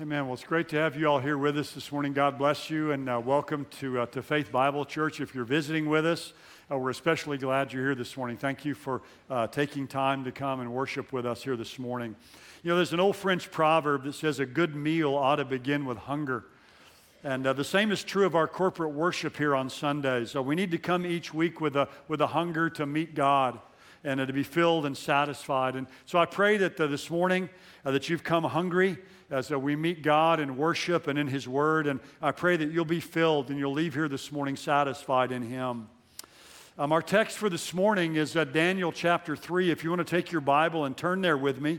Amen. 0.00 0.24
Well, 0.24 0.32
it's 0.32 0.44
great 0.44 0.70
to 0.70 0.76
have 0.76 0.96
you 0.96 1.08
all 1.08 1.18
here 1.18 1.36
with 1.36 1.58
us 1.58 1.72
this 1.72 1.92
morning. 1.92 2.14
God 2.14 2.38
bless 2.38 2.70
you, 2.70 2.92
and 2.92 3.06
uh, 3.06 3.20
welcome 3.22 3.66
to, 3.80 4.00
uh, 4.00 4.06
to 4.06 4.22
Faith 4.22 4.50
Bible 4.50 4.86
Church. 4.86 5.20
If 5.20 5.34
you're 5.34 5.44
visiting 5.44 5.90
with 5.90 6.06
us, 6.06 6.32
uh, 6.70 6.78
we're 6.78 6.88
especially 6.88 7.36
glad 7.36 7.70
you're 7.70 7.84
here 7.84 7.94
this 7.94 8.16
morning. 8.16 8.38
Thank 8.38 8.64
you 8.64 8.72
for 8.72 9.02
uh, 9.28 9.48
taking 9.48 9.86
time 9.86 10.24
to 10.24 10.32
come 10.32 10.60
and 10.60 10.72
worship 10.72 11.12
with 11.12 11.26
us 11.26 11.42
here 11.42 11.54
this 11.54 11.78
morning. 11.78 12.16
You 12.62 12.70
know, 12.70 12.76
there's 12.76 12.94
an 12.94 13.00
old 13.00 13.14
French 13.14 13.50
proverb 13.50 14.04
that 14.04 14.14
says 14.14 14.40
a 14.40 14.46
good 14.46 14.74
meal 14.74 15.14
ought 15.14 15.36
to 15.36 15.44
begin 15.44 15.84
with 15.84 15.98
hunger. 15.98 16.44
And 17.22 17.46
uh, 17.46 17.52
the 17.52 17.62
same 17.62 17.92
is 17.92 18.02
true 18.02 18.24
of 18.24 18.34
our 18.34 18.48
corporate 18.48 18.92
worship 18.92 19.36
here 19.36 19.54
on 19.54 19.68
Sundays. 19.68 20.30
So 20.30 20.40
we 20.40 20.54
need 20.54 20.70
to 20.70 20.78
come 20.78 21.04
each 21.04 21.34
week 21.34 21.60
with 21.60 21.76
a, 21.76 21.90
with 22.08 22.22
a 22.22 22.28
hunger 22.28 22.70
to 22.70 22.86
meet 22.86 23.14
God 23.14 23.60
and 24.02 24.18
uh, 24.18 24.24
to 24.24 24.32
be 24.32 24.44
filled 24.44 24.86
and 24.86 24.96
satisfied. 24.96 25.76
And 25.76 25.86
so 26.06 26.18
I 26.18 26.24
pray 26.24 26.56
that 26.56 26.80
uh, 26.80 26.86
this 26.86 27.10
morning 27.10 27.50
uh, 27.84 27.90
that 27.90 28.08
you've 28.08 28.24
come 28.24 28.44
hungry 28.44 28.96
as 29.30 29.52
uh, 29.52 29.58
we 29.58 29.76
meet 29.76 30.02
God 30.02 30.40
in 30.40 30.56
worship 30.56 31.06
and 31.06 31.18
in 31.18 31.28
His 31.28 31.46
Word. 31.46 31.86
And 31.86 32.00
I 32.20 32.32
pray 32.32 32.56
that 32.56 32.72
you'll 32.72 32.84
be 32.84 33.00
filled 33.00 33.50
and 33.50 33.58
you'll 33.58 33.72
leave 33.72 33.94
here 33.94 34.08
this 34.08 34.32
morning 34.32 34.56
satisfied 34.56 35.30
in 35.30 35.42
Him. 35.42 35.88
Um, 36.76 36.92
our 36.92 37.02
text 37.02 37.38
for 37.38 37.48
this 37.48 37.72
morning 37.72 38.16
is 38.16 38.36
uh, 38.36 38.44
Daniel 38.44 38.90
chapter 38.90 39.36
3. 39.36 39.70
If 39.70 39.84
you 39.84 39.90
want 39.90 40.06
to 40.06 40.16
take 40.16 40.32
your 40.32 40.40
Bible 40.40 40.84
and 40.84 40.96
turn 40.96 41.20
there 41.20 41.36
with 41.36 41.60
me, 41.60 41.78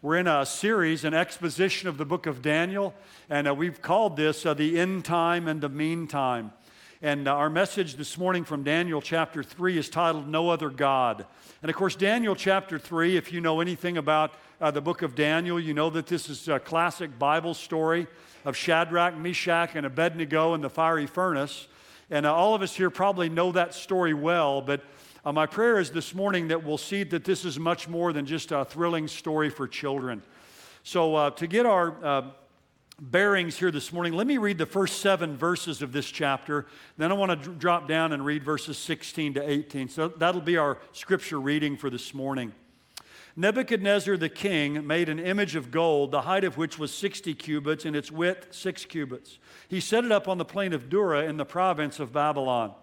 we're 0.00 0.16
in 0.16 0.26
a 0.26 0.46
series, 0.46 1.04
an 1.04 1.14
exposition 1.14 1.88
of 1.88 1.98
the 1.98 2.04
book 2.04 2.26
of 2.26 2.40
Daniel, 2.40 2.94
and 3.28 3.48
uh, 3.48 3.54
we've 3.54 3.82
called 3.82 4.16
this 4.16 4.46
uh, 4.46 4.54
the 4.54 4.78
end 4.78 5.04
time 5.04 5.48
and 5.48 5.60
the 5.60 5.68
meantime. 5.68 6.52
And 7.00 7.28
uh, 7.28 7.32
our 7.32 7.48
message 7.48 7.94
this 7.94 8.18
morning 8.18 8.42
from 8.42 8.64
Daniel 8.64 9.00
chapter 9.00 9.44
3 9.44 9.78
is 9.78 9.88
titled 9.88 10.26
No 10.26 10.50
Other 10.50 10.68
God. 10.68 11.26
And 11.62 11.70
of 11.70 11.76
course, 11.76 11.94
Daniel 11.94 12.34
chapter 12.34 12.76
3, 12.76 13.16
if 13.16 13.32
you 13.32 13.40
know 13.40 13.60
anything 13.60 13.98
about 13.98 14.32
uh, 14.60 14.72
the 14.72 14.80
book 14.80 15.02
of 15.02 15.14
Daniel, 15.14 15.60
you 15.60 15.74
know 15.74 15.90
that 15.90 16.08
this 16.08 16.28
is 16.28 16.48
a 16.48 16.58
classic 16.58 17.16
Bible 17.16 17.54
story 17.54 18.08
of 18.44 18.56
Shadrach, 18.56 19.16
Meshach, 19.16 19.76
and 19.76 19.86
Abednego 19.86 20.54
in 20.54 20.60
the 20.60 20.68
fiery 20.68 21.06
furnace. 21.06 21.68
And 22.10 22.26
uh, 22.26 22.34
all 22.34 22.56
of 22.56 22.62
us 22.62 22.74
here 22.74 22.90
probably 22.90 23.28
know 23.28 23.52
that 23.52 23.74
story 23.74 24.12
well, 24.12 24.60
but 24.60 24.82
uh, 25.24 25.30
my 25.30 25.46
prayer 25.46 25.78
is 25.78 25.92
this 25.92 26.16
morning 26.16 26.48
that 26.48 26.64
we'll 26.64 26.78
see 26.78 27.04
that 27.04 27.22
this 27.22 27.44
is 27.44 27.60
much 27.60 27.86
more 27.86 28.12
than 28.12 28.26
just 28.26 28.50
a 28.50 28.64
thrilling 28.64 29.06
story 29.06 29.50
for 29.50 29.68
children. 29.68 30.20
So, 30.82 31.14
uh, 31.14 31.30
to 31.30 31.46
get 31.46 31.64
our 31.64 32.04
uh, 32.04 32.22
bearings 33.00 33.56
here 33.56 33.70
this 33.70 33.92
morning, 33.92 34.12
let 34.12 34.26
me 34.26 34.38
read 34.38 34.58
the 34.58 34.66
first 34.66 35.00
seven 35.00 35.36
verses 35.36 35.82
of 35.82 35.92
this 35.92 36.06
chapter. 36.06 36.66
Then 36.96 37.10
I 37.10 37.14
want 37.14 37.42
to 37.42 37.50
d- 37.50 37.56
drop 37.58 37.88
down 37.88 38.12
and 38.12 38.24
read 38.24 38.42
verses 38.42 38.76
16 38.78 39.34
to 39.34 39.48
18. 39.48 39.88
So, 39.88 40.08
that'll 40.08 40.40
be 40.40 40.56
our 40.56 40.78
scripture 40.92 41.40
reading 41.40 41.76
for 41.76 41.90
this 41.90 42.12
morning. 42.12 42.52
Nebuchadnezzar 43.36 44.16
the 44.16 44.28
king 44.28 44.84
made 44.84 45.08
an 45.08 45.20
image 45.20 45.54
of 45.54 45.70
gold, 45.70 46.10
the 46.10 46.22
height 46.22 46.42
of 46.42 46.56
which 46.56 46.76
was 46.76 46.92
60 46.92 47.34
cubits 47.34 47.84
and 47.84 47.94
its 47.94 48.10
width 48.10 48.48
6 48.52 48.84
cubits. 48.86 49.38
He 49.68 49.78
set 49.78 50.04
it 50.04 50.10
up 50.10 50.26
on 50.26 50.38
the 50.38 50.44
plain 50.44 50.72
of 50.72 50.88
Dura 50.88 51.22
in 51.24 51.36
the 51.36 51.44
province 51.44 52.00
of 52.00 52.12
Babylon. 52.12 52.74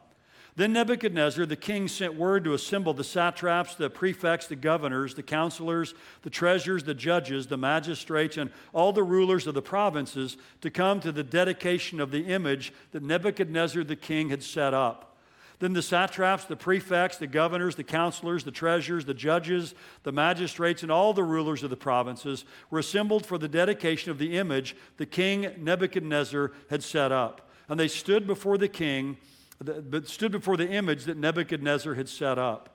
Then 0.58 0.72
Nebuchadnezzar 0.72 1.46
the 1.46 1.58
king 1.58 1.90
sent 1.90 2.16
word 2.16 2.46
to 2.46 2.54
assemble 2.54 2.94
the 2.94 3.04
satraps, 3.04 3.76
the 3.76 3.90
prefects, 3.90 4.48
the 4.48 4.56
governors, 4.56 5.14
the 5.14 5.24
counselors, 5.24 5.94
the 6.22 6.30
treasurers, 6.30 6.86
the 6.86 6.94
judges, 6.94 7.48
the 7.48 7.58
magistrates, 7.58 8.38
and 8.38 8.50
all 8.72 8.94
the 8.94 9.04
rulers 9.04 9.48
of 9.48 9.54
the 9.54 9.62
provinces 9.62 10.38
to 10.62 10.70
come 10.70 11.02
to 11.02 11.12
the 11.12 11.24
dedication 11.24 12.00
of 12.00 12.12
the 12.12 12.28
image 12.28 12.72
that 12.92 13.04
Nebuchadnezzar 13.04 13.84
the 13.84 13.98
king 13.98 14.30
had 14.30 14.42
set 14.42 14.74
up. 14.74 15.18
Then 15.60 15.74
the 15.74 15.82
satraps, 15.82 16.46
the 16.46 16.56
prefects, 16.56 17.18
the 17.18 17.28
governors, 17.28 17.76
the 17.76 17.84
counselors, 17.84 18.44
the 18.46 18.52
treasurers, 18.52 19.06
the 19.06 19.14
judges, 19.14 19.74
the 20.04 20.12
magistrates, 20.12 20.84
and 20.84 20.92
all 20.92 21.14
the 21.14 21.24
rulers 21.24 21.64
of 21.64 21.70
the 21.70 21.78
provinces 21.78 22.46
were 22.70 22.80
assembled 22.80 23.26
for 23.26 23.38
the 23.38 23.48
dedication 23.48 24.12
of 24.12 24.20
the 24.20 24.38
image 24.38 24.76
the 24.98 25.06
king 25.06 25.48
Nebuchadnezzar 25.58 26.52
had 26.70 26.84
set 26.84 27.12
up. 27.12 27.50
And 27.68 27.80
they 27.80 27.88
stood 27.88 28.28
before 28.28 28.58
the 28.58 28.68
king 28.68 29.18
but 29.60 30.08
stood 30.08 30.32
before 30.32 30.58
the 30.58 30.70
image 30.70 31.06
that 31.06 31.18
Nebuchadnezzar 31.18 31.94
had 31.94 32.10
set 32.10 32.38
up. 32.38 32.70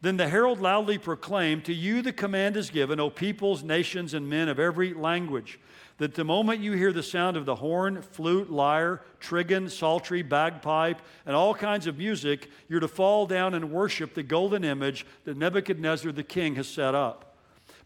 Then 0.00 0.16
the 0.16 0.28
herald 0.28 0.60
loudly 0.60 0.96
proclaimed, 0.96 1.64
To 1.64 1.74
you 1.74 2.02
the 2.02 2.12
command 2.12 2.56
is 2.56 2.70
given, 2.70 3.00
O 3.00 3.10
peoples, 3.10 3.64
nations, 3.64 4.14
and 4.14 4.28
men 4.28 4.48
of 4.48 4.60
every 4.60 4.94
language, 4.94 5.58
that 5.96 6.14
the 6.14 6.24
moment 6.24 6.60
you 6.60 6.72
hear 6.72 6.92
the 6.92 7.02
sound 7.02 7.36
of 7.36 7.46
the 7.46 7.56
horn, 7.56 8.02
flute, 8.02 8.48
lyre, 8.48 9.02
trigon, 9.20 9.68
psaltery, 9.68 10.22
bagpipe, 10.22 11.00
and 11.26 11.34
all 11.34 11.52
kinds 11.52 11.88
of 11.88 11.98
music, 11.98 12.48
you're 12.68 12.78
to 12.78 12.86
fall 12.86 13.26
down 13.26 13.54
and 13.54 13.72
worship 13.72 14.14
the 14.14 14.22
golden 14.22 14.62
image 14.62 15.04
that 15.24 15.36
Nebuchadnezzar 15.36 16.12
the 16.12 16.22
king 16.22 16.54
has 16.54 16.68
set 16.68 16.94
up. 16.94 17.36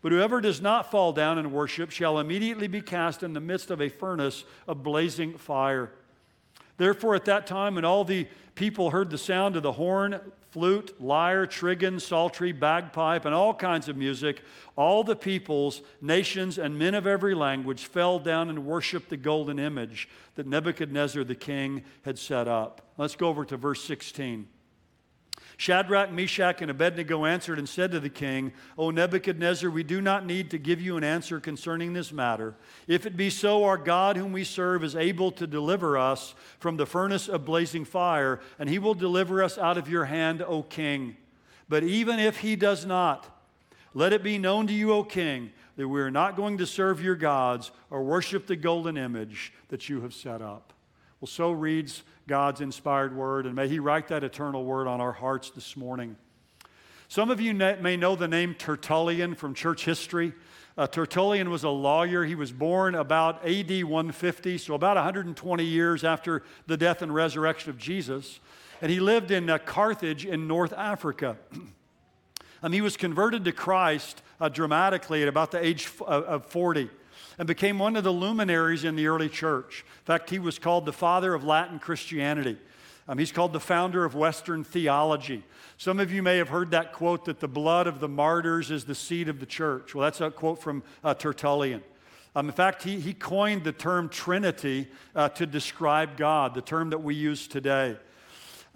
But 0.02 0.12
whoever 0.12 0.40
does 0.42 0.60
not 0.60 0.90
fall 0.90 1.12
down 1.12 1.38
and 1.38 1.52
worship 1.52 1.90
shall 1.90 2.18
immediately 2.18 2.66
be 2.66 2.82
cast 2.82 3.22
in 3.22 3.32
the 3.32 3.40
midst 3.40 3.70
of 3.70 3.80
a 3.80 3.88
furnace 3.88 4.44
of 4.68 4.82
blazing 4.82 5.38
fire. 5.38 5.92
Therefore, 6.82 7.14
at 7.14 7.26
that 7.26 7.46
time, 7.46 7.76
when 7.76 7.84
all 7.84 8.02
the 8.02 8.26
people 8.56 8.90
heard 8.90 9.08
the 9.08 9.16
sound 9.16 9.54
of 9.54 9.62
the 9.62 9.70
horn, 9.70 10.18
flute, 10.50 11.00
lyre, 11.00 11.46
trigon, 11.46 12.00
psaltery, 12.00 12.50
bagpipe, 12.50 13.24
and 13.24 13.32
all 13.32 13.54
kinds 13.54 13.88
of 13.88 13.96
music, 13.96 14.42
all 14.74 15.04
the 15.04 15.14
peoples, 15.14 15.82
nations, 16.00 16.58
and 16.58 16.76
men 16.76 16.96
of 16.96 17.06
every 17.06 17.36
language 17.36 17.86
fell 17.86 18.18
down 18.18 18.50
and 18.50 18.66
worshiped 18.66 19.10
the 19.10 19.16
golden 19.16 19.60
image 19.60 20.08
that 20.34 20.48
Nebuchadnezzar 20.48 21.22
the 21.22 21.36
king 21.36 21.84
had 22.04 22.18
set 22.18 22.48
up. 22.48 22.92
Let's 22.98 23.14
go 23.14 23.28
over 23.28 23.44
to 23.44 23.56
verse 23.56 23.84
16. 23.84 24.48
Shadrach, 25.56 26.10
Meshach, 26.10 26.62
and 26.62 26.70
Abednego 26.70 27.24
answered 27.24 27.58
and 27.58 27.68
said 27.68 27.92
to 27.92 28.00
the 28.00 28.08
king, 28.08 28.52
O 28.76 28.90
Nebuchadnezzar, 28.90 29.70
we 29.70 29.82
do 29.82 30.00
not 30.00 30.26
need 30.26 30.50
to 30.50 30.58
give 30.58 30.80
you 30.80 30.96
an 30.96 31.04
answer 31.04 31.40
concerning 31.40 31.92
this 31.92 32.12
matter. 32.12 32.54
If 32.88 33.06
it 33.06 33.16
be 33.16 33.30
so, 33.30 33.64
our 33.64 33.76
God, 33.76 34.16
whom 34.16 34.32
we 34.32 34.44
serve, 34.44 34.82
is 34.82 34.96
able 34.96 35.30
to 35.32 35.46
deliver 35.46 35.96
us 35.96 36.34
from 36.58 36.76
the 36.76 36.86
furnace 36.86 37.28
of 37.28 37.44
blazing 37.44 37.84
fire, 37.84 38.40
and 38.58 38.68
he 38.68 38.78
will 38.78 38.94
deliver 38.94 39.42
us 39.42 39.58
out 39.58 39.78
of 39.78 39.88
your 39.88 40.06
hand, 40.06 40.42
O 40.42 40.62
king. 40.62 41.16
But 41.68 41.84
even 41.84 42.18
if 42.18 42.38
he 42.38 42.56
does 42.56 42.84
not, 42.84 43.28
let 43.94 44.12
it 44.12 44.22
be 44.22 44.38
known 44.38 44.66
to 44.66 44.72
you, 44.72 44.92
O 44.92 45.04
king, 45.04 45.52
that 45.76 45.88
we 45.88 46.00
are 46.00 46.10
not 46.10 46.36
going 46.36 46.58
to 46.58 46.66
serve 46.66 47.02
your 47.02 47.14
gods 47.14 47.70
or 47.90 48.02
worship 48.02 48.46
the 48.46 48.56
golden 48.56 48.96
image 48.96 49.52
that 49.68 49.88
you 49.88 50.00
have 50.00 50.14
set 50.14 50.42
up. 50.42 50.72
Well, 51.22 51.28
so 51.28 51.52
reads 51.52 52.02
God's 52.26 52.60
inspired 52.60 53.14
word, 53.14 53.46
and 53.46 53.54
may 53.54 53.68
He 53.68 53.78
write 53.78 54.08
that 54.08 54.24
eternal 54.24 54.64
word 54.64 54.88
on 54.88 55.00
our 55.00 55.12
hearts 55.12 55.50
this 55.50 55.76
morning. 55.76 56.16
Some 57.06 57.30
of 57.30 57.40
you 57.40 57.54
may 57.54 57.96
know 57.96 58.16
the 58.16 58.26
name 58.26 58.56
Tertullian 58.56 59.36
from 59.36 59.54
church 59.54 59.84
history. 59.84 60.32
Uh, 60.76 60.88
Tertullian 60.88 61.48
was 61.48 61.62
a 61.62 61.68
lawyer. 61.68 62.24
He 62.24 62.34
was 62.34 62.50
born 62.50 62.96
about 62.96 63.36
AD 63.46 63.84
150, 63.84 64.58
so 64.58 64.74
about 64.74 64.96
120 64.96 65.64
years 65.64 66.02
after 66.02 66.42
the 66.66 66.76
death 66.76 67.02
and 67.02 67.14
resurrection 67.14 67.70
of 67.70 67.78
Jesus. 67.78 68.40
And 68.80 68.90
he 68.90 68.98
lived 68.98 69.30
in 69.30 69.48
uh, 69.48 69.58
Carthage 69.58 70.26
in 70.26 70.48
North 70.48 70.72
Africa. 70.72 71.36
um, 72.64 72.72
he 72.72 72.80
was 72.80 72.96
converted 72.96 73.44
to 73.44 73.52
Christ 73.52 74.22
uh, 74.40 74.48
dramatically 74.48 75.22
at 75.22 75.28
about 75.28 75.52
the 75.52 75.64
age 75.64 75.84
f- 75.84 76.02
of 76.02 76.46
40 76.46 76.90
and 77.42 77.48
became 77.48 77.76
one 77.76 77.96
of 77.96 78.04
the 78.04 78.12
luminaries 78.12 78.84
in 78.84 78.94
the 78.94 79.08
early 79.08 79.28
church. 79.28 79.84
In 79.98 80.04
fact, 80.04 80.30
he 80.30 80.38
was 80.38 80.60
called 80.60 80.86
the 80.86 80.92
father 80.92 81.34
of 81.34 81.42
Latin 81.42 81.80
Christianity. 81.80 82.56
Um, 83.08 83.18
he's 83.18 83.32
called 83.32 83.52
the 83.52 83.58
founder 83.58 84.04
of 84.04 84.14
Western 84.14 84.62
theology. 84.62 85.42
Some 85.76 85.98
of 85.98 86.12
you 86.12 86.22
may 86.22 86.36
have 86.36 86.50
heard 86.50 86.70
that 86.70 86.92
quote 86.92 87.24
that 87.24 87.40
the 87.40 87.48
blood 87.48 87.88
of 87.88 87.98
the 87.98 88.06
martyrs 88.06 88.70
is 88.70 88.84
the 88.84 88.94
seed 88.94 89.28
of 89.28 89.40
the 89.40 89.46
church. 89.46 89.92
Well, 89.92 90.04
that's 90.04 90.20
a 90.20 90.30
quote 90.30 90.62
from 90.62 90.84
uh, 91.02 91.14
Tertullian. 91.14 91.82
Um, 92.36 92.46
in 92.46 92.54
fact, 92.54 92.84
he, 92.84 93.00
he 93.00 93.12
coined 93.12 93.64
the 93.64 93.72
term 93.72 94.08
Trinity 94.08 94.86
uh, 95.16 95.30
to 95.30 95.44
describe 95.44 96.16
God, 96.16 96.54
the 96.54 96.62
term 96.62 96.90
that 96.90 97.02
we 97.02 97.16
use 97.16 97.48
today. 97.48 97.96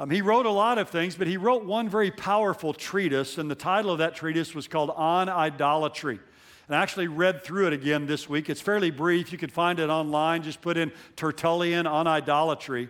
Um, 0.00 0.10
he 0.10 0.22
wrote 0.22 0.44
a 0.44 0.50
lot 0.50 0.78
of 0.78 0.90
things, 0.90 1.14
but 1.14 1.28
he 1.28 1.36
wrote 1.36 1.64
one 1.64 1.88
very 1.88 2.10
powerful 2.10 2.74
treatise, 2.74 3.38
and 3.38 3.48
the 3.48 3.54
title 3.54 3.92
of 3.92 3.98
that 3.98 4.16
treatise 4.16 4.56
was 4.56 4.66
called 4.66 4.90
On 4.96 5.28
Idolatry. 5.28 6.18
And 6.66 6.76
I 6.76 6.82
actually 6.82 7.06
read 7.06 7.44
through 7.44 7.68
it 7.68 7.72
again 7.72 8.06
this 8.06 8.28
week. 8.28 8.50
It's 8.50 8.60
fairly 8.60 8.90
brief. 8.90 9.30
You 9.30 9.38
could 9.38 9.52
find 9.52 9.78
it 9.78 9.88
online. 9.88 10.42
Just 10.42 10.60
put 10.60 10.76
in 10.76 10.90
Tertullian 11.14 11.86
on 11.86 12.06
idolatry. 12.06 12.88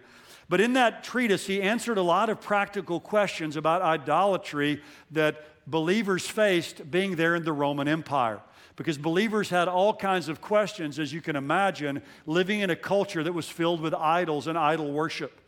But 0.48 0.60
in 0.60 0.74
that 0.74 1.04
treatise, 1.04 1.46
he 1.46 1.60
answered 1.60 1.98
a 1.98 2.02
lot 2.02 2.30
of 2.30 2.40
practical 2.40 3.00
questions 3.00 3.56
about 3.56 3.82
idolatry 3.82 4.80
that 5.10 5.44
believers 5.66 6.26
faced 6.26 6.90
being 6.90 7.16
there 7.16 7.34
in 7.34 7.44
the 7.44 7.52
Roman 7.52 7.88
Empire. 7.88 8.40
Because 8.76 8.96
believers 8.96 9.50
had 9.50 9.68
all 9.68 9.94
kinds 9.94 10.28
of 10.28 10.40
questions, 10.40 10.98
as 10.98 11.12
you 11.12 11.20
can 11.20 11.34
imagine, 11.34 12.02
living 12.26 12.60
in 12.60 12.70
a 12.70 12.76
culture 12.76 13.22
that 13.24 13.32
was 13.32 13.48
filled 13.48 13.80
with 13.80 13.94
idols 13.94 14.46
and 14.46 14.56
idol 14.56 14.92
worship. 14.92 15.40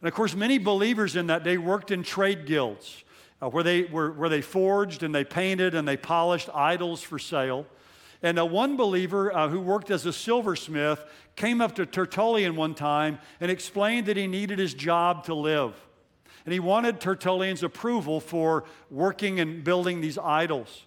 And 0.00 0.08
of 0.08 0.14
course, 0.14 0.34
many 0.34 0.58
believers 0.58 1.16
in 1.16 1.28
that 1.28 1.44
day 1.44 1.56
worked 1.56 1.90
in 1.90 2.02
trade 2.02 2.46
guilds 2.46 3.04
uh, 3.42 3.48
where, 3.48 3.62
they, 3.62 3.82
were, 3.84 4.12
where 4.12 4.28
they 4.28 4.40
forged 4.40 5.02
and 5.02 5.14
they 5.14 5.24
painted 5.24 5.74
and 5.74 5.86
they 5.86 5.96
polished 5.96 6.48
idols 6.54 7.02
for 7.02 7.18
sale. 7.18 7.66
And 8.22 8.38
uh, 8.38 8.46
one 8.46 8.76
believer 8.76 9.34
uh, 9.34 9.48
who 9.48 9.60
worked 9.60 9.90
as 9.90 10.06
a 10.06 10.12
silversmith 10.12 11.04
came 11.36 11.60
up 11.60 11.74
to 11.74 11.86
Tertullian 11.86 12.56
one 12.56 12.74
time 12.74 13.18
and 13.40 13.50
explained 13.50 14.06
that 14.06 14.16
he 14.16 14.26
needed 14.26 14.58
his 14.58 14.72
job 14.72 15.24
to 15.24 15.34
live. 15.34 15.74
And 16.46 16.52
he 16.52 16.60
wanted 16.60 17.00
Tertullian's 17.00 17.62
approval 17.62 18.20
for 18.20 18.64
working 18.90 19.40
and 19.40 19.64
building 19.64 20.00
these 20.00 20.18
idols. 20.18 20.84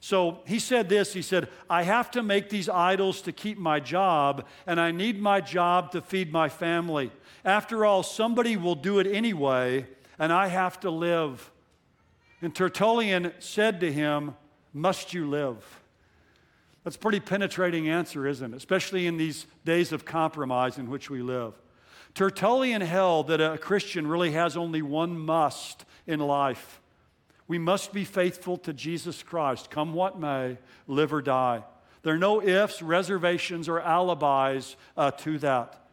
So 0.00 0.40
he 0.46 0.58
said 0.58 0.90
this 0.90 1.14
He 1.14 1.22
said, 1.22 1.48
I 1.70 1.82
have 1.84 2.10
to 2.10 2.22
make 2.22 2.50
these 2.50 2.68
idols 2.68 3.22
to 3.22 3.32
keep 3.32 3.56
my 3.56 3.80
job, 3.80 4.46
and 4.66 4.78
I 4.78 4.90
need 4.90 5.18
my 5.18 5.40
job 5.40 5.92
to 5.92 6.02
feed 6.02 6.30
my 6.30 6.50
family. 6.50 7.10
After 7.42 7.86
all, 7.86 8.02
somebody 8.02 8.58
will 8.58 8.74
do 8.74 8.98
it 8.98 9.06
anyway, 9.06 9.86
and 10.18 10.30
I 10.30 10.48
have 10.48 10.78
to 10.80 10.90
live. 10.90 11.50
And 12.42 12.54
Tertullian 12.54 13.32
said 13.38 13.80
to 13.80 13.92
him, 13.92 14.34
Must 14.72 15.14
you 15.14 15.28
live? 15.28 15.80
That's 16.82 16.96
a 16.96 16.98
pretty 16.98 17.20
penetrating 17.20 17.88
answer, 17.88 18.26
isn't 18.26 18.52
it? 18.52 18.56
Especially 18.56 19.06
in 19.06 19.16
these 19.16 19.46
days 19.64 19.92
of 19.92 20.04
compromise 20.04 20.76
in 20.78 20.90
which 20.90 21.08
we 21.08 21.22
live. 21.22 21.54
Tertullian 22.14 22.82
held 22.82 23.28
that 23.28 23.40
a 23.40 23.58
Christian 23.58 24.06
really 24.06 24.32
has 24.32 24.56
only 24.56 24.82
one 24.82 25.18
must 25.18 25.84
in 26.06 26.20
life. 26.20 26.80
We 27.48 27.58
must 27.58 27.92
be 27.92 28.04
faithful 28.04 28.56
to 28.58 28.72
Jesus 28.72 29.22
Christ, 29.22 29.70
come 29.70 29.94
what 29.94 30.18
may, 30.18 30.58
live 30.86 31.12
or 31.12 31.22
die. 31.22 31.64
There 32.02 32.14
are 32.14 32.18
no 32.18 32.42
ifs, 32.42 32.82
reservations, 32.82 33.68
or 33.68 33.80
alibis 33.80 34.76
uh, 34.96 35.10
to 35.12 35.38
that. 35.38 35.86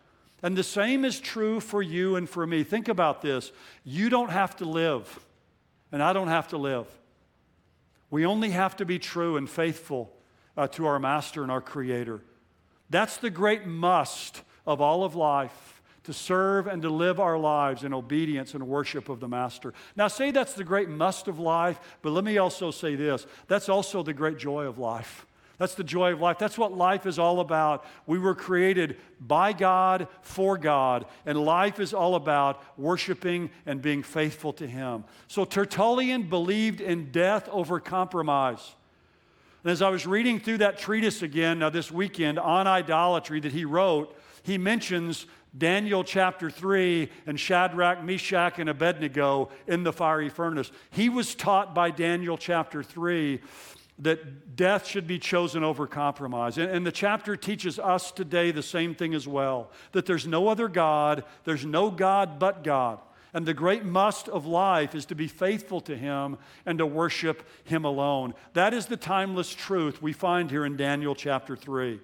And 0.44 0.58
the 0.58 0.64
same 0.64 1.06
is 1.06 1.20
true 1.20 1.60
for 1.60 1.82
you 1.82 2.16
and 2.18 2.30
for 2.30 2.46
me. 2.46 2.64
Think 2.64 2.88
about 2.88 3.22
this. 3.22 3.52
You 3.84 4.10
don't 4.10 4.32
have 4.32 4.56
to 4.58 4.66
live, 4.66 5.26
and 5.92 6.02
I 6.02 6.14
don't 6.14 6.28
have 6.28 6.50
to 6.50 6.58
live. 6.58 6.88
We 8.10 8.26
only 8.26 8.52
have 8.52 8.76
to 8.78 8.86
be 8.86 9.00
true 9.00 9.38
and 9.38 9.50
faithful 9.50 10.12
uh, 10.58 10.68
to 10.70 10.86
our 10.86 11.00
Master 11.00 11.44
and 11.44 11.52
our 11.52 11.62
Creator. 11.62 12.22
That's 12.90 13.18
the 13.18 13.30
great 13.30 13.66
must 13.66 14.42
of 14.66 14.82
all 14.82 15.04
of 15.04 15.16
life 15.16 15.82
to 16.04 16.14
serve 16.14 16.68
and 16.68 16.82
to 16.82 16.90
live 16.90 17.20
our 17.20 17.38
lives 17.38 17.84
in 17.84 17.94
obedience 17.94 18.54
and 18.54 18.68
worship 18.68 19.08
of 19.08 19.20
the 19.20 19.28
Master. 19.28 19.74
Now, 19.96 20.08
say 20.08 20.32
that's 20.32 20.54
the 20.54 20.64
great 20.64 20.90
must 20.90 21.28
of 21.28 21.40
life, 21.40 21.80
but 22.02 22.12
let 22.12 22.24
me 22.24 22.38
also 22.38 22.72
say 22.72 22.96
this 22.96 23.26
that's 23.48 23.70
also 23.70 24.04
the 24.04 24.14
great 24.14 24.38
joy 24.38 24.66
of 24.66 24.78
life. 24.78 25.26
That's 25.62 25.76
the 25.76 25.84
joy 25.84 26.14
of 26.14 26.20
life. 26.20 26.40
That's 26.40 26.58
what 26.58 26.76
life 26.76 27.06
is 27.06 27.20
all 27.20 27.40
about. 27.40 27.86
We 28.08 28.18
were 28.18 28.34
created 28.34 28.98
by 29.20 29.54
God, 29.54 30.08
for 30.24 30.58
God, 30.58 31.06
and 31.24 31.40
life 31.40 31.80
is 31.80 31.94
all 31.94 32.16
about 32.16 32.64
worshiping 32.80 33.52
and 33.68 33.80
being 33.80 34.02
faithful 34.02 34.54
to 34.54 34.66
Him. 34.66 35.04
So 35.28 35.46
Tertullian 35.46 36.24
believed 36.24 36.82
in 36.82 37.12
death 37.12 37.48
over 37.50 37.80
compromise. 37.80 38.74
And 39.64 39.72
as 39.72 39.84
I 39.84 39.90
was 39.90 40.08
reading 40.08 40.40
through 40.40 40.58
that 40.58 40.80
treatise 40.80 41.22
again 41.22 41.60
now 41.60 41.70
this 41.70 41.92
weekend 41.92 42.40
on 42.40 42.66
idolatry 42.66 43.40
that 43.42 43.52
he 43.52 43.64
wrote, 43.64 44.18
he 44.42 44.58
mentions 44.58 45.28
Daniel 45.56 46.04
chapter 46.04 46.50
3 46.50 47.08
and 47.28 47.40
Shadrach, 47.40 48.04
Meshach, 48.04 48.58
and 48.58 48.68
Abednego 48.68 49.50
in 49.68 49.84
the 49.84 49.94
fiery 49.94 50.30
furnace. 50.30 50.72
He 50.90 51.08
was 51.08 51.36
taught 51.36 51.76
by 51.76 51.92
Daniel 51.92 52.36
chapter 52.36 52.82
3 52.82 53.42
that 54.00 54.56
death 54.56 54.88
should 54.88 55.08
be 55.08 55.20
chosen 55.20 55.64
over 55.64 55.86
compromise. 55.86 56.58
And, 56.58 56.72
and, 56.72 56.86
the 56.86 56.92
chapter 56.92 57.36
teaches 57.36 57.78
us 57.78 58.12
today 58.12 58.52
the 58.52 58.64
same 58.64 58.96
thing 58.96 59.14
as 59.14 59.28
well 59.28 59.70
that 59.92 60.06
there's 60.06 60.26
no 60.26 60.48
other 60.48 60.68
God, 60.68 61.24
there's 61.44 61.66
no 61.66 61.92
God 61.92 62.40
but 62.40 62.64
God. 62.64 63.00
And 63.34 63.46
the 63.46 63.54
great 63.54 63.86
must 63.86 64.28
of 64.28 64.46
life 64.46 64.94
is 64.94 65.06
to 65.06 65.16
be 65.16 65.28
faithful 65.28 65.80
to 65.82 65.96
Him 65.96 66.38
and 66.66 66.80
to 66.80 66.86
worship 66.86 67.48
Him 67.64 67.86
alone. 67.86 68.34
That 68.54 68.74
is 68.74 68.88
the 68.88 68.98
timeless 68.98 69.54
truth 69.54 70.02
we 70.02 70.14
find 70.14 70.52
here 70.52 70.66
in 70.66 70.76
Daniel 70.76 71.16
chapter 71.16 71.56
3. 71.56 72.00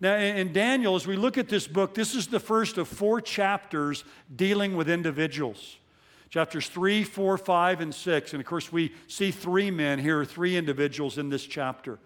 Now, 0.00 0.16
in 0.16 0.52
Daniel, 0.52 0.96
as 0.96 1.06
we 1.06 1.16
look 1.16 1.38
at 1.38 1.48
this 1.48 1.66
book, 1.66 1.94
this 1.94 2.14
is 2.14 2.26
the 2.26 2.40
first 2.40 2.76
of 2.76 2.88
four 2.88 3.20
chapters 3.20 4.04
dealing 4.34 4.76
with 4.76 4.90
individuals. 4.90 5.78
Chapters 6.34 6.66
3, 6.66 7.04
4, 7.04 7.38
5, 7.38 7.80
and 7.80 7.94
6. 7.94 8.32
And 8.32 8.40
of 8.40 8.46
course, 8.46 8.72
we 8.72 8.92
see 9.06 9.30
three 9.30 9.70
men 9.70 10.00
here, 10.00 10.24
three 10.24 10.56
individuals 10.56 11.16
in 11.16 11.28
this 11.28 11.46
chapter. 11.46 12.00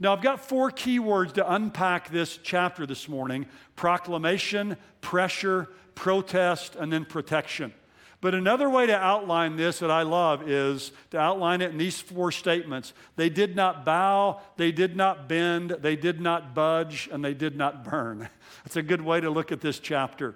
Now, 0.00 0.12
I've 0.12 0.20
got 0.20 0.44
four 0.44 0.72
key 0.72 0.98
words 0.98 1.34
to 1.34 1.48
unpack 1.48 2.10
this 2.10 2.40
chapter 2.42 2.86
this 2.86 3.08
morning 3.08 3.46
proclamation, 3.76 4.76
pressure, 5.00 5.68
protest, 5.94 6.74
and 6.74 6.92
then 6.92 7.04
protection. 7.04 7.72
But 8.20 8.34
another 8.34 8.68
way 8.68 8.86
to 8.86 8.96
outline 8.96 9.54
this 9.54 9.78
that 9.78 9.92
I 9.92 10.02
love 10.02 10.50
is 10.50 10.90
to 11.12 11.20
outline 11.20 11.60
it 11.60 11.70
in 11.70 11.78
these 11.78 12.00
four 12.00 12.32
statements. 12.32 12.92
They 13.14 13.30
did 13.30 13.54
not 13.54 13.84
bow, 13.84 14.40
they 14.56 14.72
did 14.72 14.96
not 14.96 15.28
bend, 15.28 15.76
they 15.78 15.94
did 15.94 16.20
not 16.20 16.52
budge, 16.52 17.08
and 17.12 17.24
they 17.24 17.34
did 17.34 17.56
not 17.56 17.84
burn. 17.84 18.28
That's 18.64 18.74
a 18.74 18.82
good 18.82 19.02
way 19.02 19.20
to 19.20 19.30
look 19.30 19.52
at 19.52 19.60
this 19.60 19.78
chapter. 19.78 20.34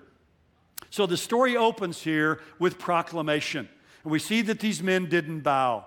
So 0.91 1.07
the 1.07 1.17
story 1.17 1.57
opens 1.57 2.03
here 2.03 2.41
with 2.59 2.79
proclamation. 2.79 3.69
And 4.03 4.13
we 4.13 4.19
see 4.19 4.43
that 4.43 4.61
these 4.61 4.83
men 4.83 5.09
didn't 5.09 5.41
bow. 5.41 5.87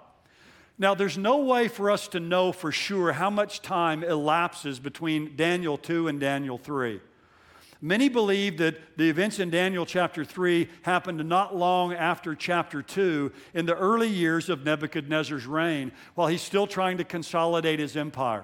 Now, 0.78 0.96
there's 0.96 1.18
no 1.18 1.38
way 1.38 1.68
for 1.68 1.92
us 1.92 2.08
to 2.10 2.20
know 2.20 2.54
for 2.54 2.72
sure 2.72 3.12
how 3.12 3.30
much 3.30 3.62
time 3.62 4.04
elapses 4.04 4.80
between 4.80 5.36
Daniel 5.36 5.78
2 5.78 6.08
and 6.08 6.20
Daniel 6.20 6.58
3. 6.58 7.02
Many 7.82 8.10
believe 8.10 8.58
that 8.58 8.98
the 8.98 9.10
events 9.10 9.40
in 9.40 9.50
Daniel 9.50 9.86
chapter 9.86 10.26
3 10.26 10.68
happened 10.82 11.28
not 11.28 11.56
long 11.56 11.94
after 11.94 12.36
chapter 12.36 12.82
2 12.82 13.32
in 13.54 13.66
the 13.66 13.76
early 13.76 14.10
years 14.10 14.50
of 14.50 14.66
Nebuchadnezzar's 14.66 15.46
reign 15.46 15.94
while 16.16 16.28
he's 16.28 16.42
still 16.42 16.68
trying 16.68 16.98
to 16.98 17.06
consolidate 17.06 17.80
his 17.80 17.96
empire. 17.96 18.44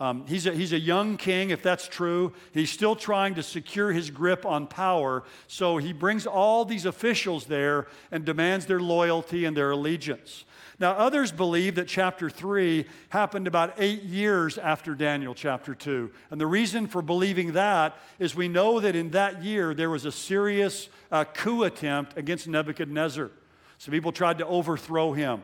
Um, 0.00 0.26
he's, 0.28 0.46
a, 0.46 0.52
he's 0.52 0.72
a 0.72 0.78
young 0.78 1.16
king, 1.16 1.50
if 1.50 1.62
that's 1.62 1.88
true. 1.88 2.32
He's 2.54 2.70
still 2.70 2.94
trying 2.94 3.34
to 3.34 3.42
secure 3.42 3.90
his 3.92 4.10
grip 4.10 4.46
on 4.46 4.68
power. 4.68 5.24
So 5.48 5.76
he 5.78 5.92
brings 5.92 6.24
all 6.24 6.64
these 6.64 6.86
officials 6.86 7.46
there 7.46 7.88
and 8.12 8.24
demands 8.24 8.66
their 8.66 8.78
loyalty 8.78 9.44
and 9.44 9.56
their 9.56 9.72
allegiance. 9.72 10.44
Now, 10.80 10.92
others 10.92 11.32
believe 11.32 11.74
that 11.74 11.88
chapter 11.88 12.30
3 12.30 12.86
happened 13.08 13.48
about 13.48 13.74
eight 13.78 14.04
years 14.04 14.56
after 14.58 14.94
Daniel 14.94 15.34
chapter 15.34 15.74
2. 15.74 16.08
And 16.30 16.40
the 16.40 16.46
reason 16.46 16.86
for 16.86 17.02
believing 17.02 17.52
that 17.54 17.96
is 18.20 18.36
we 18.36 18.46
know 18.46 18.78
that 18.78 18.94
in 18.94 19.10
that 19.10 19.42
year 19.42 19.74
there 19.74 19.90
was 19.90 20.04
a 20.04 20.12
serious 20.12 20.88
uh, 21.10 21.24
coup 21.24 21.64
attempt 21.64 22.16
against 22.16 22.46
Nebuchadnezzar. 22.46 23.32
So 23.78 23.90
people 23.90 24.12
tried 24.12 24.38
to 24.38 24.46
overthrow 24.46 25.12
him. 25.12 25.42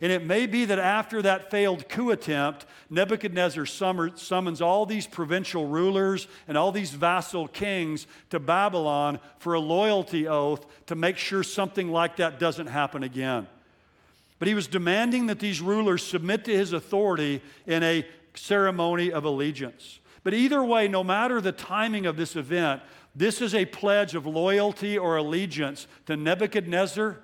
And 0.00 0.12
it 0.12 0.24
may 0.24 0.46
be 0.46 0.64
that 0.66 0.78
after 0.78 1.22
that 1.22 1.50
failed 1.50 1.88
coup 1.88 2.10
attempt, 2.10 2.66
Nebuchadnezzar 2.88 3.66
summons 3.66 4.60
all 4.60 4.86
these 4.86 5.06
provincial 5.08 5.66
rulers 5.66 6.28
and 6.46 6.56
all 6.56 6.70
these 6.70 6.92
vassal 6.92 7.48
kings 7.48 8.06
to 8.30 8.38
Babylon 8.38 9.18
for 9.38 9.54
a 9.54 9.60
loyalty 9.60 10.28
oath 10.28 10.64
to 10.86 10.94
make 10.94 11.16
sure 11.16 11.42
something 11.42 11.90
like 11.90 12.16
that 12.16 12.38
doesn't 12.38 12.68
happen 12.68 13.02
again. 13.02 13.48
But 14.38 14.46
he 14.46 14.54
was 14.54 14.68
demanding 14.68 15.26
that 15.26 15.40
these 15.40 15.60
rulers 15.60 16.06
submit 16.06 16.44
to 16.44 16.56
his 16.56 16.72
authority 16.72 17.42
in 17.66 17.82
a 17.82 18.06
ceremony 18.34 19.10
of 19.10 19.24
allegiance. 19.24 19.98
But 20.22 20.32
either 20.32 20.62
way, 20.62 20.86
no 20.86 21.02
matter 21.02 21.40
the 21.40 21.50
timing 21.50 22.06
of 22.06 22.16
this 22.16 22.36
event, 22.36 22.82
this 23.16 23.40
is 23.40 23.52
a 23.52 23.64
pledge 23.64 24.14
of 24.14 24.26
loyalty 24.26 24.96
or 24.96 25.16
allegiance 25.16 25.88
to 26.06 26.16
Nebuchadnezzar, 26.16 27.18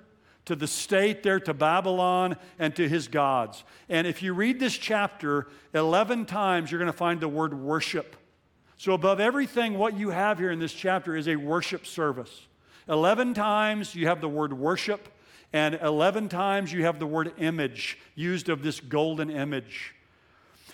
to 0.44 0.54
the 0.54 0.66
state 0.66 1.22
there, 1.22 1.40
to 1.40 1.54
Babylon, 1.54 2.36
and 2.58 2.74
to 2.76 2.88
his 2.88 3.08
gods. 3.08 3.64
And 3.88 4.06
if 4.06 4.22
you 4.22 4.34
read 4.34 4.60
this 4.60 4.76
chapter, 4.76 5.48
11 5.72 6.26
times 6.26 6.70
you're 6.70 6.80
going 6.80 6.92
to 6.92 6.96
find 6.96 7.20
the 7.20 7.28
word 7.28 7.54
worship. 7.54 8.16
So, 8.76 8.92
above 8.92 9.20
everything, 9.20 9.78
what 9.78 9.96
you 9.96 10.10
have 10.10 10.38
here 10.38 10.50
in 10.50 10.58
this 10.58 10.72
chapter 10.72 11.16
is 11.16 11.28
a 11.28 11.36
worship 11.36 11.86
service. 11.86 12.46
11 12.88 13.34
times 13.34 13.94
you 13.94 14.06
have 14.08 14.20
the 14.20 14.28
word 14.28 14.52
worship. 14.52 15.08
And 15.54 15.78
11 15.80 16.30
times 16.30 16.72
you 16.72 16.82
have 16.82 16.98
the 16.98 17.06
word 17.06 17.32
image 17.38 17.96
used 18.16 18.48
of 18.48 18.64
this 18.64 18.80
golden 18.80 19.30
image. 19.30 19.94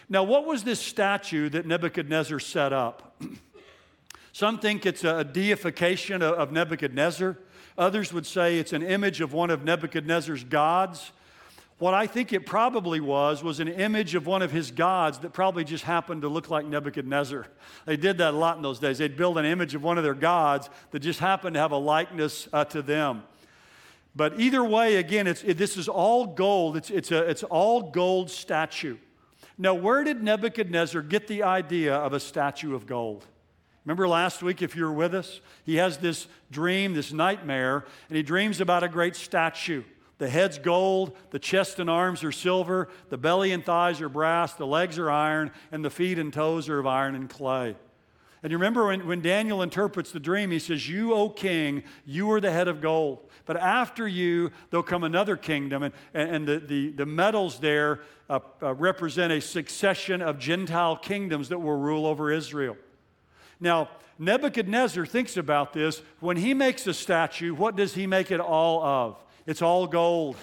Now, 0.09 0.25
what 0.25 0.47
was 0.47 0.65
this 0.65 0.81
statue 0.81 1.51
that 1.51 1.67
Nebuchadnezzar 1.67 2.41
set 2.41 2.73
up? 2.73 3.23
Some 4.33 4.59
think 4.59 4.87
it's 4.87 5.05
a 5.05 5.23
deification 5.23 6.23
of 6.23 6.51
Nebuchadnezzar. 6.51 7.37
Others 7.81 8.13
would 8.13 8.27
say 8.27 8.59
it's 8.59 8.75
an 8.75 8.83
image 8.83 9.23
of 9.23 9.33
one 9.33 9.49
of 9.49 9.65
Nebuchadnezzar's 9.65 10.45
gods. 10.45 11.13
What 11.79 11.95
I 11.95 12.07
think 12.07 12.35
it 12.35 12.45
probably 12.45 13.01
was 13.01 13.43
was 13.43 13.59
an 13.59 13.69
image 13.69 14.15
of 14.15 14.27
one 14.27 14.43
of 14.43 14.53
his 14.53 14.71
gods 14.71 15.21
that 15.21 15.33
probably 15.33 15.65
just 15.65 15.85
happened 15.85 16.21
to 16.21 16.29
look 16.29 16.51
like 16.51 16.67
Nebuchadnezzar. 16.67 17.47
They 17.87 17.97
did 17.97 18.19
that 18.19 18.35
a 18.35 18.37
lot 18.37 18.59
in 18.59 18.63
those 18.63 18.81
days. 18.81 18.99
They'd 18.99 19.17
build 19.17 19.39
an 19.39 19.47
image 19.47 19.75
of 19.75 19.83
one 19.83 19.97
of 19.97 20.05
their 20.05 20.13
gods 20.13 20.69
that 20.91 20.99
just 20.99 21.21
happened 21.21 21.55
to 21.55 21.61
have 21.61 21.73
a 21.73 21.79
likeness 21.79 22.49
uh, 22.53 22.67
to 22.67 22.83
them. 22.83 23.23
But 24.15 24.39
either 24.39 24.63
way, 24.63 24.97
again, 24.97 25.27
it's, 25.27 25.43
it, 25.43 25.57
this 25.57 25.79
is 25.79 25.89
all 25.89 26.27
gold. 26.27 26.77
It's, 26.77 26.91
it's, 26.91 27.11
a, 27.11 27.31
it's 27.31 27.45
all 27.45 27.91
gold 27.91 28.31
statue. 28.31 28.99
Now, 29.57 29.73
where 29.73 30.05
did 30.05 30.23
Nebuchadnezzar 30.23 31.01
get 31.01 31.29
the 31.29 31.45
idea 31.45 31.95
of 31.95 32.13
a 32.13 32.21
statue 32.21 32.75
of 32.75 32.87
gold? 32.87 33.25
Remember 33.85 34.07
last 34.07 34.43
week, 34.43 34.61
if 34.63 34.77
you 34.77 34.85
were 34.85 34.93
with 34.93 35.15
us? 35.15 35.41
He 35.65 35.77
has 35.77 35.99
this 35.99 36.27
dream, 36.51 36.95
this 36.95 37.13
nightmare, 37.13 37.87
and 38.09 38.17
he 38.17 38.23
dreams 38.23 38.61
about 38.61 38.83
a 38.83 38.89
great 38.89 39.17
statue. 39.17 39.83
The 40.19 40.29
head's 40.29 40.59
gold, 40.59 41.17
the 41.31 41.39
chest 41.39 41.79
and 41.79 41.89
arms 41.89 42.23
are 42.23 42.33
silver, 42.33 42.89
the 43.09 43.17
belly 43.17 43.53
and 43.53 43.65
thighs 43.65 44.03
are 44.03 44.11
brass, 44.11 44.53
the 44.53 44.67
legs 44.67 44.99
are 44.99 45.11
iron, 45.11 45.51
and 45.73 45.83
the 45.83 45.89
feet 45.89 46.19
and 46.19 46.31
toes 46.31 46.69
are 46.69 46.79
of 46.79 46.87
iron 46.87 47.15
and 47.15 47.31
clay. 47.31 47.75
And 48.43 48.51
you 48.51 48.59
remember 48.59 48.87
when, 48.87 49.07
when 49.07 49.23
Daniel 49.23 49.63
interprets 49.63 50.13
the 50.13 50.21
dream, 50.21 50.51
he 50.51 50.59
says, 50.59 50.89
You, 50.89 51.15
O 51.15 51.31
king, 51.31 51.83
you 52.05 52.31
are 52.33 52.41
the 52.41 52.53
head 52.53 52.69
of 52.69 52.83
gold. 52.83 53.31
But 53.47 53.57
after 53.57 54.07
you, 54.07 54.51
there'll 54.71 54.83
come 54.83 55.05
another 55.05 55.37
kingdom. 55.37 55.83
And, 55.83 55.95
and 56.15 56.47
the, 56.47 56.59
the, 56.59 56.91
the 56.91 57.07
metals 57.07 57.59
there 57.59 58.01
uh, 58.29 58.41
uh, 58.63 58.75
represent 58.75 59.33
a 59.33 59.41
succession 59.41 60.23
of 60.23 60.39
Gentile 60.39 60.97
kingdoms 60.97 61.49
that 61.49 61.59
will 61.59 61.77
rule 61.77 62.07
over 62.07 62.31
Israel. 62.31 62.77
Now, 63.61 63.91
Nebuchadnezzar 64.19 65.07
thinks 65.07 65.37
about 65.37 65.73
this. 65.73 66.03
When 66.21 66.37
he 66.37 66.55
makes 66.55 66.87
a 66.87 66.95
statue, 66.95 67.55
what 67.55 67.77
does 67.77 67.95
he 67.95 68.07
make 68.07 68.31
it 68.31 68.41
all 68.41 68.83
of? 68.85 69.23
It's 69.47 69.63
all 69.63 69.87
gold. 69.87 70.37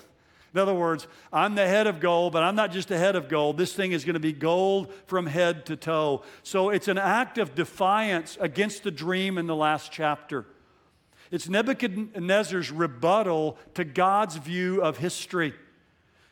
In 0.53 0.59
other 0.59 0.73
words, 0.73 1.07
I'm 1.31 1.55
the 1.55 1.67
head 1.67 1.85
of 1.85 1.99
gold, 1.99 2.33
but 2.33 2.41
I'm 2.41 2.55
not 2.55 2.71
just 2.71 2.87
the 2.87 2.97
head 2.97 3.15
of 3.15 3.29
gold. 3.29 3.57
This 3.57 3.73
thing 3.73 3.91
is 3.91 4.05
going 4.05 4.15
to 4.15 4.19
be 4.19 4.33
gold 4.33 4.91
from 5.05 5.27
head 5.27 5.65
to 5.67 5.75
toe. 5.75 6.23
So 6.41 6.69
it's 6.69 6.87
an 6.87 6.97
act 6.97 7.37
of 7.37 7.53
defiance 7.53 8.37
against 8.39 8.83
the 8.83 8.89
dream 8.91 9.37
in 9.37 9.45
the 9.45 9.55
last 9.55 9.91
chapter. 9.91 10.45
It's 11.29 11.47
Nebuchadnezzar's 11.47 12.71
rebuttal 12.71 13.57
to 13.75 13.83
God's 13.83 14.37
view 14.37 14.81
of 14.81 14.97
history. 14.97 15.53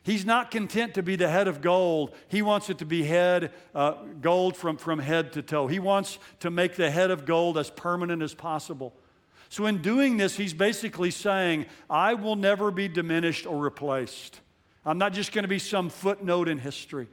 He's 0.06 0.24
not 0.24 0.52
content 0.52 0.94
to 0.94 1.04
be 1.04 1.16
the 1.16 1.28
head 1.28 1.48
of 1.48 1.62
gold. 1.62 2.14
He 2.28 2.44
wants 2.44 2.70
it 2.70 2.78
to 2.78 2.86
be 2.86 3.02
head, 3.02 3.52
uh, 3.74 3.94
gold 4.22 4.56
from, 4.56 4.78
from 4.78 5.00
head 5.00 5.34
to 5.34 5.42
toe. 5.42 5.66
He 5.66 5.80
wants 5.80 6.20
to 6.42 6.52
make 6.52 6.76
the 6.76 6.92
head 6.92 7.10
of 7.10 7.26
gold 7.26 7.58
as 7.58 7.72
permanent 7.72 8.22
as 8.22 8.36
possible. 8.36 8.94
So, 9.50 9.66
in 9.66 9.82
doing 9.82 10.18
this, 10.18 10.38
he's 10.38 10.54
basically 10.54 11.10
saying, 11.10 11.66
I 11.90 12.14
will 12.14 12.36
never 12.36 12.70
be 12.70 12.88
diminished 12.88 13.48
or 13.48 13.58
replaced. 13.58 14.42
I'm 14.86 15.00
not 15.00 15.12
just 15.12 15.32
going 15.32 15.44
to 15.44 15.50
be 15.50 15.58
some 15.58 15.90
footnote 15.90 16.50
in 16.50 16.60
history. 16.60 17.08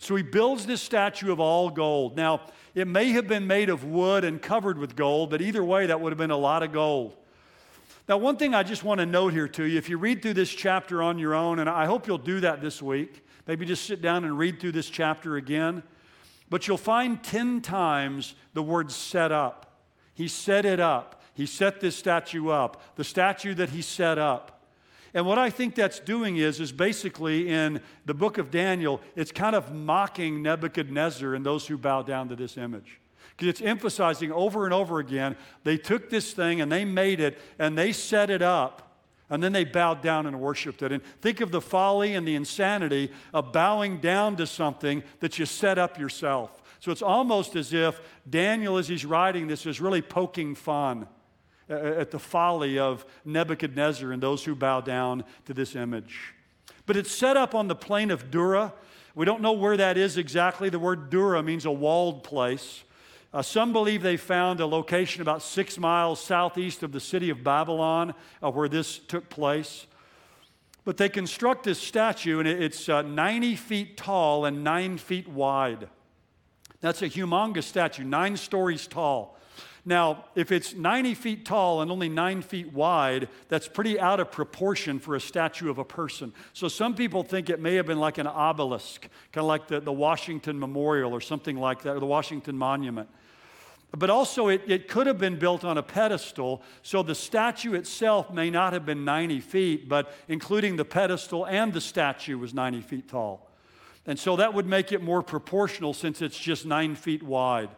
So, 0.00 0.16
he 0.16 0.24
builds 0.24 0.66
this 0.66 0.82
statue 0.82 1.30
of 1.30 1.38
all 1.38 1.70
gold. 1.70 2.16
Now, 2.16 2.40
it 2.74 2.88
may 2.88 3.10
have 3.10 3.28
been 3.28 3.46
made 3.46 3.68
of 3.68 3.84
wood 3.84 4.24
and 4.24 4.42
covered 4.42 4.76
with 4.76 4.96
gold, 4.96 5.30
but 5.30 5.40
either 5.40 5.62
way, 5.62 5.86
that 5.86 6.00
would 6.00 6.10
have 6.10 6.18
been 6.18 6.32
a 6.32 6.36
lot 6.36 6.64
of 6.64 6.72
gold. 6.72 7.14
Now, 8.12 8.18
one 8.18 8.36
thing 8.36 8.54
I 8.54 8.62
just 8.62 8.84
want 8.84 8.98
to 9.00 9.06
note 9.06 9.32
here 9.32 9.48
to 9.48 9.64
you 9.64 9.78
if 9.78 9.88
you 9.88 9.96
read 9.96 10.20
through 10.20 10.34
this 10.34 10.50
chapter 10.50 11.02
on 11.02 11.18
your 11.18 11.34
own, 11.34 11.60
and 11.60 11.70
I 11.70 11.86
hope 11.86 12.06
you'll 12.06 12.18
do 12.18 12.40
that 12.40 12.60
this 12.60 12.82
week, 12.82 13.24
maybe 13.46 13.64
just 13.64 13.86
sit 13.86 14.02
down 14.02 14.24
and 14.24 14.36
read 14.36 14.60
through 14.60 14.72
this 14.72 14.90
chapter 14.90 15.36
again, 15.36 15.82
but 16.50 16.68
you'll 16.68 16.76
find 16.76 17.22
10 17.24 17.62
times 17.62 18.34
the 18.52 18.62
word 18.62 18.92
set 18.92 19.32
up. 19.32 19.80
He 20.12 20.28
set 20.28 20.66
it 20.66 20.78
up. 20.78 21.22
He 21.32 21.46
set 21.46 21.80
this 21.80 21.96
statue 21.96 22.50
up, 22.50 22.82
the 22.96 23.04
statue 23.04 23.54
that 23.54 23.70
he 23.70 23.80
set 23.80 24.18
up. 24.18 24.62
And 25.14 25.24
what 25.24 25.38
I 25.38 25.48
think 25.48 25.74
that's 25.74 25.98
doing 25.98 26.36
is, 26.36 26.60
is 26.60 26.70
basically 26.70 27.48
in 27.48 27.80
the 28.04 28.12
book 28.12 28.36
of 28.36 28.50
Daniel, 28.50 29.00
it's 29.16 29.32
kind 29.32 29.56
of 29.56 29.74
mocking 29.74 30.42
Nebuchadnezzar 30.42 31.34
and 31.34 31.46
those 31.46 31.66
who 31.66 31.78
bow 31.78 32.02
down 32.02 32.28
to 32.28 32.36
this 32.36 32.58
image. 32.58 33.00
Because 33.36 33.48
it's 33.48 33.62
emphasizing 33.62 34.30
over 34.30 34.64
and 34.64 34.74
over 34.74 34.98
again, 34.98 35.36
they 35.64 35.76
took 35.76 36.10
this 36.10 36.32
thing 36.32 36.60
and 36.60 36.70
they 36.70 36.84
made 36.84 37.20
it 37.20 37.38
and 37.58 37.76
they 37.76 37.92
set 37.92 38.30
it 38.30 38.42
up 38.42 38.92
and 39.30 39.42
then 39.42 39.52
they 39.52 39.64
bowed 39.64 40.02
down 40.02 40.26
and 40.26 40.38
worshiped 40.40 40.82
it. 40.82 40.92
And 40.92 41.02
think 41.22 41.40
of 41.40 41.50
the 41.50 41.60
folly 41.60 42.14
and 42.14 42.28
the 42.28 42.34
insanity 42.34 43.10
of 43.32 43.52
bowing 43.52 43.98
down 43.98 44.36
to 44.36 44.46
something 44.46 45.02
that 45.20 45.38
you 45.38 45.46
set 45.46 45.78
up 45.78 45.98
yourself. 45.98 46.62
So 46.80 46.92
it's 46.92 47.00
almost 47.00 47.56
as 47.56 47.72
if 47.72 48.00
Daniel, 48.28 48.76
as 48.76 48.88
he's 48.88 49.06
writing 49.06 49.46
this, 49.46 49.64
is 49.64 49.80
really 49.80 50.02
poking 50.02 50.54
fun 50.54 51.06
at 51.68 52.10
the 52.10 52.18
folly 52.18 52.78
of 52.78 53.06
Nebuchadnezzar 53.24 54.12
and 54.12 54.22
those 54.22 54.44
who 54.44 54.54
bow 54.54 54.80
down 54.82 55.24
to 55.46 55.54
this 55.54 55.74
image. 55.76 56.34
But 56.84 56.96
it's 56.96 57.12
set 57.12 57.36
up 57.36 57.54
on 57.54 57.68
the 57.68 57.74
plain 57.74 58.10
of 58.10 58.30
Dura. 58.30 58.74
We 59.14 59.24
don't 59.24 59.40
know 59.40 59.52
where 59.52 59.76
that 59.76 59.96
is 59.96 60.18
exactly. 60.18 60.68
The 60.68 60.78
word 60.78 61.08
Dura 61.08 61.42
means 61.42 61.64
a 61.64 61.70
walled 61.70 62.24
place. 62.24 62.82
Uh, 63.34 63.40
some 63.40 63.72
believe 63.72 64.02
they 64.02 64.18
found 64.18 64.60
a 64.60 64.66
location 64.66 65.22
about 65.22 65.42
six 65.42 65.78
miles 65.78 66.20
southeast 66.20 66.82
of 66.82 66.92
the 66.92 67.00
city 67.00 67.30
of 67.30 67.42
Babylon 67.42 68.14
uh, 68.42 68.50
where 68.50 68.68
this 68.68 68.98
took 68.98 69.30
place. 69.30 69.86
But 70.84 70.96
they 70.96 71.08
construct 71.08 71.64
this 71.64 71.78
statue, 71.78 72.40
and 72.40 72.48
it's 72.48 72.88
uh, 72.88 73.02
90 73.02 73.56
feet 73.56 73.96
tall 73.96 74.44
and 74.44 74.62
nine 74.62 74.98
feet 74.98 75.28
wide. 75.28 75.88
That's 76.80 77.00
a 77.00 77.08
humongous 77.08 77.64
statue, 77.64 78.04
nine 78.04 78.36
stories 78.36 78.86
tall. 78.86 79.38
Now, 79.84 80.26
if 80.34 80.52
it's 80.52 80.74
90 80.74 81.14
feet 81.14 81.44
tall 81.44 81.82
and 81.82 81.90
only 81.90 82.08
nine 82.08 82.42
feet 82.42 82.72
wide, 82.72 83.28
that's 83.48 83.66
pretty 83.66 83.98
out 83.98 84.20
of 84.20 84.30
proportion 84.30 85.00
for 85.00 85.16
a 85.16 85.20
statue 85.20 85.70
of 85.70 85.78
a 85.78 85.84
person. 85.84 86.32
So 86.52 86.68
some 86.68 86.94
people 86.94 87.24
think 87.24 87.50
it 87.50 87.60
may 87.60 87.74
have 87.76 87.86
been 87.86 87.98
like 87.98 88.18
an 88.18 88.28
obelisk, 88.28 89.08
kind 89.32 89.42
of 89.42 89.48
like 89.48 89.66
the, 89.66 89.80
the 89.80 89.92
Washington 89.92 90.58
Memorial 90.58 91.12
or 91.12 91.20
something 91.20 91.56
like 91.56 91.82
that, 91.82 91.96
or 91.96 92.00
the 92.00 92.06
Washington 92.06 92.56
Monument. 92.56 93.08
But 93.96 94.08
also, 94.08 94.48
it, 94.48 94.62
it 94.66 94.88
could 94.88 95.06
have 95.06 95.18
been 95.18 95.38
built 95.38 95.64
on 95.64 95.76
a 95.76 95.82
pedestal, 95.82 96.62
so 96.82 97.02
the 97.02 97.14
statue 97.14 97.74
itself 97.74 98.32
may 98.32 98.48
not 98.48 98.72
have 98.72 98.86
been 98.86 99.04
90 99.04 99.40
feet, 99.40 99.88
but 99.88 100.14
including 100.28 100.76
the 100.76 100.84
pedestal 100.84 101.44
and 101.44 101.74
the 101.74 101.80
statue 101.80 102.38
was 102.38 102.54
90 102.54 102.80
feet 102.80 103.08
tall. 103.08 103.50
And 104.06 104.18
so 104.18 104.36
that 104.36 104.54
would 104.54 104.66
make 104.66 104.92
it 104.92 105.02
more 105.02 105.22
proportional 105.22 105.92
since 105.92 106.22
it's 106.22 106.38
just 106.38 106.64
nine 106.64 106.94
feet 106.94 107.22
wide. 107.22 107.68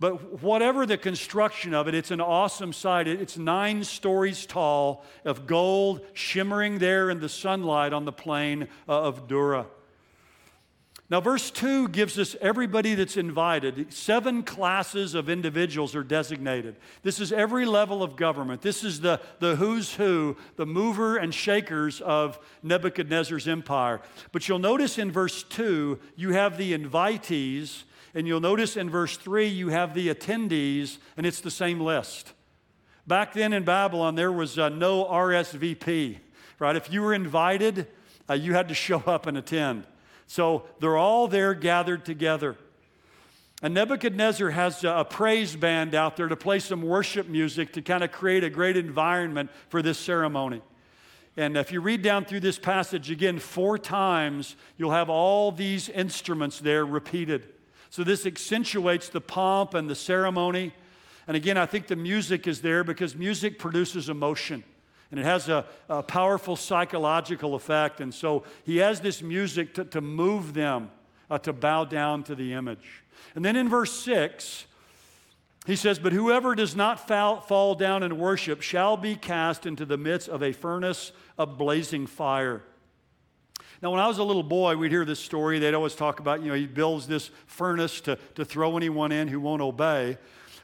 But 0.00 0.42
whatever 0.42 0.86
the 0.86 0.96
construction 0.96 1.74
of 1.74 1.88
it, 1.88 1.94
it's 1.94 2.10
an 2.10 2.20
awesome 2.20 2.72
sight. 2.72 3.08
It's 3.08 3.36
nine 3.36 3.84
stories 3.84 4.46
tall 4.46 5.04
of 5.24 5.46
gold 5.46 6.06
shimmering 6.14 6.78
there 6.78 7.10
in 7.10 7.20
the 7.20 7.28
sunlight 7.28 7.92
on 7.92 8.04
the 8.04 8.12
plain 8.12 8.68
uh, 8.88 9.02
of 9.02 9.26
Dura. 9.26 9.66
Now, 11.10 11.22
verse 11.22 11.50
2 11.50 11.88
gives 11.88 12.18
us 12.18 12.36
everybody 12.38 12.94
that's 12.94 13.16
invited. 13.16 13.94
Seven 13.94 14.42
classes 14.42 15.14
of 15.14 15.30
individuals 15.30 15.94
are 15.94 16.02
designated. 16.02 16.76
This 17.02 17.18
is 17.18 17.32
every 17.32 17.64
level 17.64 18.02
of 18.02 18.14
government. 18.14 18.60
This 18.60 18.84
is 18.84 19.00
the, 19.00 19.18
the 19.38 19.56
who's 19.56 19.94
who, 19.94 20.36
the 20.56 20.66
mover 20.66 21.16
and 21.16 21.32
shakers 21.32 22.02
of 22.02 22.38
Nebuchadnezzar's 22.62 23.48
empire. 23.48 24.02
But 24.32 24.48
you'll 24.48 24.58
notice 24.58 24.98
in 24.98 25.10
verse 25.10 25.42
2, 25.44 25.98
you 26.14 26.32
have 26.32 26.58
the 26.58 26.76
invitees 26.76 27.84
and 28.14 28.26
you'll 28.26 28.40
notice 28.40 28.76
in 28.76 28.90
verse 28.90 29.16
3, 29.16 29.46
you 29.46 29.68
have 29.68 29.94
the 29.94 30.12
attendees, 30.12 30.98
and 31.16 31.24
it's 31.24 31.40
the 31.40 31.50
same 31.50 31.80
list. 31.80 32.32
Back 33.06 33.32
then 33.32 33.52
in 33.52 33.64
Babylon, 33.64 34.14
there 34.14 34.32
was 34.32 34.58
uh, 34.58 34.68
no 34.68 35.04
RSVP, 35.04 36.18
right? 36.58 36.76
If 36.76 36.92
you 36.92 37.00
were 37.02 37.14
invited, 37.14 37.86
uh, 38.28 38.34
you 38.34 38.54
had 38.54 38.68
to 38.68 38.74
show 38.74 38.98
up 39.06 39.26
and 39.26 39.38
attend. 39.38 39.84
So 40.28 40.64
they're 40.78 40.98
all 40.98 41.26
there 41.26 41.54
gathered 41.54 42.04
together. 42.04 42.56
And 43.60 43.74
Nebuchadnezzar 43.74 44.50
has 44.50 44.84
a 44.84 45.04
praise 45.08 45.56
band 45.56 45.94
out 45.94 46.16
there 46.16 46.28
to 46.28 46.36
play 46.36 46.60
some 46.60 46.82
worship 46.82 47.26
music 47.26 47.72
to 47.72 47.82
kind 47.82 48.04
of 48.04 48.12
create 48.12 48.44
a 48.44 48.50
great 48.50 48.76
environment 48.76 49.50
for 49.68 49.82
this 49.82 49.98
ceremony. 49.98 50.62
And 51.36 51.56
if 51.56 51.72
you 51.72 51.80
read 51.80 52.02
down 52.02 52.24
through 52.24 52.40
this 52.40 52.58
passage 52.58 53.10
again, 53.10 53.38
four 53.38 53.78
times, 53.78 54.54
you'll 54.76 54.92
have 54.92 55.08
all 55.08 55.50
these 55.50 55.88
instruments 55.88 56.60
there 56.60 56.84
repeated. 56.84 57.48
So 57.90 58.04
this 58.04 58.26
accentuates 58.26 59.08
the 59.08 59.20
pomp 59.20 59.74
and 59.74 59.88
the 59.88 59.94
ceremony. 59.94 60.74
And 61.26 61.36
again, 61.36 61.56
I 61.56 61.66
think 61.66 61.86
the 61.86 61.96
music 61.96 62.46
is 62.46 62.60
there 62.60 62.84
because 62.84 63.16
music 63.16 63.58
produces 63.58 64.08
emotion 64.08 64.62
and 65.10 65.18
it 65.18 65.24
has 65.24 65.48
a, 65.48 65.64
a 65.88 66.02
powerful 66.02 66.56
psychological 66.56 67.54
effect. 67.54 68.00
And 68.00 68.12
so 68.12 68.44
he 68.64 68.78
has 68.78 69.00
this 69.00 69.22
music 69.22 69.74
to, 69.74 69.84
to 69.86 70.00
move 70.00 70.54
them 70.54 70.90
uh, 71.30 71.38
to 71.38 71.52
bow 71.52 71.84
down 71.84 72.22
to 72.24 72.34
the 72.34 72.52
image. 72.52 73.04
And 73.34 73.44
then 73.44 73.56
in 73.56 73.68
verse 73.68 73.92
6, 73.92 74.66
he 75.66 75.76
says, 75.76 75.98
But 75.98 76.12
whoever 76.12 76.54
does 76.54 76.74
not 76.76 77.06
fall, 77.06 77.40
fall 77.40 77.74
down 77.74 78.02
and 78.02 78.18
worship 78.18 78.62
shall 78.62 78.96
be 78.96 79.16
cast 79.16 79.66
into 79.66 79.84
the 79.84 79.98
midst 79.98 80.28
of 80.28 80.42
a 80.42 80.52
furnace 80.52 81.12
of 81.36 81.58
blazing 81.58 82.06
fire. 82.06 82.62
Now, 83.80 83.92
when 83.92 84.00
I 84.00 84.08
was 84.08 84.18
a 84.18 84.24
little 84.24 84.42
boy, 84.42 84.76
we'd 84.76 84.90
hear 84.90 85.04
this 85.04 85.20
story. 85.20 85.58
They'd 85.58 85.74
always 85.74 85.94
talk 85.94 86.20
about, 86.20 86.42
you 86.42 86.48
know, 86.48 86.54
he 86.54 86.66
builds 86.66 87.06
this 87.06 87.30
furnace 87.46 88.00
to, 88.02 88.18
to 88.34 88.44
throw 88.44 88.76
anyone 88.76 89.12
in 89.12 89.28
who 89.28 89.40
won't 89.40 89.62
obey. 89.62 90.18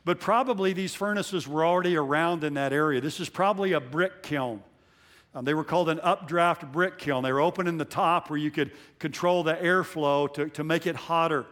But 0.04 0.20
probably 0.20 0.73
these 0.73 0.94
furnaces 0.94 1.49
were 1.49 1.64
already 1.64 1.96
around 1.96 2.44
in 2.44 2.54
that 2.54 2.73
area. 2.73 3.00
This 3.00 3.20
is 3.20 3.28
probably 3.28 3.73
a 3.73 3.80
brick 3.80 4.23
kiln. 4.23 4.62
Um, 5.34 5.44
they 5.44 5.54
were 5.54 5.64
called 5.64 5.88
an 5.88 5.99
updraft 6.00 6.70
brick 6.70 6.99
kiln. 6.99 7.25
They 7.25 7.32
were 7.32 7.40
open 7.40 7.66
in 7.66 7.78
the 7.78 7.84
top 7.84 8.30
where 8.30 8.38
you 8.38 8.50
could 8.50 8.73
control 8.99 9.42
the 9.42 9.54
airflow 9.54 10.32
to, 10.34 10.49
to 10.50 10.62
make 10.62 10.87
it 10.87 10.94
hotter. 10.94 11.46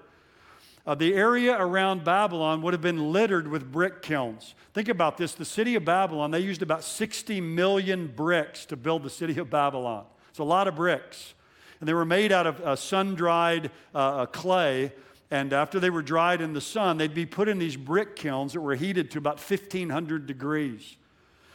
Uh, 0.86 0.94
the 0.94 1.14
area 1.14 1.56
around 1.56 2.04
Babylon 2.04 2.62
would 2.62 2.74
have 2.74 2.82
been 2.82 3.12
littered 3.12 3.48
with 3.48 3.70
brick 3.70 4.02
kilns. 4.02 4.54
Think 4.74 4.88
about 4.88 5.16
this 5.16 5.34
the 5.34 5.44
city 5.44 5.74
of 5.74 5.84
Babylon, 5.84 6.30
they 6.30 6.40
used 6.40 6.62
about 6.62 6.84
60 6.84 7.40
million 7.40 8.08
bricks 8.08 8.66
to 8.66 8.76
build 8.76 9.02
the 9.02 9.10
city 9.10 9.38
of 9.38 9.48
Babylon. 9.48 10.04
It's 10.30 10.38
a 10.38 10.44
lot 10.44 10.68
of 10.68 10.76
bricks 10.76 11.34
and 11.82 11.88
they 11.88 11.94
were 11.94 12.04
made 12.04 12.30
out 12.30 12.46
of 12.46 12.60
uh, 12.60 12.76
sun 12.76 13.16
dried 13.16 13.68
uh, 13.92 13.98
uh, 13.98 14.26
clay. 14.26 14.92
And 15.32 15.54
after 15.54 15.80
they 15.80 15.88
were 15.88 16.02
dried 16.02 16.42
in 16.42 16.52
the 16.52 16.60
sun, 16.60 16.98
they'd 16.98 17.14
be 17.14 17.24
put 17.24 17.48
in 17.48 17.58
these 17.58 17.74
brick 17.74 18.16
kilns 18.16 18.52
that 18.52 18.60
were 18.60 18.74
heated 18.74 19.10
to 19.12 19.18
about 19.18 19.36
1500 19.36 20.26
degrees. 20.26 20.98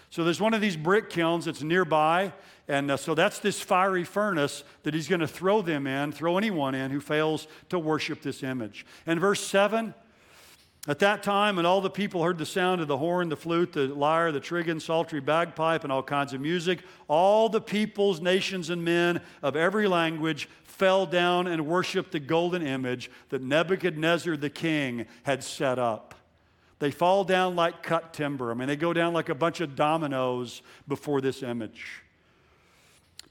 So 0.10 0.24
there's 0.24 0.42
one 0.42 0.56
of 0.56 0.62
these 0.62 0.76
brick 0.76 1.12
kilns 1.12 1.46
that's 1.46 1.62
nearby. 1.62 2.34
And 2.68 2.90
uh, 2.90 2.98
so 2.98 3.14
that's 3.14 3.38
this 3.38 3.62
fiery 3.62 4.04
furnace 4.04 4.64
that 4.82 4.96
he's 4.96 5.08
going 5.08 5.20
to 5.20 5.28
throw 5.28 5.62
them 5.62 5.86
in, 5.86 6.12
throw 6.12 6.40
anyone 6.40 6.74
in 6.74 6.90
who 6.90 7.00
fails 7.00 7.48
to 7.70 7.78
worship 7.78 8.24
this 8.24 8.42
image. 8.42 8.84
And 9.06 9.20
verse 9.20 9.46
7, 9.46 9.94
At 10.88 11.00
that 11.00 11.22
time, 11.22 11.58
and 11.58 11.68
all 11.68 11.82
the 11.82 11.90
people 11.90 12.24
heard 12.24 12.38
the 12.38 12.46
sound 12.46 12.80
of 12.80 12.88
the 12.88 12.98
horn, 12.98 13.28
the 13.28 13.36
flute, 13.36 13.74
the 13.74 13.88
lyre, 13.88 14.32
the 14.32 14.40
trigon, 14.40 14.82
psaltery, 14.82 15.20
bagpipe, 15.20 15.84
and 15.84 15.92
all 15.92 16.02
kinds 16.02 16.32
of 16.32 16.40
music, 16.40 16.80
all 17.10 17.50
the 17.50 17.60
peoples, 17.60 18.22
nations, 18.22 18.70
and 18.70 18.86
men 18.86 19.20
of 19.44 19.58
every 19.58 19.86
language 19.86 20.48
fell 20.64 21.06
down 21.06 21.48
and 21.48 21.68
worshiped 21.68 22.14
the 22.14 22.22
golden 22.22 22.66
image 22.66 23.12
that 23.30 23.42
Nebuchadnezzar 23.42 24.38
the 24.38 24.50
king 24.50 25.06
had 25.24 25.44
set 25.44 25.78
up. 25.78 26.16
They 26.80 26.92
fall 26.92 27.26
down 27.26 27.58
like 27.58 27.84
cut 27.84 28.14
timber. 28.14 28.52
I 28.52 28.54
mean, 28.54 28.70
they 28.70 28.76
go 28.78 28.94
down 28.94 29.12
like 29.12 29.28
a 29.28 29.36
bunch 29.36 29.60
of 29.60 29.76
dominoes 29.76 30.62
before 30.88 31.20
this 31.20 31.44
image. 31.44 32.04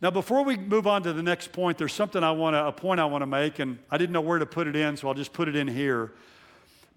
Now, 0.02 0.10
before 0.10 0.44
we 0.44 0.58
move 0.58 0.86
on 0.86 1.02
to 1.04 1.14
the 1.14 1.22
next 1.22 1.52
point, 1.52 1.78
there's 1.78 1.94
something 1.94 2.22
I 2.22 2.32
want 2.32 2.52
to, 2.52 2.66
a 2.66 2.72
point 2.72 3.00
I 3.00 3.06
want 3.06 3.22
to 3.22 3.26
make, 3.26 3.60
and 3.60 3.78
I 3.90 3.96
didn't 3.96 4.12
know 4.12 4.20
where 4.20 4.38
to 4.38 4.44
put 4.44 4.66
it 4.66 4.76
in, 4.76 4.96
so 4.98 5.08
I'll 5.08 5.14
just 5.14 5.32
put 5.32 5.48
it 5.48 5.56
in 5.56 5.68
here. 5.68 6.12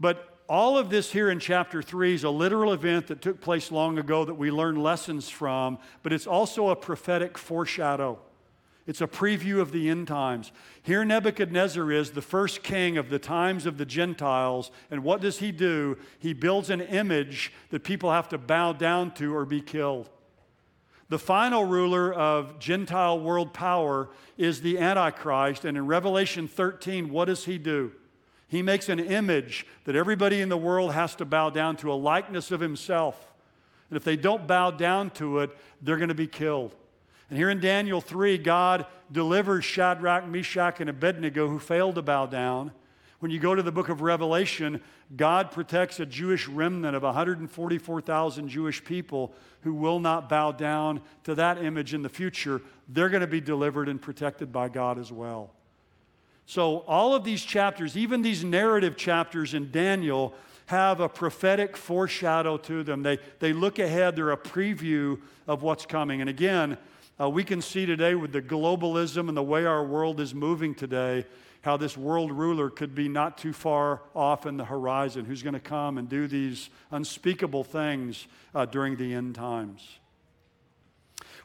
But 0.02 0.29
all 0.50 0.80
of 0.80 0.90
this 0.90 1.12
here 1.12 1.30
in 1.30 1.40
chapter 1.40 1.84
3 1.84 2.16
is 2.16 2.24
a 2.24 2.30
literal 2.30 2.74
event 2.74 3.08
that 3.08 3.22
took 3.22 3.40
place 3.40 3.72
long 3.72 4.00
ago 4.00 4.26
that 4.26 4.34
we 4.34 4.50
learn 4.50 4.76
lessons 4.76 5.30
from, 5.30 5.78
but 6.02 6.12
it's 6.12 6.26
also 6.26 6.70
a 6.70 6.76
prophetic 6.76 7.38
foreshadow. 7.38 8.18
It's 8.88 9.02
a 9.02 9.08
preview 9.08 9.60
of 9.60 9.72
the 9.72 9.88
end 9.88 10.08
times. 10.08 10.52
Here, 10.82 11.06
Nebuchadnezzar 11.06 11.92
is 11.92 12.10
the 12.10 12.24
first 12.24 12.64
king 12.64 12.98
of 12.98 13.12
the 13.12 13.20
times 13.20 13.68
of 13.68 13.78
the 13.78 13.86
Gentiles. 13.86 14.72
And 14.90 15.04
what 15.04 15.22
does 15.22 15.38
he 15.38 15.52
do? 15.52 15.96
He 16.18 16.34
builds 16.34 16.72
an 16.72 16.82
image 16.82 17.54
that 17.70 17.84
people 17.84 18.12
have 18.12 18.28
to 18.30 18.40
bow 18.40 18.74
down 18.74 19.12
to 19.16 19.36
or 19.36 19.46
be 19.46 19.62
killed. 19.62 20.10
The 21.10 21.20
final 21.20 21.66
ruler 21.66 22.12
of 22.12 22.58
Gentile 22.58 23.20
world 23.20 23.54
power 23.54 24.10
is 24.40 24.62
the 24.62 24.80
Antichrist. 24.80 25.66
And 25.66 25.78
in 25.78 25.86
Revelation 25.86 26.48
13, 26.48 27.12
what 27.12 27.26
does 27.26 27.46
he 27.46 27.60
do? 27.60 27.92
He 28.50 28.64
makes 28.64 28.90
an 28.90 29.00
image 29.00 29.66
that 29.86 29.96
everybody 29.96 30.42
in 30.42 30.50
the 30.50 30.58
world 30.58 30.92
has 30.94 31.16
to 31.16 31.26
bow 31.26 31.52
down 31.52 31.78
to, 31.78 31.92
a 31.92 31.94
likeness 31.94 32.52
of 32.52 32.60
himself. 32.60 33.32
And 33.90 33.98
if 33.98 34.04
they 34.04 34.16
don't 34.16 34.48
bow 34.48 34.72
down 34.72 35.12
to 35.12 35.40
it, 35.40 35.56
they're 35.82 35.98
going 35.98 36.10
to 36.10 36.16
be 36.16 36.28
killed. 36.28 36.76
And 37.30 37.38
here 37.38 37.52
in 37.52 37.60
Daniel 37.60 38.02
3, 38.02 38.40
God 38.40 38.88
delivers 39.12 39.64
Shadrach, 39.66 40.28
Meshach, 40.28 40.80
and 40.80 40.90
Abednego 40.90 41.48
who 41.48 41.60
failed 41.60 41.96
to 41.96 42.02
bow 42.02 42.26
down. 42.26 42.72
When 43.20 43.32
you 43.32 43.40
go 43.40 43.54
to 43.54 43.62
the 43.62 43.72
book 43.72 43.90
of 43.90 44.02
Revelation, 44.02 44.82
God 45.16 45.52
protects 45.52 46.00
a 46.00 46.06
Jewish 46.06 46.48
remnant 46.48 46.96
of 46.96 47.04
144,000 47.04 48.50
Jewish 48.50 48.84
people 48.84 49.34
who 49.62 49.76
will 49.76 50.00
not 50.00 50.28
bow 50.28 50.52
down 50.54 51.02
to 51.26 51.36
that 51.36 51.64
image 51.64 51.94
in 51.94 52.02
the 52.02 52.10
future. 52.10 52.62
They're 52.88 53.10
going 53.10 53.22
to 53.22 53.28
be 53.28 53.42
delivered 53.42 53.90
and 53.90 54.02
protected 54.02 54.52
by 54.52 54.70
God 54.70 54.98
as 54.98 55.12
well. 55.12 55.52
So, 56.50 56.80
all 56.88 57.14
of 57.14 57.24
these 57.24 57.44
chapters, 57.44 57.96
even 57.96 58.24
these 58.24 58.44
narrative 58.44 58.98
chapters 58.98 59.54
in 59.54 59.70
Daniel, 59.70 60.34
have 60.66 61.00
a 61.00 61.08
prophetic 61.08 61.78
foreshadow 61.78 62.58
to 62.58 62.82
them. 62.82 63.04
They, 63.04 63.20
they 63.38 63.54
look 63.54 63.78
ahead, 63.78 64.16
they're 64.16 64.32
a 64.32 64.38
preview 64.38 65.22
of 65.48 65.62
what's 65.62 65.86
coming. 65.86 66.22
And 66.22 66.30
again, 66.30 66.80
uh, 67.22 67.30
we 67.30 67.44
can 67.44 67.62
see 67.62 67.86
today 67.86 68.16
with 68.16 68.32
the 68.32 68.42
globalism 68.42 69.28
and 69.28 69.38
the 69.38 69.44
way 69.44 69.68
our 69.68 69.86
world 69.86 70.20
is 70.20 70.34
moving 70.34 70.74
today, 70.74 71.28
how 71.62 71.78
this 71.78 71.96
world 71.96 72.32
ruler 72.32 72.72
could 72.72 72.96
be 72.96 73.08
not 73.08 73.38
too 73.38 73.54
far 73.54 74.02
off 74.16 74.48
in 74.48 74.58
the 74.58 74.66
horizon, 74.66 75.26
who's 75.26 75.44
going 75.44 75.54
to 75.54 75.60
come 75.60 76.00
and 76.00 76.10
do 76.10 76.26
these 76.26 76.72
unspeakable 76.90 77.64
things 77.64 78.26
uh, 78.56 78.66
during 78.66 78.96
the 78.96 79.14
end 79.14 79.36
times. 79.36 79.88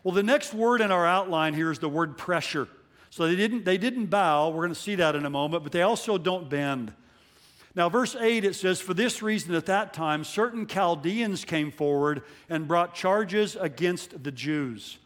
Well, 0.02 0.14
the 0.14 0.22
next 0.22 0.54
word 0.54 0.80
in 0.80 0.90
our 0.90 1.06
outline 1.06 1.52
here 1.52 1.70
is 1.70 1.78
the 1.78 1.90
word 1.90 2.16
pressure. 2.16 2.68
So 3.14 3.28
they 3.28 3.36
didn't, 3.36 3.64
they 3.64 3.78
didn't 3.78 4.06
bow. 4.06 4.48
We're 4.48 4.62
going 4.62 4.74
to 4.74 4.74
see 4.74 4.96
that 4.96 5.14
in 5.14 5.24
a 5.24 5.30
moment, 5.30 5.62
but 5.62 5.70
they 5.70 5.82
also 5.82 6.18
don't 6.18 6.50
bend. 6.50 6.92
Now, 7.76 7.88
verse 7.88 8.16
8, 8.16 8.44
it 8.44 8.56
says, 8.56 8.80
For 8.80 8.92
this 8.92 9.22
reason, 9.22 9.54
at 9.54 9.66
that 9.66 9.94
time, 9.94 10.24
certain 10.24 10.66
Chaldeans 10.66 11.44
came 11.44 11.70
forward 11.70 12.22
and 12.48 12.66
brought 12.66 12.92
charges 12.92 13.54
against 13.54 14.24
the 14.24 14.32
Jews. 14.32 14.98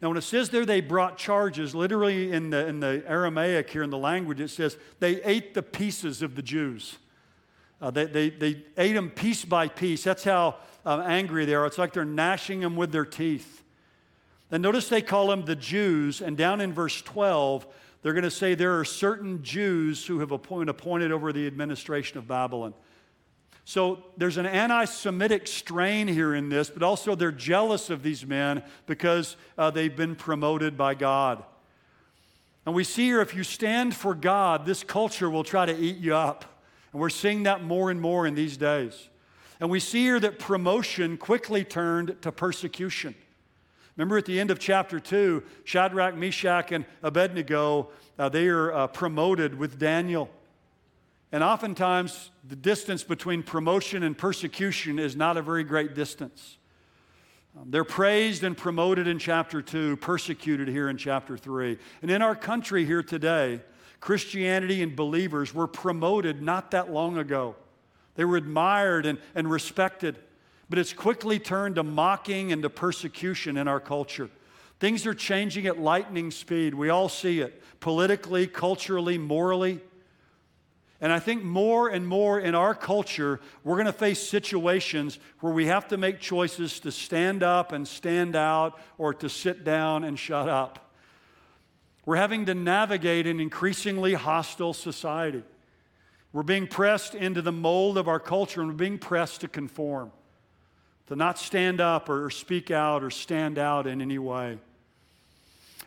Now, 0.00 0.10
when 0.10 0.16
it 0.16 0.22
says 0.22 0.50
there 0.50 0.64
they 0.64 0.80
brought 0.80 1.18
charges, 1.18 1.74
literally 1.74 2.30
in 2.30 2.50
the, 2.50 2.68
in 2.68 2.78
the 2.78 3.02
Aramaic 3.04 3.68
here 3.68 3.82
in 3.82 3.90
the 3.90 3.98
language, 3.98 4.38
it 4.38 4.50
says 4.50 4.76
they 5.00 5.20
ate 5.24 5.52
the 5.52 5.62
pieces 5.64 6.22
of 6.22 6.36
the 6.36 6.42
Jews. 6.42 6.98
Uh, 7.82 7.90
they, 7.90 8.04
they, 8.04 8.30
they 8.30 8.62
ate 8.78 8.92
them 8.92 9.10
piece 9.10 9.44
by 9.44 9.66
piece. 9.66 10.04
That's 10.04 10.22
how 10.22 10.54
uh, 10.86 11.02
angry 11.04 11.46
they 11.46 11.56
are. 11.56 11.66
It's 11.66 11.78
like 11.78 11.94
they're 11.94 12.04
gnashing 12.04 12.60
them 12.60 12.76
with 12.76 12.92
their 12.92 13.04
teeth. 13.04 13.59
And 14.50 14.62
notice 14.62 14.88
they 14.88 15.02
call 15.02 15.28
them 15.28 15.44
the 15.44 15.56
Jews, 15.56 16.20
and 16.20 16.36
down 16.36 16.60
in 16.60 16.72
verse 16.72 17.00
12, 17.02 17.66
they're 18.02 18.12
going 18.12 18.24
to 18.24 18.30
say 18.30 18.54
there 18.54 18.78
are 18.78 18.84
certain 18.84 19.42
Jews 19.42 20.06
who 20.06 20.20
have 20.20 20.32
appointed, 20.32 20.68
appointed 20.68 21.12
over 21.12 21.32
the 21.32 21.46
administration 21.46 22.18
of 22.18 22.26
Babylon. 22.26 22.74
So 23.64 24.02
there's 24.16 24.36
an 24.36 24.46
anti 24.46 24.86
Semitic 24.86 25.46
strain 25.46 26.08
here 26.08 26.34
in 26.34 26.48
this, 26.48 26.70
but 26.70 26.82
also 26.82 27.14
they're 27.14 27.30
jealous 27.30 27.90
of 27.90 28.02
these 28.02 28.26
men 28.26 28.64
because 28.86 29.36
uh, 29.56 29.70
they've 29.70 29.94
been 29.94 30.16
promoted 30.16 30.76
by 30.76 30.94
God. 30.94 31.44
And 32.66 32.74
we 32.74 32.84
see 32.84 33.04
here 33.04 33.20
if 33.20 33.34
you 33.34 33.44
stand 33.44 33.94
for 33.94 34.14
God, 34.14 34.66
this 34.66 34.82
culture 34.82 35.30
will 35.30 35.44
try 35.44 35.66
to 35.66 35.78
eat 35.78 35.98
you 35.98 36.14
up. 36.14 36.44
And 36.92 37.00
we're 37.00 37.10
seeing 37.10 37.44
that 37.44 37.62
more 37.62 37.90
and 37.90 38.00
more 38.00 38.26
in 38.26 38.34
these 38.34 38.56
days. 38.56 39.08
And 39.60 39.70
we 39.70 39.78
see 39.78 40.02
here 40.02 40.18
that 40.18 40.38
promotion 40.38 41.16
quickly 41.16 41.64
turned 41.64 42.16
to 42.22 42.32
persecution. 42.32 43.14
Remember 44.00 44.16
at 44.16 44.24
the 44.24 44.40
end 44.40 44.50
of 44.50 44.58
chapter 44.58 44.98
2, 44.98 45.42
Shadrach, 45.64 46.16
Meshach, 46.16 46.72
and 46.72 46.86
Abednego, 47.02 47.90
uh, 48.18 48.30
they 48.30 48.48
are 48.48 48.72
uh, 48.72 48.86
promoted 48.86 49.58
with 49.58 49.78
Daniel. 49.78 50.30
And 51.32 51.44
oftentimes, 51.44 52.30
the 52.48 52.56
distance 52.56 53.04
between 53.04 53.42
promotion 53.42 54.02
and 54.02 54.16
persecution 54.16 54.98
is 54.98 55.16
not 55.16 55.36
a 55.36 55.42
very 55.42 55.64
great 55.64 55.94
distance. 55.94 56.56
Um, 57.54 57.70
they're 57.70 57.84
praised 57.84 58.42
and 58.42 58.56
promoted 58.56 59.06
in 59.06 59.18
chapter 59.18 59.60
2, 59.60 59.98
persecuted 59.98 60.68
here 60.68 60.88
in 60.88 60.96
chapter 60.96 61.36
3. 61.36 61.76
And 62.00 62.10
in 62.10 62.22
our 62.22 62.34
country 62.34 62.86
here 62.86 63.02
today, 63.02 63.60
Christianity 64.00 64.82
and 64.82 64.96
believers 64.96 65.54
were 65.54 65.66
promoted 65.66 66.40
not 66.40 66.70
that 66.70 66.90
long 66.90 67.18
ago. 67.18 67.54
They 68.14 68.24
were 68.24 68.38
admired 68.38 69.04
and, 69.04 69.18
and 69.34 69.50
respected 69.50 70.16
but 70.70 70.78
it's 70.78 70.92
quickly 70.92 71.40
turned 71.40 71.74
to 71.74 71.82
mocking 71.82 72.52
and 72.52 72.62
to 72.62 72.70
persecution 72.70 73.56
in 73.56 73.66
our 73.66 73.80
culture. 73.80 74.30
Things 74.78 75.04
are 75.04 75.12
changing 75.12 75.66
at 75.66 75.78
lightning 75.78 76.30
speed. 76.30 76.74
We 76.74 76.88
all 76.88 77.08
see 77.08 77.40
it 77.40 77.60
politically, 77.80 78.46
culturally, 78.46 79.18
morally. 79.18 79.80
And 81.00 81.12
I 81.12 81.18
think 81.18 81.42
more 81.42 81.88
and 81.88 82.06
more 82.06 82.38
in 82.38 82.54
our 82.54 82.74
culture, 82.74 83.40
we're 83.64 83.76
going 83.76 83.86
to 83.86 83.92
face 83.92 84.26
situations 84.26 85.18
where 85.40 85.52
we 85.52 85.66
have 85.66 85.88
to 85.88 85.96
make 85.96 86.20
choices 86.20 86.78
to 86.80 86.92
stand 86.92 87.42
up 87.42 87.72
and 87.72 87.86
stand 87.86 88.36
out 88.36 88.78
or 88.96 89.12
to 89.14 89.28
sit 89.28 89.64
down 89.64 90.04
and 90.04 90.16
shut 90.16 90.48
up. 90.48 90.92
We're 92.06 92.16
having 92.16 92.46
to 92.46 92.54
navigate 92.54 93.26
an 93.26 93.40
increasingly 93.40 94.14
hostile 94.14 94.72
society. 94.72 95.42
We're 96.32 96.42
being 96.44 96.68
pressed 96.68 97.16
into 97.16 97.42
the 97.42 97.52
mold 97.52 97.98
of 97.98 98.06
our 98.06 98.20
culture 98.20 98.60
and 98.60 98.70
we're 98.70 98.76
being 98.76 98.98
pressed 98.98 99.40
to 99.40 99.48
conform 99.48 100.12
to 101.10 101.16
not 101.16 101.40
stand 101.40 101.80
up 101.80 102.08
or 102.08 102.30
speak 102.30 102.70
out 102.70 103.02
or 103.02 103.10
stand 103.10 103.58
out 103.58 103.88
in 103.88 104.00
any 104.00 104.18
way. 104.18 104.56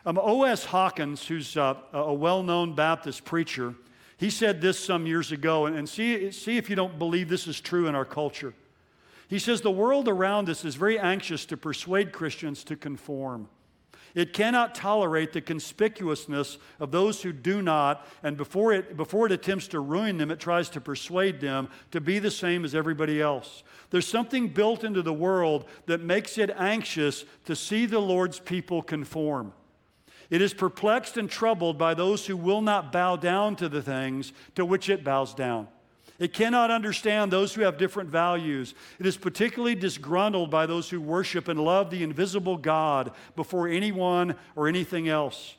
Um, 0.04 0.18
O.S. 0.18 0.66
Hawkins, 0.66 1.26
who's 1.26 1.56
uh, 1.56 1.76
a 1.94 2.12
well 2.12 2.42
known 2.42 2.74
Baptist 2.74 3.24
preacher, 3.24 3.74
he 4.18 4.28
said 4.28 4.60
this 4.60 4.78
some 4.78 5.06
years 5.06 5.32
ago, 5.32 5.64
and, 5.64 5.76
and 5.76 5.88
see, 5.88 6.30
see 6.30 6.58
if 6.58 6.68
you 6.68 6.76
don't 6.76 6.98
believe 6.98 7.30
this 7.30 7.46
is 7.46 7.58
true 7.58 7.86
in 7.86 7.94
our 7.94 8.04
culture. 8.04 8.52
He 9.26 9.38
says, 9.38 9.62
The 9.62 9.70
world 9.70 10.08
around 10.08 10.50
us 10.50 10.62
is 10.62 10.74
very 10.74 10.98
anxious 10.98 11.46
to 11.46 11.56
persuade 11.56 12.12
Christians 12.12 12.62
to 12.64 12.76
conform. 12.76 13.48
It 14.14 14.32
cannot 14.32 14.76
tolerate 14.76 15.32
the 15.32 15.40
conspicuousness 15.40 16.58
of 16.78 16.92
those 16.92 17.22
who 17.22 17.32
do 17.32 17.60
not, 17.60 18.06
and 18.22 18.36
before 18.36 18.72
it, 18.72 18.96
before 18.96 19.26
it 19.26 19.32
attempts 19.32 19.66
to 19.68 19.80
ruin 19.80 20.18
them, 20.18 20.30
it 20.30 20.38
tries 20.38 20.68
to 20.70 20.80
persuade 20.80 21.40
them 21.40 21.68
to 21.90 22.00
be 22.00 22.20
the 22.20 22.30
same 22.30 22.64
as 22.64 22.76
everybody 22.76 23.20
else. 23.20 23.64
There's 23.90 24.06
something 24.06 24.48
built 24.48 24.84
into 24.84 25.02
the 25.02 25.12
world 25.12 25.64
that 25.86 26.00
makes 26.00 26.38
it 26.38 26.50
anxious 26.56 27.24
to 27.46 27.56
see 27.56 27.86
the 27.86 27.98
Lord's 27.98 28.38
people 28.38 28.82
conform. 28.82 29.52
It 30.30 30.40
is 30.40 30.54
perplexed 30.54 31.16
and 31.16 31.28
troubled 31.28 31.76
by 31.76 31.94
those 31.94 32.26
who 32.26 32.36
will 32.36 32.62
not 32.62 32.92
bow 32.92 33.16
down 33.16 33.56
to 33.56 33.68
the 33.68 33.82
things 33.82 34.32
to 34.54 34.64
which 34.64 34.88
it 34.88 35.04
bows 35.04 35.34
down. 35.34 35.68
It 36.18 36.32
cannot 36.32 36.70
understand 36.70 37.32
those 37.32 37.54
who 37.54 37.62
have 37.62 37.76
different 37.76 38.08
values. 38.08 38.74
It 39.00 39.06
is 39.06 39.16
particularly 39.16 39.74
disgruntled 39.74 40.50
by 40.50 40.66
those 40.66 40.88
who 40.88 41.00
worship 41.00 41.48
and 41.48 41.58
love 41.58 41.90
the 41.90 42.04
invisible 42.04 42.56
God 42.56 43.12
before 43.34 43.66
anyone 43.66 44.36
or 44.54 44.68
anything 44.68 45.08
else. 45.08 45.56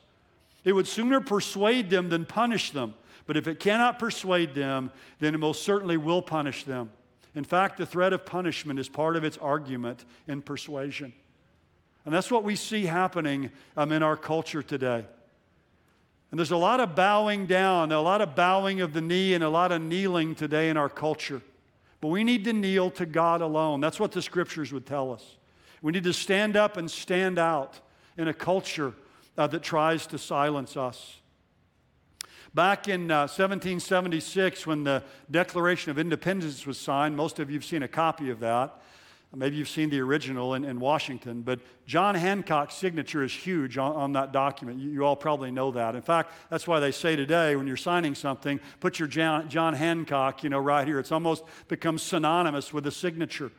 It 0.64 0.72
would 0.72 0.88
sooner 0.88 1.20
persuade 1.20 1.90
them 1.90 2.08
than 2.08 2.24
punish 2.24 2.70
them. 2.70 2.94
But 3.26 3.36
if 3.36 3.46
it 3.46 3.60
cannot 3.60 3.98
persuade 3.98 4.54
them, 4.54 4.90
then 5.20 5.34
it 5.34 5.38
most 5.38 5.62
certainly 5.62 5.96
will 5.96 6.22
punish 6.22 6.64
them. 6.64 6.90
In 7.34 7.44
fact, 7.44 7.76
the 7.76 7.84
threat 7.84 8.14
of 8.14 8.24
punishment 8.24 8.78
is 8.78 8.88
part 8.88 9.16
of 9.16 9.24
its 9.24 9.36
argument 9.38 10.04
in 10.26 10.40
persuasion. 10.40 11.12
And 12.06 12.14
that's 12.14 12.30
what 12.30 12.44
we 12.44 12.56
see 12.56 12.86
happening 12.86 13.50
um, 13.76 13.92
in 13.92 14.02
our 14.02 14.16
culture 14.16 14.62
today. 14.62 15.04
And 16.30 16.38
there's 16.38 16.50
a 16.50 16.56
lot 16.56 16.80
of 16.80 16.94
bowing 16.94 17.46
down, 17.46 17.92
a 17.92 18.00
lot 18.00 18.20
of 18.20 18.34
bowing 18.34 18.80
of 18.80 18.92
the 18.92 19.00
knee, 19.00 19.34
and 19.34 19.44
a 19.44 19.48
lot 19.48 19.72
of 19.72 19.80
kneeling 19.80 20.34
today 20.34 20.68
in 20.68 20.76
our 20.76 20.88
culture. 20.88 21.40
But 22.00 22.08
we 22.08 22.24
need 22.24 22.44
to 22.44 22.52
kneel 22.52 22.90
to 22.92 23.06
God 23.06 23.40
alone. 23.40 23.80
That's 23.80 24.00
what 24.00 24.12
the 24.12 24.22
scriptures 24.22 24.72
would 24.72 24.86
tell 24.86 25.12
us. 25.12 25.36
We 25.82 25.92
need 25.92 26.04
to 26.04 26.12
stand 26.12 26.56
up 26.56 26.76
and 26.76 26.90
stand 26.90 27.38
out 27.38 27.80
in 28.18 28.28
a 28.28 28.34
culture 28.34 28.94
uh, 29.38 29.46
that 29.46 29.62
tries 29.62 30.06
to 30.08 30.18
silence 30.18 30.76
us. 30.76 31.20
Back 32.54 32.88
in 32.88 33.10
uh, 33.10 33.28
1776, 33.28 34.66
when 34.66 34.84
the 34.84 35.02
Declaration 35.30 35.90
of 35.90 35.98
Independence 35.98 36.66
was 36.66 36.78
signed, 36.78 37.14
most 37.14 37.38
of 37.38 37.50
you 37.50 37.58
have 37.58 37.64
seen 37.64 37.82
a 37.82 37.88
copy 37.88 38.30
of 38.30 38.40
that. 38.40 38.80
Maybe 39.34 39.56
you've 39.56 39.68
seen 39.68 39.90
the 39.90 40.00
original 40.00 40.54
in, 40.54 40.64
in 40.64 40.80
Washington, 40.80 41.42
but 41.42 41.60
John 41.84 42.14
Hancock's 42.14 42.74
signature 42.74 43.22
is 43.22 43.32
huge 43.32 43.76
on, 43.76 43.94
on 43.94 44.12
that 44.12 44.32
document. 44.32 44.78
You, 44.78 44.90
you, 44.90 45.04
all 45.04 45.16
probably 45.16 45.50
know 45.50 45.70
that. 45.72 45.94
In 45.94 46.00
fact, 46.00 46.32
that's 46.48 46.66
why 46.66 46.80
they 46.80 46.90
say 46.90 47.16
today 47.16 47.54
when 47.54 47.66
you're 47.66 47.76
signing 47.76 48.14
something, 48.14 48.60
put 48.80 48.98
your 48.98 49.08
John, 49.08 49.48
John 49.48 49.74
Hancock, 49.74 50.42
you 50.42 50.48
know, 50.48 50.58
right 50.58 50.86
here. 50.86 50.98
It's 50.98 51.12
almost 51.12 51.44
become 51.68 51.98
synonymous 51.98 52.72
with 52.72 52.84
the 52.84 52.90
signature. 52.90 53.50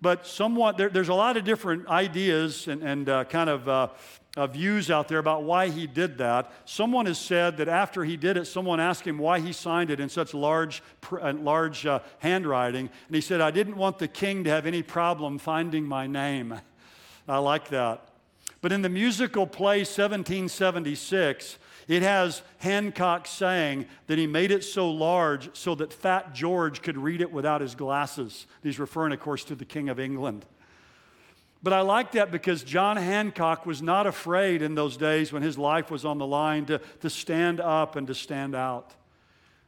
But 0.00 0.26
somewhat, 0.26 0.76
there, 0.76 0.88
there's 0.88 1.08
a 1.08 1.14
lot 1.14 1.36
of 1.36 1.44
different 1.44 1.86
ideas 1.88 2.66
and, 2.66 2.82
and 2.82 3.08
uh, 3.08 3.24
kind 3.24 3.48
of 3.48 3.68
uh, 3.68 3.88
uh, 4.36 4.46
views 4.46 4.90
out 4.90 5.08
there 5.08 5.18
about 5.18 5.44
why 5.44 5.68
he 5.68 5.86
did 5.86 6.18
that. 6.18 6.52
Someone 6.64 7.06
has 7.06 7.18
said 7.18 7.56
that 7.56 7.68
after 7.68 8.04
he 8.04 8.16
did 8.16 8.36
it, 8.36 8.46
someone 8.46 8.78
asked 8.78 9.06
him 9.06 9.18
why 9.18 9.40
he 9.40 9.52
signed 9.52 9.90
it 9.90 9.98
in 9.98 10.08
such 10.08 10.34
large, 10.34 10.82
uh, 11.10 11.32
large 11.32 11.86
uh, 11.86 12.00
handwriting. 12.18 12.90
And 13.06 13.14
he 13.14 13.22
said, 13.22 13.40
I 13.40 13.50
didn't 13.50 13.76
want 13.76 13.98
the 13.98 14.08
king 14.08 14.44
to 14.44 14.50
have 14.50 14.66
any 14.66 14.82
problem 14.82 15.38
finding 15.38 15.84
my 15.84 16.06
name. 16.06 16.54
I 17.28 17.38
like 17.38 17.68
that. 17.70 18.08
But 18.60 18.72
in 18.72 18.82
the 18.82 18.88
musical 18.88 19.46
play 19.46 19.78
1776, 19.78 21.58
it 21.88 22.02
has 22.02 22.42
Hancock 22.58 23.26
saying 23.26 23.86
that 24.06 24.18
he 24.18 24.26
made 24.26 24.50
it 24.50 24.64
so 24.64 24.90
large 24.90 25.56
so 25.56 25.74
that 25.76 25.92
Fat 25.92 26.34
George 26.34 26.82
could 26.82 26.98
read 26.98 27.20
it 27.20 27.32
without 27.32 27.60
his 27.60 27.74
glasses. 27.74 28.46
He's 28.62 28.78
referring, 28.78 29.12
of 29.12 29.20
course, 29.20 29.44
to 29.44 29.54
the 29.54 29.64
King 29.64 29.88
of 29.88 30.00
England. 30.00 30.44
But 31.62 31.72
I 31.72 31.80
like 31.80 32.12
that 32.12 32.30
because 32.30 32.62
John 32.62 32.96
Hancock 32.96 33.66
was 33.66 33.82
not 33.82 34.06
afraid 34.06 34.62
in 34.62 34.74
those 34.74 34.96
days 34.96 35.32
when 35.32 35.42
his 35.42 35.58
life 35.58 35.90
was 35.90 36.04
on 36.04 36.18
the 36.18 36.26
line 36.26 36.66
to, 36.66 36.80
to 37.00 37.10
stand 37.10 37.60
up 37.60 37.96
and 37.96 38.06
to 38.06 38.14
stand 38.14 38.54
out. 38.54 38.94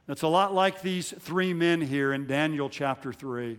It's 0.06 0.22
a 0.22 0.28
lot 0.28 0.54
like 0.54 0.80
these 0.80 1.12
three 1.12 1.52
men 1.52 1.80
here 1.80 2.12
in 2.12 2.26
Daniel 2.26 2.70
chapter 2.70 3.12
3. 3.12 3.58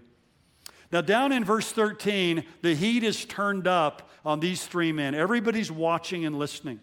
Now, 0.91 1.01
down 1.01 1.31
in 1.31 1.43
verse 1.43 1.71
13, 1.71 2.43
the 2.61 2.73
heat 2.73 3.03
is 3.03 3.25
turned 3.25 3.67
up 3.67 4.09
on 4.25 4.39
these 4.39 4.65
three 4.65 4.91
men. 4.91 5.13
Everybody's 5.13 5.71
watching 5.71 6.25
and 6.25 6.37
listening. 6.37 6.79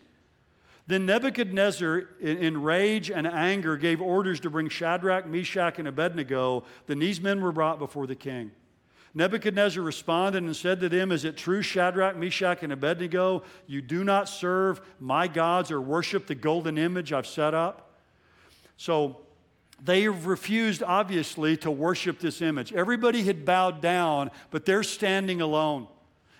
Then 0.86 1.04
Nebuchadnezzar, 1.04 2.08
in 2.20 2.62
rage 2.62 3.10
and 3.10 3.26
anger, 3.26 3.76
gave 3.76 4.00
orders 4.00 4.38
to 4.40 4.50
bring 4.50 4.68
Shadrach, 4.68 5.26
Meshach, 5.26 5.80
and 5.80 5.88
Abednego. 5.88 6.62
Then 6.86 7.00
these 7.00 7.20
men 7.20 7.40
were 7.40 7.50
brought 7.50 7.80
before 7.80 8.06
the 8.06 8.14
king. 8.14 8.52
Nebuchadnezzar 9.16 9.82
responded 9.82 10.42
and 10.42 10.54
said 10.54 10.78
to 10.80 10.90
them, 10.90 11.10
Is 11.10 11.24
it 11.24 11.38
true, 11.38 11.62
Shadrach, 11.62 12.18
Meshach, 12.18 12.62
and 12.62 12.70
Abednego, 12.70 13.44
you 13.66 13.80
do 13.80 14.04
not 14.04 14.28
serve 14.28 14.82
my 15.00 15.26
gods 15.26 15.70
or 15.70 15.80
worship 15.80 16.26
the 16.26 16.34
golden 16.34 16.76
image 16.76 17.14
I've 17.14 17.26
set 17.26 17.54
up? 17.54 17.94
So 18.76 19.22
they 19.82 20.06
refused, 20.06 20.82
obviously, 20.82 21.56
to 21.58 21.70
worship 21.70 22.20
this 22.20 22.42
image. 22.42 22.74
Everybody 22.74 23.22
had 23.22 23.46
bowed 23.46 23.80
down, 23.80 24.30
but 24.50 24.66
they're 24.66 24.82
standing 24.82 25.40
alone. 25.40 25.88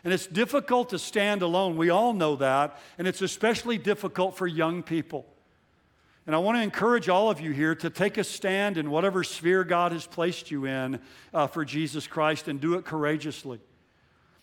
And 0.04 0.12
it's 0.12 0.26
difficult 0.26 0.90
to 0.90 0.98
stand 0.98 1.40
alone. 1.40 1.78
We 1.78 1.88
all 1.88 2.12
know 2.12 2.36
that. 2.36 2.78
And 2.98 3.08
it's 3.08 3.22
especially 3.22 3.78
difficult 3.78 4.36
for 4.36 4.46
young 4.46 4.82
people. 4.82 5.24
And 6.26 6.34
I 6.34 6.38
want 6.38 6.58
to 6.58 6.62
encourage 6.62 7.08
all 7.08 7.30
of 7.30 7.40
you 7.40 7.52
here 7.52 7.74
to 7.76 7.88
take 7.88 8.18
a 8.18 8.24
stand 8.24 8.78
in 8.78 8.90
whatever 8.90 9.22
sphere 9.22 9.62
God 9.62 9.92
has 9.92 10.06
placed 10.06 10.50
you 10.50 10.64
in 10.64 10.98
uh, 11.32 11.46
for 11.46 11.64
Jesus 11.64 12.08
Christ 12.08 12.48
and 12.48 12.60
do 12.60 12.74
it 12.74 12.84
courageously. 12.84 13.60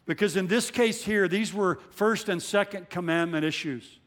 Because 0.05 0.37
in 0.37 0.47
this 0.47 0.71
case 0.71 1.03
here, 1.03 1.27
these 1.27 1.53
were 1.53 1.79
first 1.91 2.29
and 2.29 2.41
second 2.41 2.89
commandment 2.89 3.45
issues. 3.45 3.99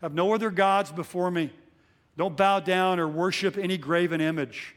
Have 0.00 0.14
no 0.14 0.34
other 0.34 0.50
gods 0.50 0.90
before 0.90 1.30
me. 1.30 1.52
Don't 2.16 2.36
bow 2.36 2.60
down 2.60 2.98
or 2.98 3.08
worship 3.08 3.56
any 3.56 3.78
graven 3.78 4.20
image. 4.20 4.74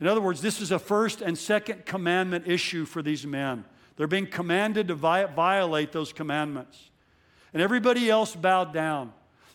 In 0.00 0.06
other 0.06 0.20
words, 0.20 0.40
this 0.40 0.60
is 0.60 0.70
a 0.70 0.78
first 0.78 1.22
and 1.22 1.36
second 1.36 1.86
commandment 1.86 2.46
issue 2.46 2.84
for 2.84 3.02
these 3.02 3.26
men. 3.26 3.64
They're 3.96 4.06
being 4.06 4.26
commanded 4.26 4.88
to 4.88 4.94
vi- 4.94 5.26
violate 5.26 5.92
those 5.92 6.12
commandments. 6.12 6.90
And 7.52 7.62
everybody 7.62 8.10
else 8.10 8.34
bowed 8.34 8.72
down. 8.72 9.12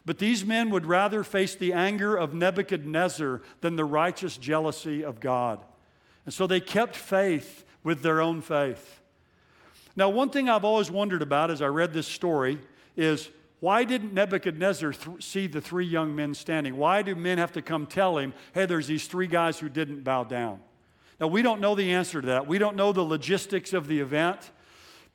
But 0.10 0.18
these 0.18 0.44
men 0.44 0.72
would 0.72 0.88
rather 0.88 1.24
face 1.24 1.54
the 1.54 1.72
anger 1.72 2.16
of 2.16 2.34
Nebuchadnezzar 2.34 3.44
than 3.62 3.76
the 3.76 3.86
righteous 3.86 4.38
jealousy 4.38 5.06
of 5.06 5.20
God. 5.20 5.60
And 6.26 6.34
so 6.34 6.48
they 6.48 6.60
kept 6.60 6.96
faith 6.96 7.64
with 7.84 8.02
their 8.02 8.20
own 8.20 8.42
faith. 8.42 9.02
Now, 9.96 10.10
one 10.10 10.32
thing 10.32 10.50
I've 10.50 10.66
always 10.66 10.90
wondered 10.90 11.22
about 11.22 11.52
as 11.52 11.62
I 11.62 11.68
read 11.68 11.94
this 11.94 12.08
story 12.08 12.58
is 12.98 13.30
why 13.60 13.84
didn't 13.84 14.12
Nebuchadnezzar 14.12 14.94
th- 14.94 15.24
see 15.24 15.46
the 15.46 15.62
three 15.62 15.86
young 15.86 16.16
men 16.16 16.34
standing? 16.34 16.76
Why 16.76 17.04
do 17.04 17.14
men 17.14 17.38
have 17.38 17.52
to 17.52 17.62
come 17.62 17.86
tell 17.86 18.18
him, 18.18 18.34
hey, 18.56 18.66
there's 18.66 18.88
these 18.88 19.06
three 19.06 19.28
guys 19.28 19.60
who 19.60 19.70
didn't 19.70 20.04
bow 20.04 20.24
down? 20.24 20.60
Now, 21.20 21.28
we 21.28 21.44
don't 21.44 21.62
know 21.62 21.76
the 21.76 21.92
answer 21.92 22.20
to 22.20 22.28
that. 22.30 22.48
We 22.48 22.58
don't 22.58 22.76
know 22.76 22.94
the 22.94 23.04
logistics 23.04 23.74
of 23.74 23.86
the 23.86 24.00
event. 24.00 24.50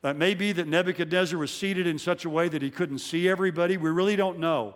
It 0.05 0.15
may 0.15 0.35
be 0.35 0.53
that 0.53 0.69
Nebuchadnezzar 0.69 1.37
was 1.37 1.51
seated 1.51 1.85
in 1.85 1.99
such 1.99 2.23
a 2.23 2.29
way 2.29 2.47
that 2.47 2.61
he 2.61 2.71
couldn't 2.71 2.99
see 2.99 3.27
everybody. 3.27 3.75
We 3.75 3.89
really 3.89 4.15
don't 4.15 4.39
know. 4.39 4.75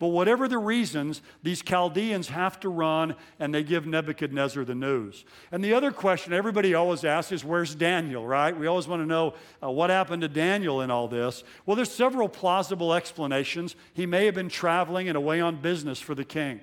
But 0.00 0.08
whatever 0.08 0.48
the 0.48 0.58
reasons, 0.58 1.20
these 1.42 1.60
Chaldeans 1.60 2.28
have 2.30 2.58
to 2.60 2.70
run 2.70 3.14
and 3.38 3.54
they 3.54 3.62
give 3.62 3.86
Nebuchadnezzar 3.86 4.64
the 4.64 4.74
news. 4.74 5.26
And 5.52 5.62
the 5.62 5.74
other 5.74 5.92
question 5.92 6.32
everybody 6.32 6.72
always 6.72 7.04
asks 7.04 7.32
is 7.32 7.44
where's 7.44 7.74
Daniel, 7.74 8.26
right? 8.26 8.58
We 8.58 8.66
always 8.66 8.88
want 8.88 9.02
to 9.02 9.06
know 9.06 9.34
uh, 9.62 9.70
what 9.70 9.90
happened 9.90 10.22
to 10.22 10.28
Daniel 10.28 10.80
in 10.80 10.90
all 10.90 11.06
this. 11.06 11.44
Well, 11.66 11.76
there's 11.76 11.92
several 11.92 12.30
plausible 12.30 12.94
explanations. 12.94 13.76
He 13.92 14.06
may 14.06 14.24
have 14.24 14.34
been 14.34 14.48
traveling 14.48 15.08
and 15.08 15.18
away 15.18 15.42
on 15.42 15.60
business 15.60 16.00
for 16.00 16.14
the 16.14 16.24
king. 16.24 16.60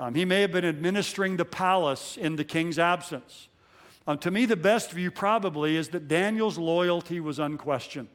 Um, 0.00 0.16
he 0.16 0.24
may 0.24 0.40
have 0.40 0.50
been 0.50 0.64
administering 0.64 1.36
the 1.36 1.44
palace 1.44 2.16
in 2.16 2.34
the 2.34 2.44
king's 2.44 2.78
absence. 2.78 3.46
Um, 4.08 4.18
to 4.18 4.32
me, 4.32 4.46
the 4.46 4.56
best 4.56 4.90
view 4.90 5.12
probably 5.12 5.76
is 5.76 5.90
that 5.90 6.08
Daniel's 6.08 6.58
loyalty 6.58 7.20
was 7.20 7.38
unquestioned. 7.38 8.08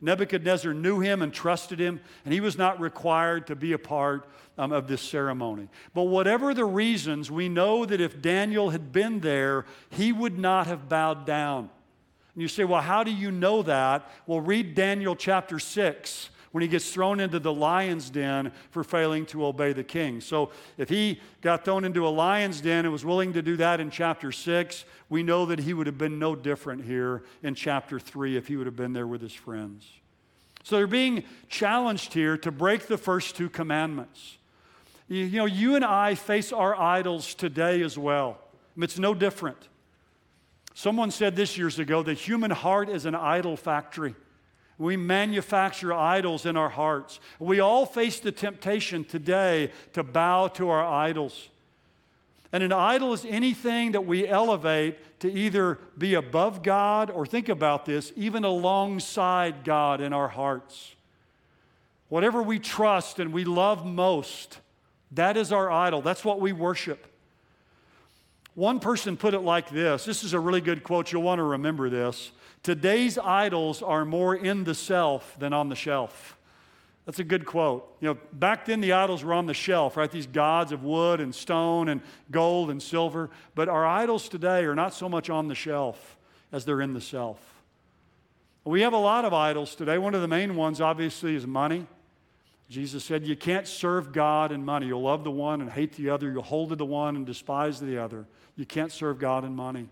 Nebuchadnezzar 0.00 0.74
knew 0.74 1.00
him 1.00 1.22
and 1.22 1.32
trusted 1.32 1.80
him, 1.80 2.00
and 2.24 2.32
he 2.32 2.40
was 2.40 2.56
not 2.56 2.80
required 2.80 3.46
to 3.48 3.56
be 3.56 3.72
a 3.72 3.78
part 3.78 4.28
um, 4.56 4.72
of 4.72 4.86
this 4.86 5.02
ceremony. 5.02 5.68
But 5.94 6.04
whatever 6.04 6.54
the 6.54 6.64
reasons, 6.64 7.30
we 7.30 7.48
know 7.48 7.84
that 7.84 8.00
if 8.00 8.22
Daniel 8.22 8.70
had 8.70 8.92
been 8.92 9.20
there, 9.20 9.64
he 9.90 10.12
would 10.12 10.38
not 10.38 10.66
have 10.66 10.88
bowed 10.88 11.26
down. 11.26 11.70
And 12.34 12.42
you 12.42 12.48
say, 12.48 12.64
well, 12.64 12.82
how 12.82 13.02
do 13.02 13.12
you 13.12 13.32
know 13.32 13.62
that? 13.62 14.08
Well, 14.26 14.40
read 14.40 14.74
Daniel 14.74 15.16
chapter 15.16 15.58
6 15.58 16.30
when 16.58 16.62
he 16.62 16.68
gets 16.68 16.90
thrown 16.90 17.20
into 17.20 17.38
the 17.38 17.52
lion's 17.52 18.10
den 18.10 18.50
for 18.72 18.82
failing 18.82 19.24
to 19.24 19.46
obey 19.46 19.72
the 19.72 19.84
king. 19.84 20.20
So 20.20 20.50
if 20.76 20.88
he 20.88 21.20
got 21.40 21.64
thrown 21.64 21.84
into 21.84 22.04
a 22.04 22.10
lion's 22.10 22.60
den 22.60 22.84
and 22.84 22.90
was 22.90 23.04
willing 23.04 23.32
to 23.34 23.42
do 23.42 23.56
that 23.58 23.78
in 23.78 23.92
chapter 23.92 24.32
6, 24.32 24.84
we 25.08 25.22
know 25.22 25.46
that 25.46 25.60
he 25.60 25.72
would 25.72 25.86
have 25.86 25.98
been 25.98 26.18
no 26.18 26.34
different 26.34 26.84
here 26.84 27.22
in 27.44 27.54
chapter 27.54 28.00
3 28.00 28.36
if 28.36 28.48
he 28.48 28.56
would 28.56 28.66
have 28.66 28.74
been 28.74 28.92
there 28.92 29.06
with 29.06 29.22
his 29.22 29.32
friends. 29.32 29.88
So 30.64 30.74
they're 30.74 30.88
being 30.88 31.22
challenged 31.48 32.12
here 32.12 32.36
to 32.38 32.50
break 32.50 32.88
the 32.88 32.98
first 32.98 33.36
two 33.36 33.48
commandments. 33.48 34.38
You, 35.06 35.26
you 35.26 35.38
know, 35.38 35.46
you 35.46 35.76
and 35.76 35.84
I 35.84 36.16
face 36.16 36.52
our 36.52 36.74
idols 36.74 37.36
today 37.36 37.82
as 37.82 37.96
well. 37.96 38.36
It's 38.76 38.98
no 38.98 39.14
different. 39.14 39.68
Someone 40.74 41.12
said 41.12 41.36
this 41.36 41.56
years 41.56 41.78
ago 41.78 42.02
the 42.02 42.14
human 42.14 42.50
heart 42.50 42.88
is 42.88 43.06
an 43.06 43.14
idol 43.14 43.56
factory. 43.56 44.16
We 44.78 44.96
manufacture 44.96 45.92
idols 45.92 46.46
in 46.46 46.56
our 46.56 46.68
hearts. 46.68 47.18
We 47.40 47.58
all 47.58 47.84
face 47.84 48.20
the 48.20 48.30
temptation 48.30 49.04
today 49.04 49.72
to 49.92 50.04
bow 50.04 50.48
to 50.48 50.70
our 50.70 50.84
idols. 50.84 51.48
And 52.52 52.62
an 52.62 52.72
idol 52.72 53.12
is 53.12 53.26
anything 53.28 53.92
that 53.92 54.06
we 54.06 54.26
elevate 54.26 55.20
to 55.20 55.30
either 55.30 55.78
be 55.98 56.14
above 56.14 56.62
God 56.62 57.10
or 57.10 57.26
think 57.26 57.48
about 57.48 57.84
this, 57.84 58.12
even 58.16 58.44
alongside 58.44 59.64
God 59.64 60.00
in 60.00 60.12
our 60.12 60.28
hearts. 60.28 60.94
Whatever 62.08 62.40
we 62.40 62.58
trust 62.58 63.18
and 63.18 63.32
we 63.32 63.44
love 63.44 63.84
most, 63.84 64.60
that 65.12 65.36
is 65.36 65.52
our 65.52 65.70
idol. 65.70 66.00
That's 66.00 66.24
what 66.24 66.40
we 66.40 66.52
worship. 66.52 67.06
One 68.54 68.80
person 68.80 69.16
put 69.16 69.34
it 69.34 69.40
like 69.40 69.70
this 69.70 70.04
this 70.04 70.24
is 70.24 70.32
a 70.32 70.40
really 70.40 70.60
good 70.60 70.82
quote. 70.82 71.12
You'll 71.12 71.22
want 71.22 71.38
to 71.38 71.44
remember 71.44 71.90
this. 71.90 72.30
Today's 72.62 73.18
idols 73.18 73.82
are 73.82 74.04
more 74.04 74.34
in 74.34 74.64
the 74.64 74.74
self 74.74 75.36
than 75.38 75.52
on 75.52 75.68
the 75.68 75.76
shelf. 75.76 76.36
That's 77.08 77.20
a 77.20 77.24
good 77.24 77.46
quote. 77.46 77.96
You 78.00 78.08
know, 78.08 78.18
back 78.34 78.66
then 78.66 78.82
the 78.82 78.92
idols 78.92 79.24
were 79.24 79.32
on 79.32 79.46
the 79.46 79.54
shelf, 79.54 79.96
right? 79.96 80.10
These 80.10 80.26
gods 80.26 80.72
of 80.72 80.84
wood 80.84 81.20
and 81.20 81.34
stone 81.34 81.88
and 81.88 82.02
gold 82.30 82.70
and 82.70 82.82
silver. 82.82 83.30
But 83.54 83.70
our 83.70 83.86
idols 83.86 84.28
today 84.28 84.64
are 84.64 84.74
not 84.74 84.92
so 84.92 85.08
much 85.08 85.30
on 85.30 85.48
the 85.48 85.54
shelf 85.54 86.18
as 86.52 86.66
they're 86.66 86.82
in 86.82 86.92
the 86.92 87.00
self. 87.00 87.38
We 88.64 88.82
have 88.82 88.92
a 88.92 88.98
lot 88.98 89.24
of 89.24 89.32
idols 89.32 89.74
today. 89.74 89.96
One 89.96 90.14
of 90.14 90.20
the 90.20 90.28
main 90.28 90.54
ones, 90.54 90.82
obviously, 90.82 91.34
is 91.34 91.46
money. 91.46 91.86
Jesus 92.68 93.02
said, 93.04 93.26
You 93.26 93.36
can't 93.36 93.66
serve 93.66 94.12
God 94.12 94.52
and 94.52 94.66
money. 94.66 94.88
You'll 94.88 95.00
love 95.00 95.24
the 95.24 95.30
one 95.30 95.62
and 95.62 95.70
hate 95.70 95.94
the 95.94 96.10
other. 96.10 96.30
You'll 96.30 96.42
hold 96.42 96.68
to 96.68 96.76
the 96.76 96.84
one 96.84 97.16
and 97.16 97.24
despise 97.24 97.80
the 97.80 97.96
other. 97.96 98.26
You 98.56 98.66
can't 98.66 98.92
serve 98.92 99.18
God 99.18 99.44
and 99.44 99.56
money. 99.56 99.88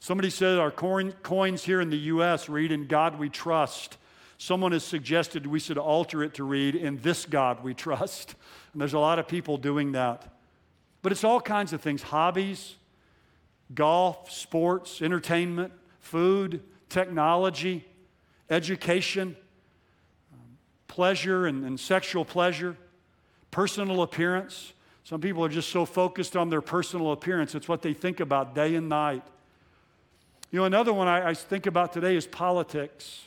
Somebody 0.00 0.30
said 0.30 0.58
our 0.58 0.70
coins 0.70 1.64
here 1.64 1.80
in 1.80 1.90
the 1.90 1.98
U.S. 1.98 2.48
read, 2.48 2.72
In 2.72 2.86
God 2.86 3.18
we 3.18 3.28
trust. 3.28 3.98
Someone 4.38 4.72
has 4.72 4.82
suggested 4.82 5.46
we 5.46 5.60
should 5.60 5.76
alter 5.76 6.22
it 6.22 6.34
to 6.34 6.44
read, 6.44 6.74
In 6.74 6.96
this 7.02 7.26
God 7.26 7.62
we 7.62 7.74
trust. 7.74 8.34
And 8.72 8.80
there's 8.80 8.94
a 8.94 8.98
lot 8.98 9.18
of 9.18 9.28
people 9.28 9.58
doing 9.58 9.92
that. 9.92 10.26
But 11.02 11.12
it's 11.12 11.22
all 11.22 11.40
kinds 11.40 11.74
of 11.74 11.82
things 11.82 12.02
hobbies, 12.02 12.76
golf, 13.74 14.30
sports, 14.32 15.02
entertainment, 15.02 15.72
food, 15.98 16.62
technology, 16.88 17.84
education, 18.48 19.36
pleasure 20.88 21.46
and, 21.46 21.64
and 21.64 21.78
sexual 21.78 22.24
pleasure, 22.24 22.76
personal 23.50 24.02
appearance. 24.02 24.72
Some 25.04 25.20
people 25.20 25.44
are 25.44 25.48
just 25.48 25.68
so 25.68 25.84
focused 25.84 26.36
on 26.36 26.48
their 26.48 26.60
personal 26.62 27.12
appearance, 27.12 27.54
it's 27.54 27.68
what 27.68 27.82
they 27.82 27.92
think 27.92 28.20
about 28.20 28.54
day 28.54 28.74
and 28.74 28.88
night. 28.88 29.22
You 30.50 30.58
know, 30.58 30.64
another 30.64 30.92
one 30.92 31.06
I, 31.06 31.30
I 31.30 31.34
think 31.34 31.66
about 31.66 31.92
today 31.92 32.16
is 32.16 32.26
politics. 32.26 33.26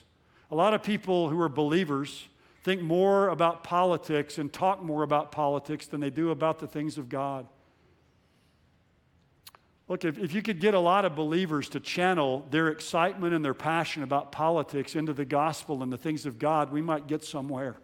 A 0.51 0.55
lot 0.55 0.73
of 0.73 0.83
people 0.83 1.29
who 1.29 1.39
are 1.41 1.49
believers 1.49 2.27
think 2.63 2.81
more 2.81 3.29
about 3.29 3.63
politics 3.63 4.37
and 4.37 4.51
talk 4.51 4.83
more 4.83 5.03
about 5.03 5.31
politics 5.31 5.85
than 5.87 6.01
they 6.01 6.09
do 6.09 6.31
about 6.31 6.59
the 6.59 6.67
things 6.67 6.97
of 6.97 7.09
God. 7.09 7.47
Look, 9.87 10.05
if, 10.05 10.17
if 10.17 10.33
you 10.33 10.41
could 10.41 10.59
get 10.59 10.73
a 10.73 10.79
lot 10.79 11.05
of 11.05 11.15
believers 11.15 11.69
to 11.69 11.79
channel 11.79 12.45
their 12.49 12.69
excitement 12.69 13.33
and 13.33 13.43
their 13.43 13.53
passion 13.53 14.03
about 14.03 14.31
politics 14.31 14.95
into 14.95 15.13
the 15.13 15.25
gospel 15.25 15.83
and 15.83 15.91
the 15.91 15.97
things 15.97 16.25
of 16.25 16.39
God, 16.39 16.71
we 16.71 16.81
might 16.81 17.07
get 17.07 17.23
somewhere. 17.23 17.75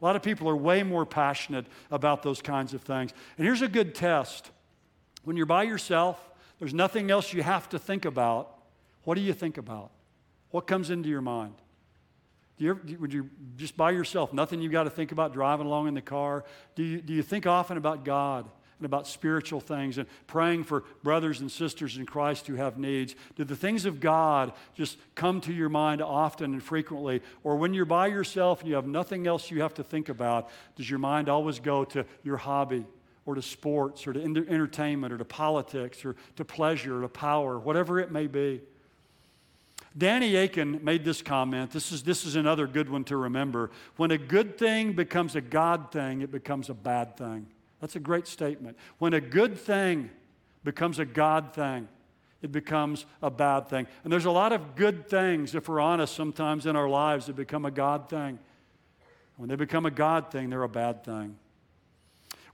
A 0.00 0.04
lot 0.04 0.16
of 0.16 0.22
people 0.22 0.48
are 0.48 0.56
way 0.56 0.82
more 0.82 1.06
passionate 1.06 1.66
about 1.90 2.22
those 2.22 2.42
kinds 2.42 2.74
of 2.74 2.82
things. 2.82 3.12
And 3.38 3.46
here's 3.46 3.62
a 3.62 3.68
good 3.68 3.94
test 3.94 4.50
when 5.24 5.36
you're 5.36 5.46
by 5.46 5.64
yourself, 5.64 6.30
there's 6.58 6.74
nothing 6.74 7.10
else 7.10 7.32
you 7.32 7.42
have 7.42 7.68
to 7.70 7.78
think 7.78 8.04
about. 8.04 8.55
What 9.06 9.14
do 9.14 9.20
you 9.20 9.32
think 9.32 9.56
about? 9.56 9.92
What 10.50 10.66
comes 10.66 10.90
into 10.90 11.08
your 11.08 11.20
mind? 11.20 11.54
Do 12.58 12.64
you 12.64 12.70
ever, 12.70 12.80
would 12.98 13.12
you 13.12 13.30
just 13.56 13.76
by 13.76 13.92
yourself, 13.92 14.32
nothing 14.32 14.60
you've 14.60 14.72
got 14.72 14.82
to 14.82 14.90
think 14.90 15.12
about 15.12 15.32
driving 15.32 15.64
along 15.64 15.86
in 15.86 15.94
the 15.94 16.02
car? 16.02 16.44
Do 16.74 16.82
you, 16.82 17.00
do 17.00 17.12
you 17.12 17.22
think 17.22 17.46
often 17.46 17.76
about 17.76 18.04
God 18.04 18.48
and 18.80 18.84
about 18.84 19.06
spiritual 19.06 19.60
things 19.60 19.96
and 19.98 20.08
praying 20.26 20.64
for 20.64 20.82
brothers 21.04 21.40
and 21.40 21.48
sisters 21.48 21.96
in 21.96 22.04
Christ 22.04 22.48
who 22.48 22.56
have 22.56 22.78
needs? 22.78 23.14
Do 23.36 23.44
the 23.44 23.54
things 23.54 23.84
of 23.84 24.00
God 24.00 24.52
just 24.74 24.98
come 25.14 25.40
to 25.42 25.52
your 25.52 25.68
mind 25.68 26.02
often 26.02 26.52
and 26.52 26.62
frequently? 26.62 27.22
Or 27.44 27.54
when 27.54 27.74
you're 27.74 27.84
by 27.84 28.08
yourself 28.08 28.62
and 28.62 28.68
you 28.68 28.74
have 28.74 28.88
nothing 28.88 29.28
else 29.28 29.52
you 29.52 29.62
have 29.62 29.74
to 29.74 29.84
think 29.84 30.08
about, 30.08 30.50
does 30.74 30.90
your 30.90 30.98
mind 30.98 31.28
always 31.28 31.60
go 31.60 31.84
to 31.84 32.04
your 32.24 32.38
hobby? 32.38 32.84
Or 33.24 33.36
to 33.36 33.42
sports, 33.42 34.06
or 34.06 34.12
to 34.12 34.22
entertainment, 34.22 35.12
or 35.12 35.18
to 35.18 35.24
politics, 35.24 36.04
or 36.04 36.14
to 36.36 36.44
pleasure, 36.44 36.98
or 36.98 37.00
to 37.02 37.08
power, 37.08 37.58
whatever 37.58 37.98
it 37.98 38.12
may 38.12 38.28
be. 38.28 38.62
Danny 39.96 40.36
Akin 40.36 40.80
made 40.84 41.04
this 41.04 41.22
comment. 41.22 41.70
This 41.70 41.90
is, 41.90 42.02
this 42.02 42.26
is 42.26 42.36
another 42.36 42.66
good 42.66 42.90
one 42.90 43.04
to 43.04 43.16
remember. 43.16 43.70
When 43.96 44.10
a 44.10 44.18
good 44.18 44.58
thing 44.58 44.92
becomes 44.92 45.36
a 45.36 45.40
God 45.40 45.90
thing, 45.90 46.20
it 46.20 46.30
becomes 46.30 46.68
a 46.68 46.74
bad 46.74 47.16
thing. 47.16 47.46
That's 47.80 47.96
a 47.96 48.00
great 48.00 48.26
statement. 48.26 48.76
When 48.98 49.14
a 49.14 49.20
good 49.20 49.58
thing 49.58 50.10
becomes 50.64 50.98
a 50.98 51.04
God 51.04 51.54
thing, 51.54 51.88
it 52.42 52.52
becomes 52.52 53.06
a 53.22 53.30
bad 53.30 53.68
thing. 53.68 53.86
And 54.04 54.12
there's 54.12 54.26
a 54.26 54.30
lot 54.30 54.52
of 54.52 54.76
good 54.76 55.08
things, 55.08 55.54
if 55.54 55.68
we're 55.68 55.80
honest, 55.80 56.14
sometimes 56.14 56.66
in 56.66 56.76
our 56.76 56.88
lives 56.88 57.26
that 57.26 57.36
become 57.36 57.64
a 57.64 57.70
God 57.70 58.10
thing. 58.10 58.38
When 59.36 59.48
they 59.48 59.56
become 59.56 59.86
a 59.86 59.90
God 59.90 60.30
thing, 60.30 60.50
they're 60.50 60.62
a 60.62 60.68
bad 60.68 61.04
thing. 61.04 61.36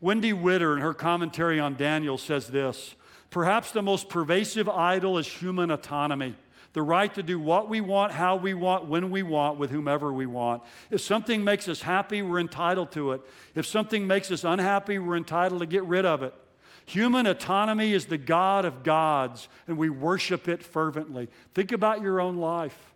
Wendy 0.01 0.33
Widder, 0.33 0.75
in 0.75 0.83
her 0.83 0.95
commentary 0.95 1.59
on 1.59 1.77
Daniel, 1.77 2.19
says 2.19 2.49
this 2.49 2.95
Perhaps 3.31 3.73
the 3.73 3.83
most 3.83 4.09
pervasive 4.09 4.69
idol 4.69 5.19
is 5.19 5.27
human 5.27 5.71
autonomy 5.71 6.37
the 6.73 6.83
right 6.83 7.13
to 7.15 7.23
do 7.23 7.39
what 7.39 7.69
we 7.69 7.81
want, 7.81 8.13
how 8.13 8.37
we 8.37 8.55
want, 8.55 8.87
when 8.87 9.11
we 9.11 9.23
want, 9.23 9.59
with 9.59 9.71
whomever 9.71 10.13
we 10.13 10.27
want. 10.27 10.63
If 10.91 11.01
something 11.01 11.45
makes 11.45 11.69
us 11.69 11.83
happy, 11.83 12.23
we're 12.23 12.41
entitled 12.41 12.93
to 12.93 13.13
it. 13.13 13.21
If 13.55 13.67
something 13.67 14.07
makes 14.07 14.31
us 14.31 14.45
unhappy, 14.45 14.99
we're 14.99 15.17
entitled 15.17 15.61
to 15.61 15.67
get 15.67 15.85
rid 15.85 16.07
of 16.07 16.23
it. 16.23 16.35
Human 16.87 17.27
autonomy 17.27 17.93
is 17.93 18.07
the 18.07 18.19
God 18.19 18.65
of 18.65 18.83
gods, 18.83 19.49
and 19.67 19.79
we 19.79 19.89
worship 19.91 20.49
it 20.49 20.63
fervently. 20.63 21.29
Think 21.55 21.73
about 21.73 22.03
your 22.03 22.21
own 22.21 22.39
life. 22.39 22.93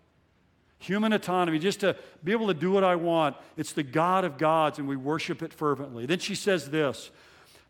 Human 0.78 1.12
autonomy, 1.12 1.58
just 1.58 1.80
to 1.80 1.96
be 2.22 2.32
able 2.32 2.48
to 2.48 2.54
do 2.54 2.70
what 2.70 2.84
I 2.84 2.96
want, 2.96 3.36
it's 3.56 3.72
the 3.72 3.82
God 3.82 4.24
of 4.24 4.38
gods, 4.38 4.78
and 4.78 4.86
we 4.86 4.96
worship 4.96 5.42
it 5.42 5.52
fervently. 5.52 6.04
Then 6.06 6.18
she 6.18 6.34
says 6.34 6.70
this 6.70 7.10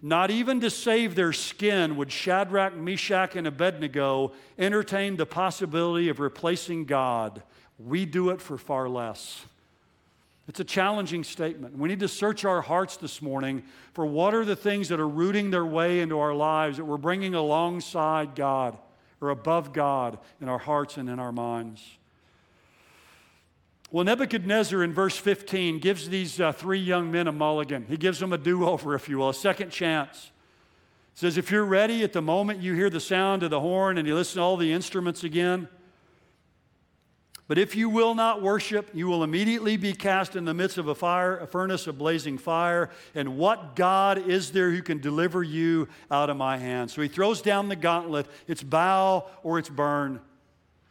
not 0.03 0.31
even 0.31 0.61
to 0.61 0.71
save 0.71 1.15
their 1.15 1.33
skin 1.33 1.97
would 1.97 2.13
Shadrach, 2.13 2.77
Meshach, 2.77 3.35
and 3.35 3.47
Abednego 3.47 4.33
entertain 4.59 5.17
the 5.17 5.27
possibility 5.27 6.09
of 6.09 6.21
replacing 6.21 6.85
God. 6.85 7.43
We 7.79 8.05
do 8.05 8.31
it 8.31 8.41
for 8.41 8.59
far 8.59 8.89
less. 8.89 9.45
It's 10.49 10.61
a 10.61 10.65
challenging 10.65 11.25
statement. 11.25 11.77
We 11.77 11.89
need 11.89 12.01
to 12.01 12.09
search 12.09 12.45
our 12.45 12.63
hearts 12.63 12.97
this 12.97 13.21
morning 13.21 13.65
for 13.95 14.07
what 14.07 14.33
are 14.33 14.45
the 14.45 14.55
things 14.55 14.89
that 14.91 15.01
are 15.01 15.09
rooting 15.09 15.51
their 15.51 15.67
way 15.67 16.01
into 16.01 16.21
our 16.21 16.35
lives 16.35 16.77
that 16.77 16.85
we're 16.85 16.99
bringing 16.99 17.35
alongside 17.35 18.37
God 18.37 18.79
or 19.21 19.31
above 19.31 19.73
God 19.73 20.19
in 20.41 20.49
our 20.49 20.59
hearts 20.59 20.99
and 20.99 21.09
in 21.09 21.19
our 21.19 21.33
minds. 21.33 21.83
Well, 23.93 24.05
Nebuchadnezzar 24.05 24.83
in 24.83 24.93
verse 24.93 25.17
15 25.17 25.79
gives 25.79 26.09
these 26.09 26.41
uh, 26.41 26.53
three 26.53 26.81
young 26.81 27.11
men 27.11 27.29
a 27.29 27.33
mulligan. 27.33 27.87
He 27.89 27.97
gives 27.97 28.19
them 28.19 28.33
a 28.33 28.39
do 28.39 28.67
over, 28.67 28.95
if 28.95 29.09
you 29.09 29.19
will, 29.19 29.29
a 29.29 29.35
second 29.35 29.71
chance. 29.71 30.33
He 31.15 31.21
says, 31.21 31.39
If 31.39 31.51
you're 31.51 31.65
ready 31.65 32.03
at 32.03 32.13
the 32.13 32.23
moment 32.23 32.61
you 32.61 32.75
hear 32.75 32.91
the 32.91 33.01
sound 33.01 33.45
of 33.45 33.51
the 33.51 33.61
horn 33.61 33.97
and 33.97 34.07
you 34.09 34.15
listen 34.15 34.37
to 34.37 34.43
all 34.43 34.57
the 34.57 34.73
instruments 34.73 35.23
again, 35.23 35.69
but 37.49 37.59
if 37.59 37.77
you 37.77 37.89
will 37.89 38.17
not 38.17 38.43
worship, 38.43 38.91
you 38.93 39.07
will 39.07 39.23
immediately 39.23 39.77
be 39.77 39.93
cast 39.93 40.35
in 40.35 40.45
the 40.45 40.55
midst 40.55 40.79
of 40.79 40.89
a 40.89 40.97
fire, 40.97 41.39
a 41.39 41.47
furnace 41.47 41.87
of 41.87 41.97
blazing 41.97 42.39
fire. 42.39 42.91
And 43.15 43.39
what 43.39 43.77
God 43.77 44.19
is 44.29 44.51
there 44.51 44.73
who 44.73 44.83
can 44.83 44.99
deliver 44.99 45.45
you 45.45 45.87
out 46.11 46.29
of 46.29 46.37
my 46.37 46.57
hand? 46.57 46.91
So 46.91 47.03
he 47.03 47.09
throws 47.09 47.41
down 47.41 47.69
the 47.69 47.77
gauntlet. 47.77 48.27
It's 48.49 48.65
bow 48.65 49.27
or 49.45 49.61
it's 49.61 49.69
burn. 49.69 50.21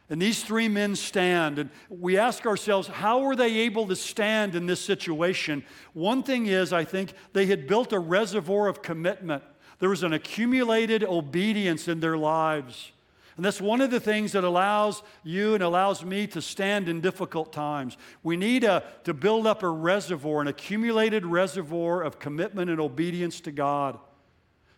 And 0.08 0.22
these 0.22 0.44
three 0.44 0.68
men 0.68 0.94
stand, 0.94 1.58
and 1.58 1.70
we 1.88 2.16
ask 2.16 2.46
ourselves, 2.46 2.86
how 2.86 3.20
were 3.20 3.34
they 3.34 3.58
able 3.58 3.88
to 3.88 3.96
stand 3.96 4.54
in 4.54 4.66
this 4.66 4.80
situation? 4.80 5.64
One 5.94 6.22
thing 6.22 6.46
is, 6.46 6.72
I 6.72 6.84
think, 6.84 7.12
they 7.32 7.46
had 7.46 7.66
built 7.66 7.92
a 7.92 7.98
reservoir 7.98 8.68
of 8.68 8.82
commitment. 8.82 9.42
There 9.80 9.90
was 9.90 10.04
an 10.04 10.12
accumulated 10.12 11.02
obedience 11.02 11.88
in 11.88 11.98
their 11.98 12.16
lives. 12.16 12.92
And 13.36 13.44
that's 13.44 13.60
one 13.60 13.80
of 13.80 13.90
the 13.90 14.00
things 14.00 14.32
that 14.32 14.44
allows 14.44 15.02
you 15.22 15.54
and 15.54 15.62
allows 15.62 16.04
me 16.04 16.26
to 16.28 16.40
stand 16.40 16.88
in 16.88 17.00
difficult 17.00 17.52
times. 17.52 17.98
We 18.22 18.36
need 18.36 18.64
a, 18.64 18.84
to 19.04 19.12
build 19.12 19.46
up 19.46 19.62
a 19.62 19.68
reservoir, 19.68 20.40
an 20.40 20.46
accumulated 20.46 21.26
reservoir 21.26 22.02
of 22.02 22.18
commitment 22.18 22.70
and 22.70 22.80
obedience 22.80 23.40
to 23.40 23.50
God. 23.50 23.98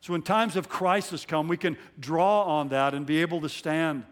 So 0.00 0.14
when 0.14 0.22
times 0.22 0.56
of 0.56 0.68
crisis 0.68 1.24
come, 1.24 1.48
we 1.48 1.56
can 1.56 1.76
draw 2.00 2.44
on 2.44 2.70
that 2.70 2.94
and 2.94 3.06
be 3.06 3.20
able 3.20 3.40
to 3.42 3.48
stand. 3.48 4.04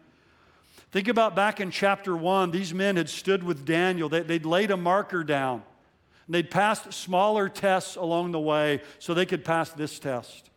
Think 0.96 1.08
about 1.08 1.36
back 1.36 1.60
in 1.60 1.70
chapter 1.70 2.16
1, 2.16 2.52
these 2.52 2.72
men 2.72 2.96
had 2.96 3.10
stood 3.10 3.42
with 3.42 3.66
Daniel, 3.66 4.08
they, 4.08 4.22
would 4.22 4.46
laid 4.46 4.70
a 4.70 4.78
marker 4.78 5.22
down. 5.22 5.62
And 6.24 6.34
they'd 6.34 6.50
passed 6.50 6.90
smaller 6.90 7.50
tests 7.50 7.96
along 7.96 8.32
the 8.32 8.40
way 8.40 8.80
so 8.98 9.12
they 9.12 9.26
could 9.26 9.44
pass 9.44 9.68
this 9.68 9.98
test. 9.98 10.48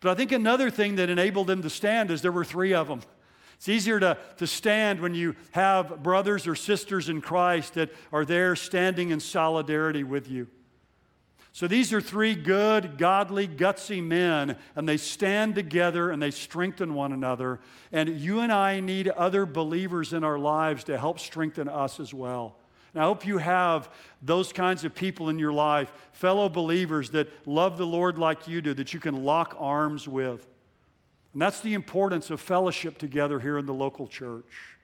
But 0.00 0.10
I 0.10 0.16
think 0.16 0.32
another 0.32 0.68
thing 0.68 0.96
that 0.96 1.10
enabled 1.10 1.46
them 1.46 1.62
to 1.62 1.70
stand 1.70 2.10
is 2.10 2.22
there 2.22 2.32
were 2.32 2.44
three 2.44 2.74
of 2.74 2.88
them. 2.88 3.02
It's 3.54 3.68
easier 3.68 4.00
to, 4.00 4.18
to 4.38 4.48
stand 4.48 4.98
when 4.98 5.14
you 5.14 5.36
have 5.52 6.02
brothers 6.02 6.48
or 6.48 6.56
sisters 6.56 7.08
in 7.08 7.20
Christ 7.20 7.74
that 7.74 7.94
are 8.12 8.24
there 8.24 8.56
standing 8.56 9.10
in 9.10 9.20
solidarity 9.20 10.02
with 10.02 10.28
you. 10.28 10.48
So 11.58 11.66
these 11.66 11.92
are 11.92 12.00
three 12.00 12.36
good, 12.36 12.98
godly, 12.98 13.48
gutsy 13.48 14.00
men, 14.00 14.56
and 14.76 14.88
they 14.88 14.96
stand 14.96 15.56
together 15.56 16.12
and 16.12 16.22
they 16.22 16.30
strengthen 16.30 16.94
one 16.94 17.12
another. 17.12 17.58
And 17.90 18.10
you 18.10 18.38
and 18.38 18.52
I 18.52 18.78
need 18.78 19.08
other 19.08 19.44
believers 19.44 20.12
in 20.12 20.22
our 20.22 20.38
lives 20.38 20.84
to 20.84 20.96
help 20.96 21.18
strengthen 21.18 21.68
us 21.68 21.98
as 21.98 22.14
well. 22.14 22.54
And 22.94 23.02
I 23.02 23.06
hope 23.06 23.26
you 23.26 23.38
have 23.38 23.90
those 24.22 24.52
kinds 24.52 24.84
of 24.84 24.94
people 24.94 25.30
in 25.30 25.40
your 25.40 25.52
life, 25.52 25.92
fellow 26.12 26.48
believers 26.48 27.10
that 27.10 27.28
love 27.44 27.76
the 27.76 27.86
Lord 27.86 28.18
like 28.18 28.46
you 28.46 28.62
do, 28.62 28.72
that 28.74 28.94
you 28.94 29.00
can 29.00 29.24
lock 29.24 29.56
arms 29.58 30.06
with. 30.06 30.46
And 31.32 31.42
that's 31.42 31.60
the 31.60 31.74
importance 31.74 32.30
of 32.30 32.40
fellowship 32.40 32.98
together 32.98 33.40
here 33.40 33.58
in 33.58 33.66
the 33.66 33.74
local 33.74 34.06
church. 34.06 34.76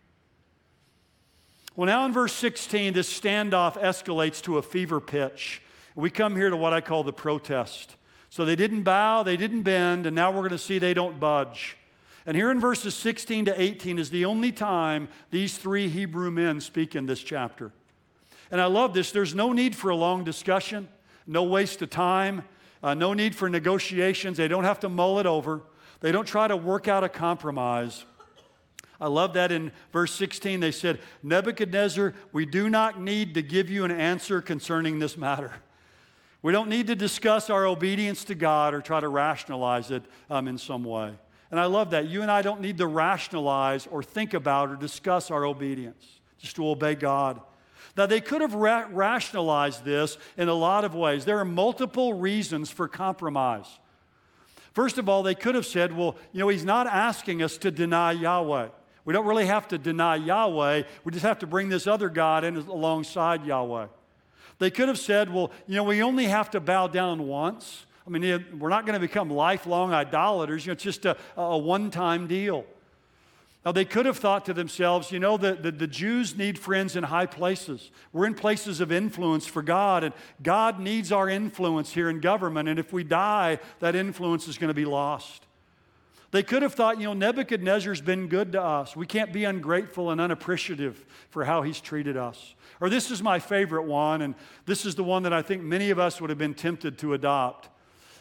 Well, 1.76 1.86
now 1.86 2.04
in 2.04 2.12
verse 2.12 2.32
16, 2.32 2.94
this 2.94 3.16
standoff 3.16 3.80
escalates 3.80 4.42
to 4.42 4.58
a 4.58 4.62
fever 4.62 4.98
pitch. 4.98 5.60
We 5.94 6.10
come 6.10 6.36
here 6.36 6.50
to 6.50 6.56
what 6.56 6.72
I 6.72 6.80
call 6.80 7.04
the 7.04 7.12
protest. 7.12 7.96
So 8.30 8.44
they 8.44 8.56
didn't 8.56 8.82
bow, 8.82 9.22
they 9.22 9.36
didn't 9.36 9.62
bend, 9.62 10.06
and 10.06 10.16
now 10.16 10.30
we're 10.30 10.38
going 10.38 10.50
to 10.50 10.58
see 10.58 10.78
they 10.78 10.94
don't 10.94 11.20
budge. 11.20 11.76
And 12.26 12.36
here 12.36 12.50
in 12.50 12.58
verses 12.58 12.94
16 12.94 13.44
to 13.44 13.60
18 13.60 13.98
is 13.98 14.10
the 14.10 14.24
only 14.24 14.50
time 14.50 15.08
these 15.30 15.56
three 15.56 15.88
Hebrew 15.88 16.30
men 16.30 16.60
speak 16.60 16.96
in 16.96 17.06
this 17.06 17.22
chapter. 17.22 17.70
And 18.50 18.60
I 18.60 18.66
love 18.66 18.94
this. 18.94 19.12
There's 19.12 19.34
no 19.34 19.52
need 19.52 19.76
for 19.76 19.90
a 19.90 19.96
long 19.96 20.24
discussion, 20.24 20.88
no 21.26 21.44
waste 21.44 21.82
of 21.82 21.90
time, 21.90 22.44
uh, 22.82 22.94
no 22.94 23.14
need 23.14 23.34
for 23.34 23.48
negotiations. 23.48 24.36
They 24.36 24.48
don't 24.48 24.64
have 24.64 24.80
to 24.80 24.88
mull 24.88 25.18
it 25.20 25.26
over, 25.26 25.62
they 26.00 26.12
don't 26.12 26.26
try 26.26 26.48
to 26.48 26.56
work 26.56 26.88
out 26.88 27.04
a 27.04 27.08
compromise. 27.08 28.04
I 29.00 29.08
love 29.08 29.34
that 29.34 29.52
in 29.52 29.72
verse 29.92 30.14
16 30.14 30.60
they 30.60 30.70
said, 30.70 31.00
Nebuchadnezzar, 31.22 32.14
we 32.32 32.46
do 32.46 32.70
not 32.70 33.00
need 33.00 33.34
to 33.34 33.42
give 33.42 33.68
you 33.68 33.84
an 33.84 33.90
answer 33.90 34.40
concerning 34.40 34.98
this 34.98 35.16
matter. 35.16 35.52
We 36.44 36.52
don't 36.52 36.68
need 36.68 36.88
to 36.88 36.94
discuss 36.94 37.48
our 37.48 37.66
obedience 37.66 38.22
to 38.24 38.34
God 38.34 38.74
or 38.74 38.82
try 38.82 39.00
to 39.00 39.08
rationalize 39.08 39.90
it 39.90 40.02
um, 40.28 40.46
in 40.46 40.58
some 40.58 40.84
way. 40.84 41.14
And 41.50 41.58
I 41.58 41.64
love 41.64 41.92
that. 41.92 42.06
You 42.06 42.20
and 42.20 42.30
I 42.30 42.42
don't 42.42 42.60
need 42.60 42.76
to 42.78 42.86
rationalize 42.86 43.86
or 43.86 44.02
think 44.02 44.34
about 44.34 44.68
or 44.68 44.76
discuss 44.76 45.30
our 45.30 45.46
obedience, 45.46 46.04
just 46.36 46.56
to 46.56 46.68
obey 46.68 46.96
God. 46.96 47.40
Now, 47.96 48.04
they 48.04 48.20
could 48.20 48.42
have 48.42 48.52
ra- 48.52 48.86
rationalized 48.90 49.86
this 49.86 50.18
in 50.36 50.50
a 50.50 50.52
lot 50.52 50.84
of 50.84 50.94
ways. 50.94 51.24
There 51.24 51.38
are 51.38 51.46
multiple 51.46 52.12
reasons 52.12 52.70
for 52.70 52.88
compromise. 52.88 53.78
First 54.74 54.98
of 54.98 55.08
all, 55.08 55.22
they 55.22 55.34
could 55.34 55.54
have 55.54 55.64
said, 55.64 55.96
well, 55.96 56.14
you 56.32 56.40
know, 56.40 56.48
he's 56.48 56.62
not 56.62 56.86
asking 56.86 57.42
us 57.42 57.56
to 57.56 57.70
deny 57.70 58.12
Yahweh. 58.12 58.68
We 59.06 59.14
don't 59.14 59.24
really 59.24 59.46
have 59.46 59.66
to 59.68 59.78
deny 59.78 60.16
Yahweh. 60.16 60.82
We 61.04 61.12
just 61.12 61.24
have 61.24 61.38
to 61.38 61.46
bring 61.46 61.70
this 61.70 61.86
other 61.86 62.10
God 62.10 62.44
in 62.44 62.58
alongside 62.58 63.46
Yahweh. 63.46 63.86
They 64.58 64.70
could 64.70 64.88
have 64.88 64.98
said, 64.98 65.32
well, 65.32 65.50
you 65.66 65.76
know, 65.76 65.84
we 65.84 66.02
only 66.02 66.26
have 66.26 66.50
to 66.50 66.60
bow 66.60 66.86
down 66.86 67.26
once. 67.26 67.86
I 68.06 68.10
mean, 68.10 68.44
we're 68.58 68.68
not 68.68 68.86
going 68.86 68.94
to 68.94 69.00
become 69.00 69.30
lifelong 69.30 69.92
idolaters. 69.92 70.66
You 70.66 70.70
know, 70.70 70.74
it's 70.74 70.84
just 70.84 71.04
a, 71.06 71.16
a 71.36 71.58
one 71.58 71.90
time 71.90 72.26
deal. 72.26 72.64
Now, 73.64 73.72
they 73.72 73.86
could 73.86 74.04
have 74.04 74.18
thought 74.18 74.44
to 74.44 74.52
themselves, 74.52 75.10
you 75.10 75.18
know, 75.18 75.38
the, 75.38 75.54
the, 75.54 75.70
the, 75.70 75.86
Jews 75.86 76.36
need 76.36 76.58
friends 76.58 76.96
in 76.96 77.04
high 77.04 77.24
places. 77.24 77.90
We're 78.12 78.26
in 78.26 78.34
places 78.34 78.82
of 78.82 78.92
influence 78.92 79.46
for 79.46 79.62
God, 79.62 80.04
and 80.04 80.12
God 80.42 80.78
needs 80.78 81.10
our 81.10 81.30
influence 81.30 81.90
here 81.90 82.10
in 82.10 82.20
government. 82.20 82.68
And 82.68 82.78
if 82.78 82.92
we 82.92 83.04
die, 83.04 83.58
that 83.80 83.94
influence 83.96 84.48
is 84.48 84.58
going 84.58 84.68
to 84.68 84.74
be 84.74 84.84
lost. 84.84 85.46
They 86.30 86.42
could 86.42 86.60
have 86.60 86.74
thought, 86.74 86.98
you 87.00 87.06
know, 87.06 87.14
Nebuchadnezzar's 87.14 88.02
been 88.02 88.26
good 88.26 88.52
to 88.52 88.60
us. 88.60 88.94
We 88.94 89.06
can't 89.06 89.32
be 89.32 89.44
ungrateful 89.44 90.10
and 90.10 90.20
unappreciative 90.20 91.02
for 91.30 91.44
how 91.44 91.62
he's 91.62 91.80
treated 91.80 92.18
us. 92.18 92.54
Or 92.84 92.90
this 92.90 93.10
is 93.10 93.22
my 93.22 93.38
favorite 93.38 93.84
one, 93.84 94.20
and 94.20 94.34
this 94.66 94.84
is 94.84 94.94
the 94.94 95.02
one 95.02 95.22
that 95.22 95.32
I 95.32 95.40
think 95.40 95.62
many 95.62 95.88
of 95.88 95.98
us 95.98 96.20
would 96.20 96.28
have 96.28 96.38
been 96.38 96.52
tempted 96.52 96.98
to 96.98 97.14
adopt. 97.14 97.70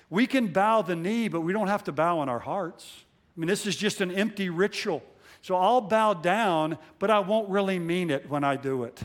We 0.10 0.26
can 0.26 0.54
bow 0.54 0.84
the 0.84 0.96
knee, 0.96 1.28
but 1.28 1.42
we 1.42 1.52
don't 1.52 1.68
have 1.68 1.84
to 1.84 1.92
bow 1.92 2.24
in 2.24 2.30
our 2.30 2.40
hearts. 2.40 3.04
I 3.36 3.42
mean, 3.42 3.50
this 3.50 3.68
is 3.68 3.76
just 3.76 4.00
an 4.00 4.10
empty 4.10 4.50
ritual. 4.50 5.04
So 5.42 5.58
I'll 5.58 5.82
bow 5.82 6.14
down, 6.14 6.78
but 6.98 7.12
I 7.12 7.20
won't 7.20 7.50
really 7.50 7.78
mean 7.78 8.10
it 8.10 8.30
when 8.30 8.46
I 8.46 8.56
do 8.56 8.86
it. 8.86 9.04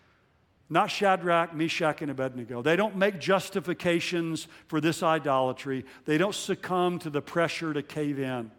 Not 0.70 0.90
Shadrach, 0.90 1.54
Meshach, 1.54 2.00
and 2.00 2.10
Abednego. 2.10 2.62
They 2.62 2.76
don't 2.76 2.96
make 2.96 3.20
justifications 3.20 4.48
for 4.66 4.80
this 4.80 5.02
idolatry. 5.02 5.84
They 6.06 6.16
don't 6.16 6.34
succumb 6.34 7.00
to 7.00 7.10
the 7.10 7.20
pressure 7.20 7.74
to 7.74 7.82
cave 7.82 8.18
in. 8.18 8.50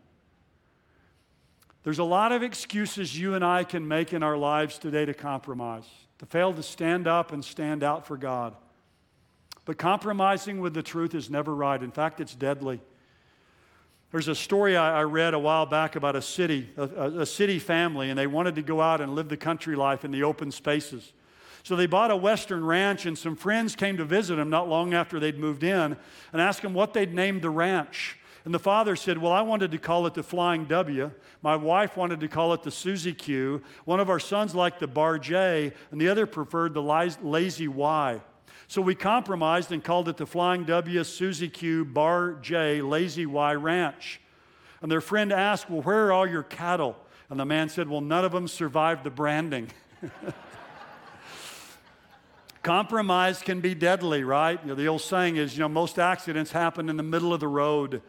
There's 1.88 2.00
a 2.00 2.04
lot 2.04 2.34
of 2.34 2.43
excuses 2.43 3.17
you 3.17 3.34
and 3.34 3.45
I 3.45 3.63
can 3.63 3.88
make 3.88 4.12
in 4.12 4.21
our 4.21 4.36
lives 4.36 4.78
today 4.78 5.06
to 5.06 5.13
compromise, 5.13 5.86
to 6.19 6.26
fail 6.26 6.52
to 6.52 6.62
stand 6.62 7.08
up 7.08 7.32
and 7.32 7.45
stand 7.45 7.82
out 7.82 8.06
for 8.06 8.17
God. 8.17 8.54
But 9.63 9.78
compromising 9.78 10.60
with 10.60 10.73
the 10.73 10.84
truth 10.84 11.15
is 11.15 11.30
never 11.30 11.56
right. 11.56 11.82
In 11.82 11.91
fact, 11.91 12.19
it's 12.19 12.36
deadly. 12.36 12.82
There's 14.12 14.28
a 14.28 14.36
story 14.36 14.76
I, 14.76 15.04
read 15.04 15.34
a 15.34 15.39
while 15.39 15.65
back 15.65 15.95
about 15.95 16.17
a 16.17 16.21
city, 16.21 16.69
a, 16.76 17.21
a 17.21 17.26
city 17.26 17.58
family, 17.58 18.10
and 18.10 18.19
they 18.19 18.28
wanted 18.28 18.56
to 18.56 18.63
go 18.63 18.82
out 18.82 19.00
and 19.00 19.15
live 19.15 19.30
the 19.30 19.38
country 19.38 19.78
life 19.78 20.04
in 20.04 20.12
the 20.12 20.23
open 20.23 20.52
spaces. 20.52 21.13
So 21.63 21.78
they 21.78 21.86
bought 21.86 22.12
a 22.12 22.17
Western 22.17 22.65
ranch, 22.65 23.06
and 23.06 23.17
some 23.17 23.38
friends 23.38 23.78
came 23.78 23.95
to 23.95 24.04
visit 24.04 24.36
them 24.36 24.50
not 24.50 24.67
long 24.67 24.93
after 24.93 25.21
they'd 25.21 25.39
moved 25.39 25.63
in 25.63 25.95
and 26.34 26.41
asked 26.41 26.63
them 26.63 26.73
what 26.73 26.93
they'd 26.93 27.13
named 27.13 27.43
the 27.43 27.50
ranch. 27.50 28.16
And 28.47 28.53
the 28.53 28.60
father 28.60 28.95
said, 28.95 29.17
Well, 29.17 29.33
I 29.33 29.41
wanted 29.41 29.71
to 29.71 29.77
call 29.77 30.07
it 30.07 30.13
the 30.13 30.23
Flying 30.23 30.63
W. 30.67 31.12
My 31.41 31.57
wife 31.57 31.97
wanted 31.97 32.21
to 32.21 32.29
call 32.29 32.53
it 32.53 32.63
the 32.63 32.71
Susie 32.71 33.12
Q. 33.12 33.62
One 33.83 33.99
of 33.99 34.10
our 34.10 34.21
sons 34.21 34.55
liked 34.55 34.79
the 34.79 34.88
Bar 34.88 35.19
J, 35.19 35.73
and 35.91 35.99
the 35.99 36.07
other 36.07 36.25
preferred 36.25 36.73
the 36.73 36.81
Lazy 36.81 37.67
Y. 37.67 38.21
So 38.69 38.81
we 38.81 38.95
compromised 38.95 39.73
and 39.73 39.83
called 39.83 40.07
it 40.07 40.15
the 40.15 40.25
Flying 40.25 40.63
W, 40.63 41.03
Susie 41.03 41.49
Q, 41.49 41.83
Bar 41.83 42.36
J, 42.41 42.81
Lazy 42.81 43.25
Y 43.25 43.53
Ranch. 43.53 44.21
And 44.81 44.89
their 44.89 45.01
friend 45.01 45.33
asked, 45.33 45.69
Well, 45.69 45.81
where 45.81 46.07
are 46.07 46.13
all 46.13 46.25
your 46.25 46.43
cattle? 46.43 46.95
And 47.29 47.38
the 47.38 47.45
man 47.45 47.67
said, 47.67 47.89
Well, 47.89 47.99
none 47.99 48.23
of 48.23 48.31
them 48.31 48.47
survived 48.47 49.03
the 49.03 49.10
branding. 49.10 49.67
Compromise 52.63 53.41
can 53.41 53.60
be 53.60 53.75
deadly, 53.75 54.23
right? 54.23 54.57
You 54.63 54.69
know, 54.69 54.75
the 54.75 54.88
old 54.88 55.01
saying 55.01 55.36
is, 55.36 55.57
you 55.57 55.60
know, 55.60 55.67
most 55.67 55.99
accidents 55.99 56.53
happen 56.53 56.88
in 56.88 56.95
the 56.95 57.03
middle 57.03 57.33
of 57.33 57.41
the 57.41 57.49
road. 57.49 58.01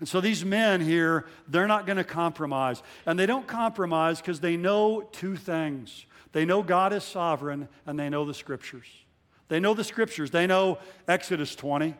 And 0.00 0.08
so 0.08 0.20
these 0.20 0.44
men 0.44 0.80
here, 0.80 1.26
they're 1.46 1.68
not 1.68 1.86
going 1.86 1.98
to 1.98 2.04
compromise. 2.04 2.82
And 3.06 3.18
they 3.18 3.26
don't 3.26 3.46
compromise 3.46 4.20
because 4.20 4.40
they 4.40 4.56
know 4.56 5.02
two 5.12 5.36
things 5.36 6.06
they 6.32 6.44
know 6.44 6.62
God 6.62 6.92
is 6.92 7.02
sovereign, 7.02 7.68
and 7.86 7.98
they 7.98 8.08
know 8.08 8.24
the 8.24 8.34
scriptures. 8.34 8.86
They 9.48 9.58
know 9.58 9.74
the 9.74 9.84
scriptures. 9.84 10.30
They 10.30 10.46
know 10.46 10.78
Exodus 11.08 11.56
20. 11.56 11.94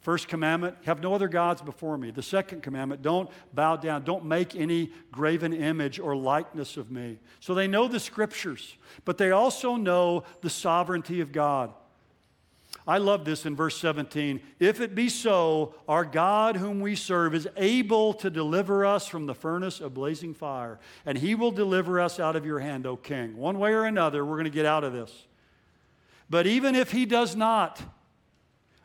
First 0.00 0.28
commandment, 0.28 0.76
have 0.84 1.02
no 1.02 1.14
other 1.14 1.28
gods 1.28 1.62
before 1.62 1.96
me. 1.96 2.10
The 2.10 2.22
second 2.22 2.62
commandment, 2.62 3.00
don't 3.00 3.30
bow 3.54 3.76
down, 3.76 4.04
don't 4.04 4.26
make 4.26 4.54
any 4.54 4.90
graven 5.10 5.54
image 5.54 5.98
or 5.98 6.14
likeness 6.14 6.76
of 6.76 6.90
me. 6.90 7.18
So 7.40 7.54
they 7.54 7.66
know 7.66 7.88
the 7.88 8.00
scriptures, 8.00 8.76
but 9.06 9.16
they 9.16 9.30
also 9.30 9.76
know 9.76 10.24
the 10.42 10.50
sovereignty 10.50 11.22
of 11.22 11.32
God. 11.32 11.72
I 12.86 12.98
love 12.98 13.24
this 13.24 13.46
in 13.46 13.56
verse 13.56 13.78
17. 13.78 14.40
If 14.60 14.80
it 14.80 14.94
be 14.94 15.08
so, 15.08 15.74
our 15.88 16.04
God, 16.04 16.56
whom 16.56 16.80
we 16.80 16.96
serve, 16.96 17.34
is 17.34 17.48
able 17.56 18.12
to 18.14 18.28
deliver 18.28 18.84
us 18.84 19.08
from 19.08 19.24
the 19.24 19.34
furnace 19.34 19.80
of 19.80 19.94
blazing 19.94 20.34
fire, 20.34 20.78
and 21.06 21.16
he 21.16 21.34
will 21.34 21.50
deliver 21.50 21.98
us 21.98 22.20
out 22.20 22.36
of 22.36 22.44
your 22.44 22.58
hand, 22.58 22.86
O 22.86 22.96
king. 22.96 23.38
One 23.38 23.58
way 23.58 23.72
or 23.72 23.84
another, 23.84 24.24
we're 24.24 24.36
going 24.36 24.44
to 24.44 24.50
get 24.50 24.66
out 24.66 24.84
of 24.84 24.92
this. 24.92 25.26
But 26.28 26.46
even 26.46 26.74
if 26.74 26.92
he 26.92 27.06
does 27.06 27.34
not, 27.34 27.80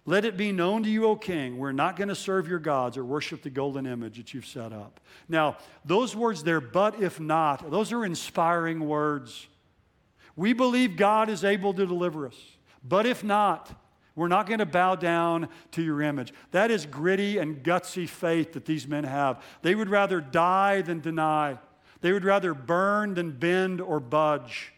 let 0.06 0.24
it 0.24 0.38
be 0.38 0.54
known 0.54 0.84
to 0.84 0.90
you, 0.90 1.06
O 1.06 1.18
king, 1.18 1.58
we're 1.58 1.74
not 1.74 1.98
going 1.98 2.08
to 2.08 2.16
serve 2.16 2.48
your 2.48 2.60
gods 2.60 2.98
or 2.98 3.04
worship 3.04 3.44
the 3.44 3.50
golden 3.50 3.86
image 3.86 4.16
that 4.16 4.34
you've 4.34 4.46
set 4.46 4.72
up. 4.72 5.02
Now, 5.28 5.58
those 5.84 6.16
words 6.16 6.42
there, 6.44 6.62
but 6.62 7.02
if 7.02 7.20
not, 7.20 7.70
those 7.70 7.92
are 7.92 8.06
inspiring 8.06 8.80
words. 8.80 9.48
We 10.38 10.54
believe 10.54 10.96
God 10.96 11.28
is 11.28 11.44
able 11.44 11.74
to 11.74 11.86
deliver 11.86 12.28
us. 12.28 12.38
But 12.82 13.06
if 13.06 13.26
not, 13.26 13.70
we're 14.16 14.28
not 14.28 14.48
going 14.48 14.60
to 14.60 14.66
bow 14.66 14.96
down 14.96 15.50
to 15.72 15.82
your 15.82 16.02
image. 16.02 16.34
That 16.52 16.72
is 16.72 16.86
gritty 16.86 17.38
and 17.38 17.64
gutsy 17.64 18.08
faith 18.08 18.54
that 18.54 18.66
these 18.66 18.88
men 18.88 19.04
have. 19.04 19.44
They 19.62 19.76
would 19.76 19.90
rather 19.90 20.20
die 20.20 20.82
than 20.82 21.00
deny, 21.00 21.58
they 22.02 22.12
would 22.12 22.26
rather 22.26 22.54
burn 22.54 23.14
than 23.14 23.32
bend 23.32 23.82
or 23.82 24.00
budge. 24.00 24.74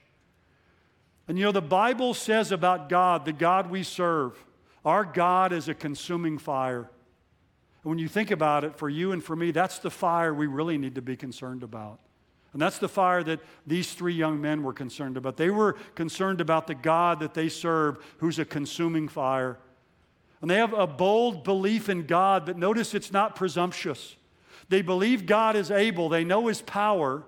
And 1.28 1.38
you 1.38 1.46
know, 1.46 1.52
the 1.52 1.62
Bible 1.62 2.14
says 2.14 2.52
about 2.52 2.90
God, 2.90 3.26
the 3.26 3.34
God 3.34 3.70
we 3.70 3.84
serve, 3.84 4.44
our 4.84 5.06
God 5.06 5.54
is 5.54 5.70
a 5.70 5.74
consuming 5.74 6.38
fire. 6.38 6.90
And 7.84 7.90
when 7.90 8.00
you 8.00 8.08
think 8.08 8.32
about 8.32 8.64
it, 8.64 8.76
for 8.76 8.90
you 8.90 9.12
and 9.12 9.24
for 9.24 9.36
me, 9.36 9.52
that's 9.52 9.80
the 9.80 9.90
fire 9.90 10.34
we 10.34 10.48
really 10.48 10.78
need 10.78 10.96
to 10.96 11.02
be 11.02 11.16
concerned 11.16 11.64
about. 11.64 12.00
And 12.54 12.62
that's 12.62 12.80
the 12.80 12.90
fire 12.90 13.24
that 13.24 13.40
these 13.66 13.94
three 13.94 14.14
young 14.14 14.42
men 14.42 14.62
were 14.64 14.74
concerned 14.74 15.16
about. 15.16 15.38
They 15.38 15.50
were 15.50 15.74
concerned 15.96 16.42
about 16.42 16.68
the 16.68 16.76
God 16.76 17.20
that 17.22 17.34
they 17.34 17.48
serve, 17.48 18.04
who's 18.18 18.40
a 18.40 18.46
consuming 18.46 19.08
fire. 19.08 19.58
And 20.42 20.50
they 20.50 20.58
have 20.58 20.74
a 20.74 20.88
bold 20.88 21.44
belief 21.44 21.88
in 21.88 22.06
God, 22.06 22.46
but 22.46 22.58
notice 22.58 22.94
it's 22.94 23.12
not 23.12 23.36
presumptuous. 23.36 24.16
They 24.70 24.82
believe 24.82 25.26
God 25.26 25.56
is 25.56 25.72
able, 25.72 26.10
they 26.10 26.24
know 26.24 26.48
His 26.48 26.62
power, 26.62 27.24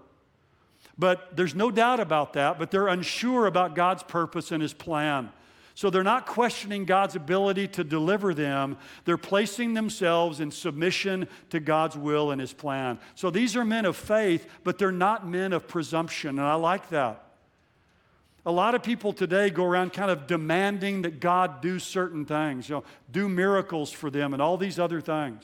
but 0.97 1.35
there's 1.35 1.55
no 1.55 1.71
doubt 1.71 1.99
about 1.99 2.33
that, 2.33 2.59
but 2.59 2.69
they're 2.71 2.87
unsure 2.87 3.45
about 3.45 3.75
God's 3.75 4.03
purpose 4.03 4.51
and 4.51 4.61
His 4.61 4.73
plan. 4.73 5.31
So 5.75 5.89
they're 5.89 6.03
not 6.03 6.27
questioning 6.27 6.85
God's 6.85 7.15
ability 7.15 7.67
to 7.69 7.83
deliver 7.83 8.33
them. 8.33 8.77
They're 9.05 9.17
placing 9.17 9.73
themselves 9.73 10.39
in 10.39 10.51
submission 10.51 11.27
to 11.49 11.59
God's 11.59 11.97
will 11.97 12.31
and 12.31 12.39
His 12.39 12.53
plan. 12.53 12.99
So 13.15 13.31
these 13.31 13.55
are 13.55 13.65
men 13.65 13.85
of 13.85 13.95
faith, 13.95 14.45
but 14.63 14.77
they're 14.77 14.91
not 14.91 15.27
men 15.27 15.51
of 15.51 15.67
presumption. 15.67 16.37
And 16.37 16.47
I 16.47 16.55
like 16.55 16.89
that. 16.89 17.23
A 18.45 18.51
lot 18.51 18.75
of 18.75 18.83
people 18.83 19.13
today 19.13 19.49
go 19.49 19.63
around 19.63 19.93
kind 19.93 20.11
of 20.11 20.27
demanding 20.27 21.03
that 21.03 21.19
God 21.19 21.61
do 21.61 21.79
certain 21.79 22.25
things, 22.25 22.67
you 22.67 22.75
know, 22.75 22.83
do 23.11 23.29
miracles 23.29 23.89
for 23.91 24.09
them 24.09 24.33
and 24.33 24.41
all 24.41 24.57
these 24.57 24.77
other 24.77 24.99
things. 24.99 25.43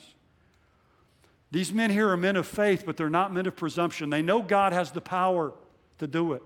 These 1.50 1.72
men 1.72 1.90
here 1.90 2.10
are 2.10 2.16
men 2.16 2.36
of 2.36 2.46
faith, 2.46 2.84
but 2.86 2.96
they're 2.96 3.10
not 3.10 3.32
men 3.32 3.46
of 3.46 3.56
presumption. 3.56 4.10
They 4.10 4.22
know 4.22 4.42
God 4.42 4.72
has 4.72 4.92
the 4.92 5.00
power 5.00 5.52
to 5.98 6.06
do 6.06 6.34
it, 6.34 6.42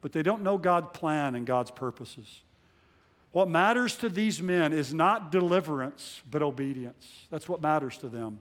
but 0.00 0.12
they 0.12 0.22
don't 0.22 0.42
know 0.42 0.56
God's 0.56 0.96
plan 0.96 1.34
and 1.34 1.44
God's 1.44 1.70
purposes. 1.70 2.42
What 3.32 3.48
matters 3.48 3.96
to 3.96 4.08
these 4.08 4.40
men 4.40 4.72
is 4.72 4.94
not 4.94 5.30
deliverance, 5.30 6.22
but 6.30 6.42
obedience. 6.42 7.26
That's 7.30 7.48
what 7.48 7.60
matters 7.60 7.98
to 7.98 8.08
them. 8.08 8.40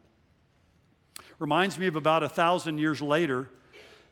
Reminds 1.39 1.77
me 1.77 1.87
of 1.87 1.95
about 1.95 2.23
a 2.23 2.29
thousand 2.29 2.77
years 2.77 3.01
later, 3.01 3.49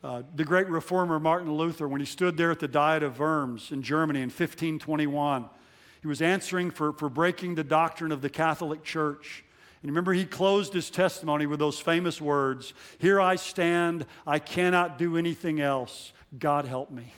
uh, 0.04 0.22
the 0.36 0.44
great 0.44 0.68
reformer 0.68 1.20
Martin 1.20 1.52
Luther, 1.52 1.88
when 1.88 2.00
he 2.00 2.06
stood 2.06 2.38
there 2.38 2.52
at 2.52 2.60
the 2.60 2.68
Diet 2.68 3.02
of 3.02 3.18
Worms 3.20 3.72
in 3.72 3.82
Germany 3.82 4.20
in 4.20 4.30
1521. 4.30 5.50
He 6.02 6.08
was 6.08 6.22
answering 6.22 6.70
for, 6.70 6.94
for 6.94 7.10
breaking 7.10 7.56
the 7.56 7.64
doctrine 7.64 8.12
of 8.12 8.22
the 8.22 8.30
Catholic 8.30 8.84
Church. 8.84 9.44
And 9.82 9.90
remember, 9.90 10.14
he 10.14 10.26
closed 10.26 10.74
his 10.74 10.92
testimony 10.92 11.48
with 11.48 11.58
those 11.58 11.80
famous 11.80 12.22
words 12.22 12.74
Here 13.00 13.20
I 13.20 13.38
stand, 13.38 14.06
I 14.28 14.38
cannot 14.38 15.00
do 15.00 15.18
anything 15.18 15.62
else. 15.62 16.14
God 16.38 16.66
help 16.66 16.92
me. 16.92 17.14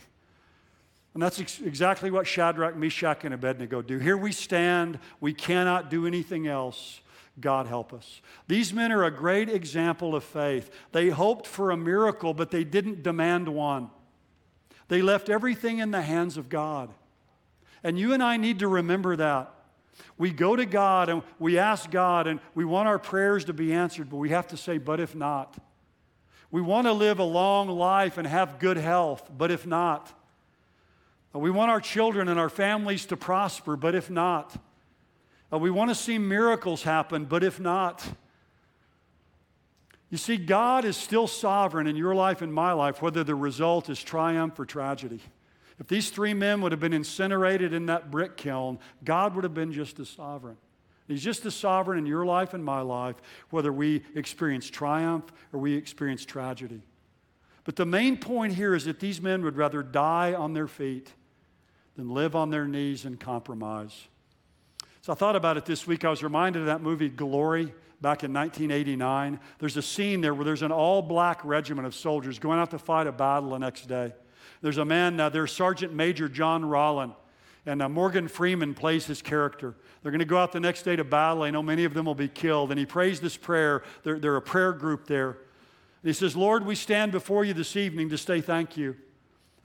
And 1.17 1.23
that's 1.23 1.39
ex- 1.39 1.61
exactly 1.61 2.11
what 2.11 2.27
Shadrach, 2.27 2.75
Meshach, 2.75 3.23
and 3.23 3.33
Abednego 3.33 3.81
do. 3.81 3.97
Here 3.97 4.15
we 4.15 4.31
stand, 4.31 4.99
we 5.19 5.33
cannot 5.33 5.89
do 5.89 6.05
anything 6.05 6.45
else. 6.45 7.01
God 7.39 7.65
help 7.65 7.91
us. 7.91 8.21
These 8.47 8.71
men 8.71 8.91
are 8.91 9.03
a 9.03 9.09
great 9.09 9.49
example 9.49 10.13
of 10.13 10.23
faith. 10.23 10.69
They 10.91 11.09
hoped 11.09 11.47
for 11.47 11.71
a 11.71 11.75
miracle, 11.75 12.35
but 12.35 12.51
they 12.51 12.63
didn't 12.63 13.01
demand 13.01 13.49
one. 13.49 13.89
They 14.89 15.01
left 15.01 15.27
everything 15.27 15.79
in 15.79 15.89
the 15.89 16.03
hands 16.03 16.37
of 16.37 16.49
God. 16.49 16.93
And 17.83 17.97
you 17.97 18.13
and 18.13 18.21
I 18.21 18.37
need 18.37 18.59
to 18.59 18.67
remember 18.67 19.15
that. 19.15 19.51
We 20.19 20.29
go 20.29 20.55
to 20.55 20.67
God 20.67 21.09
and 21.09 21.23
we 21.39 21.57
ask 21.57 21.89
God 21.89 22.27
and 22.27 22.39
we 22.53 22.63
want 22.63 22.87
our 22.87 22.99
prayers 22.99 23.45
to 23.45 23.53
be 23.53 23.73
answered, 23.73 24.11
but 24.11 24.17
we 24.17 24.29
have 24.29 24.49
to 24.49 24.57
say, 24.57 24.77
but 24.77 24.99
if 24.99 25.15
not. 25.15 25.57
We 26.51 26.61
want 26.61 26.85
to 26.85 26.93
live 26.93 27.17
a 27.17 27.23
long 27.23 27.69
life 27.69 28.19
and 28.19 28.27
have 28.27 28.59
good 28.59 28.77
health, 28.77 29.31
but 29.35 29.49
if 29.49 29.65
not. 29.65 30.13
Uh, 31.33 31.39
we 31.39 31.51
want 31.51 31.71
our 31.71 31.81
children 31.81 32.27
and 32.27 32.39
our 32.39 32.49
families 32.49 33.05
to 33.07 33.17
prosper, 33.17 33.75
but 33.75 33.95
if 33.95 34.09
not. 34.09 34.55
Uh, 35.51 35.57
we 35.57 35.71
want 35.71 35.89
to 35.89 35.95
see 35.95 36.17
miracles 36.17 36.83
happen, 36.83 37.25
but 37.25 37.43
if 37.43 37.59
not. 37.59 38.07
You 40.09 40.17
see, 40.17 40.37
God 40.37 40.85
is 40.85 40.95
still 40.95 41.27
sovereign 41.27 41.87
in 41.87 41.95
your 41.95 42.15
life 42.15 42.41
and 42.41 42.53
my 42.53 42.71
life, 42.71 43.01
whether 43.01 43.23
the 43.23 43.35
result 43.35 43.89
is 43.89 44.01
triumph 44.01 44.59
or 44.59 44.65
tragedy. 44.65 45.19
If 45.79 45.87
these 45.87 46.09
three 46.09 46.33
men 46.33 46.61
would 46.61 46.71
have 46.71 46.81
been 46.81 46.93
incinerated 46.93 47.73
in 47.73 47.85
that 47.87 48.09
brick 48.09 48.35
kiln, 48.35 48.79
God 49.03 49.35
would 49.35 49.43
have 49.43 49.53
been 49.53 49.73
just 49.73 49.99
as 49.99 50.09
sovereign. 50.09 50.57
He's 51.07 51.23
just 51.23 51.45
as 51.45 51.55
sovereign 51.55 51.99
in 51.99 52.05
your 52.05 52.25
life 52.25 52.53
and 52.53 52.63
my 52.63 52.81
life, 52.81 53.15
whether 53.49 53.71
we 53.71 54.03
experience 54.15 54.69
triumph 54.69 55.31
or 55.53 55.59
we 55.59 55.73
experience 55.75 56.25
tragedy. 56.25 56.81
But 57.67 57.75
the 57.75 57.85
main 57.85 58.15
point 58.15 58.53
here 58.53 58.73
is 58.73 58.85
that 58.85 59.01
these 59.01 59.21
men 59.21 59.43
would 59.43 59.57
rather 59.57 59.83
die 59.83 60.33
on 60.33 60.53
their 60.53 60.69
feet 60.69 61.11
than 61.97 62.13
live 62.13 62.33
on 62.33 62.49
their 62.49 62.65
knees 62.65 63.03
and 63.03 63.19
compromise. 63.19 64.07
So 65.01 65.11
I 65.11 65.17
thought 65.17 65.35
about 65.35 65.57
it 65.57 65.65
this 65.65 65.85
week. 65.85 66.05
I 66.05 66.09
was 66.09 66.23
reminded 66.23 66.61
of 66.61 66.67
that 66.67 66.81
movie 66.81 67.09
Glory 67.09 67.65
back 67.99 68.23
in 68.23 68.31
1989. 68.31 69.41
There's 69.59 69.75
a 69.75 69.81
scene 69.81 70.21
there 70.21 70.33
where 70.33 70.45
there's 70.45 70.61
an 70.61 70.71
all 70.71 71.01
black 71.01 71.43
regiment 71.43 71.85
of 71.85 71.93
soldiers 71.93 72.39
going 72.39 72.57
out 72.57 72.71
to 72.71 72.79
fight 72.79 73.05
a 73.05 73.11
battle 73.11 73.49
the 73.49 73.57
next 73.57 73.89
day. 73.89 74.13
There's 74.61 74.77
a 74.77 74.85
man, 74.85 75.19
uh, 75.19 75.27
there's 75.27 75.51
Sergeant 75.51 75.93
Major 75.93 76.29
John 76.29 76.63
Rollin, 76.63 77.13
and 77.65 77.81
uh, 77.81 77.89
Morgan 77.89 78.29
Freeman 78.29 78.75
plays 78.75 79.05
his 79.07 79.21
character. 79.21 79.75
They're 80.01 80.11
going 80.13 80.19
to 80.19 80.25
go 80.25 80.37
out 80.37 80.53
the 80.53 80.61
next 80.61 80.83
day 80.83 80.95
to 80.95 81.03
battle. 81.03 81.43
I 81.43 81.49
know 81.49 81.61
many 81.61 81.83
of 81.83 81.93
them 81.93 82.05
will 82.05 82.15
be 82.15 82.29
killed. 82.29 82.71
And 82.71 82.79
he 82.79 82.85
prays 82.85 83.19
this 83.19 83.35
prayer. 83.35 83.83
They're, 84.03 84.19
they're 84.19 84.37
a 84.37 84.41
prayer 84.41 84.71
group 84.71 85.05
there. 85.05 85.39
He 86.07 86.13
says, 86.13 86.37
Lord, 86.37 86.65
we 86.65 86.75
stand 86.75 87.11
before 87.11 87.43
you 87.43 87.53
this 87.53 87.75
evening 87.75 88.07
to 88.09 88.17
say 88.17 88.39
thank 88.39 88.77
you. 88.77 88.95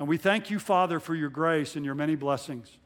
And 0.01 0.09
we 0.09 0.17
thank 0.17 0.51
you, 0.51 0.59
Father, 0.59 0.99
for 0.99 1.15
your 1.15 1.29
grace 1.29 1.77
and 1.77 1.85
your 1.85 1.95
many 1.95 2.17
blessings. 2.17 2.79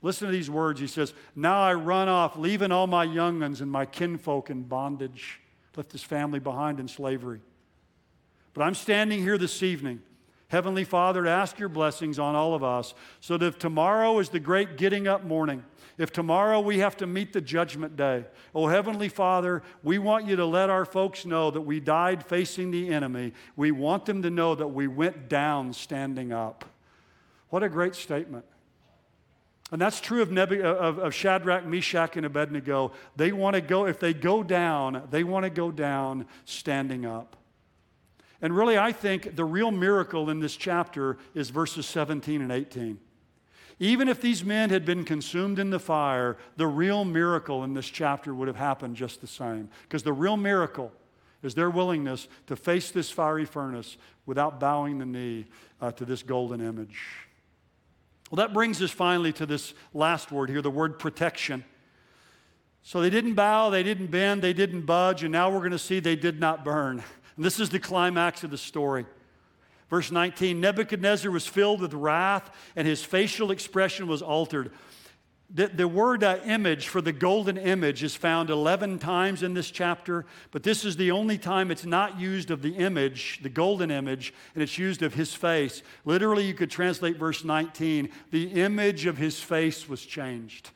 Listen 0.00 0.28
to 0.28 0.32
these 0.32 0.48
words. 0.48 0.78
He 0.78 0.86
says, 0.86 1.12
Now 1.34 1.60
I 1.60 1.74
run 1.74 2.08
off, 2.08 2.36
leaving 2.36 2.70
all 2.70 2.86
my 2.86 3.02
young 3.02 3.40
ones 3.40 3.60
and 3.60 3.70
my 3.70 3.84
kinfolk 3.84 4.48
in 4.48 4.62
bondage, 4.62 5.40
left 5.76 5.90
his 5.90 6.04
family 6.04 6.38
behind 6.38 6.78
in 6.78 6.86
slavery. 6.86 7.40
But 8.54 8.62
I'm 8.62 8.74
standing 8.74 9.20
here 9.20 9.38
this 9.38 9.62
evening 9.62 10.02
Heavenly 10.50 10.82
Father, 10.82 11.22
to 11.22 11.30
ask 11.30 11.60
your 11.60 11.68
blessings 11.68 12.18
on 12.18 12.34
all 12.34 12.54
of 12.54 12.64
us 12.64 12.92
so 13.20 13.36
that 13.38 13.46
if 13.46 13.58
tomorrow 13.58 14.18
is 14.18 14.30
the 14.30 14.40
great 14.40 14.76
getting 14.76 15.06
up 15.06 15.24
morning, 15.24 15.64
if 15.96 16.12
tomorrow 16.12 16.58
we 16.58 16.80
have 16.80 16.96
to 16.96 17.06
meet 17.06 17.32
the 17.32 17.40
judgment 17.40 17.96
day, 17.96 18.24
oh 18.52 18.66
Heavenly 18.66 19.08
Father, 19.08 19.62
we 19.84 19.98
want 19.98 20.26
you 20.26 20.34
to 20.34 20.44
let 20.44 20.68
our 20.68 20.84
folks 20.84 21.24
know 21.24 21.52
that 21.52 21.60
we 21.60 21.78
died 21.78 22.26
facing 22.26 22.72
the 22.72 22.92
enemy. 22.92 23.32
We 23.54 23.70
want 23.70 24.06
them 24.06 24.22
to 24.22 24.30
know 24.30 24.56
that 24.56 24.66
we 24.66 24.88
went 24.88 25.28
down 25.28 25.72
standing 25.72 26.32
up. 26.32 26.64
What 27.50 27.62
a 27.62 27.68
great 27.68 27.94
statement. 27.94 28.44
And 29.70 29.80
that's 29.80 30.00
true 30.00 30.20
of, 30.20 30.32
Nebu- 30.32 30.62
of, 30.64 30.98
of 30.98 31.14
Shadrach, 31.14 31.64
Meshach, 31.64 32.16
and 32.16 32.26
Abednego. 32.26 32.90
They 33.14 33.30
want 33.30 33.54
to 33.54 33.60
go, 33.60 33.86
if 33.86 34.00
they 34.00 34.14
go 34.14 34.42
down, 34.42 35.06
they 35.12 35.22
want 35.22 35.44
to 35.44 35.50
go 35.50 35.70
down 35.70 36.26
standing 36.44 37.06
up. 37.06 37.36
And 38.42 38.56
really, 38.56 38.78
I 38.78 38.92
think 38.92 39.36
the 39.36 39.44
real 39.44 39.70
miracle 39.70 40.30
in 40.30 40.40
this 40.40 40.56
chapter 40.56 41.18
is 41.34 41.50
verses 41.50 41.86
17 41.86 42.40
and 42.40 42.50
18. 42.50 42.98
Even 43.78 44.08
if 44.08 44.20
these 44.20 44.44
men 44.44 44.70
had 44.70 44.84
been 44.84 45.04
consumed 45.04 45.58
in 45.58 45.70
the 45.70 45.78
fire, 45.78 46.36
the 46.56 46.66
real 46.66 47.04
miracle 47.04 47.64
in 47.64 47.72
this 47.74 47.86
chapter 47.86 48.34
would 48.34 48.46
have 48.48 48.56
happened 48.56 48.94
just 48.94 49.20
the 49.20 49.26
same. 49.26 49.70
Because 49.82 50.02
the 50.02 50.12
real 50.12 50.36
miracle 50.36 50.92
is 51.42 51.54
their 51.54 51.70
willingness 51.70 52.28
to 52.46 52.56
face 52.56 52.90
this 52.90 53.10
fiery 53.10 53.46
furnace 53.46 53.96
without 54.26 54.60
bowing 54.60 54.98
the 54.98 55.06
knee 55.06 55.46
uh, 55.80 55.90
to 55.92 56.04
this 56.04 56.22
golden 56.22 56.60
image. 56.60 56.98
Well, 58.30 58.36
that 58.36 58.52
brings 58.52 58.80
us 58.82 58.90
finally 58.90 59.32
to 59.34 59.46
this 59.46 59.74
last 59.92 60.30
word 60.30 60.50
here 60.50 60.62
the 60.62 60.70
word 60.70 60.98
protection. 60.98 61.64
So 62.82 63.00
they 63.00 63.10
didn't 63.10 63.34
bow, 63.34 63.70
they 63.70 63.82
didn't 63.82 64.06
bend, 64.08 64.42
they 64.42 64.52
didn't 64.52 64.82
budge, 64.82 65.22
and 65.22 65.32
now 65.32 65.50
we're 65.50 65.58
going 65.58 65.72
to 65.72 65.78
see 65.78 66.00
they 66.00 66.16
did 66.16 66.38
not 66.38 66.64
burn. 66.64 67.02
And 67.40 67.44
this 67.46 67.58
is 67.58 67.70
the 67.70 67.78
climax 67.78 68.44
of 68.44 68.50
the 68.50 68.58
story. 68.58 69.06
Verse 69.88 70.10
19 70.12 70.60
Nebuchadnezzar 70.60 71.30
was 71.32 71.46
filled 71.46 71.80
with 71.80 71.94
wrath, 71.94 72.54
and 72.76 72.86
his 72.86 73.02
facial 73.02 73.50
expression 73.50 74.06
was 74.08 74.20
altered. 74.20 74.72
The, 75.48 75.68
the 75.68 75.88
word 75.88 76.22
uh, 76.22 76.36
image 76.44 76.88
for 76.88 77.00
the 77.00 77.14
golden 77.14 77.56
image 77.56 78.02
is 78.02 78.14
found 78.14 78.50
11 78.50 78.98
times 78.98 79.42
in 79.42 79.54
this 79.54 79.70
chapter, 79.70 80.26
but 80.50 80.64
this 80.64 80.84
is 80.84 80.98
the 80.98 81.12
only 81.12 81.38
time 81.38 81.70
it's 81.70 81.86
not 81.86 82.20
used 82.20 82.50
of 82.50 82.60
the 82.60 82.76
image, 82.76 83.40
the 83.42 83.48
golden 83.48 83.90
image, 83.90 84.34
and 84.52 84.62
it's 84.62 84.76
used 84.76 85.02
of 85.02 85.14
his 85.14 85.32
face. 85.32 85.82
Literally, 86.04 86.44
you 86.44 86.52
could 86.52 86.70
translate 86.70 87.16
verse 87.16 87.42
19 87.42 88.10
the 88.30 88.48
image 88.48 89.06
of 89.06 89.16
his 89.16 89.40
face 89.40 89.88
was 89.88 90.04
changed. 90.04 90.72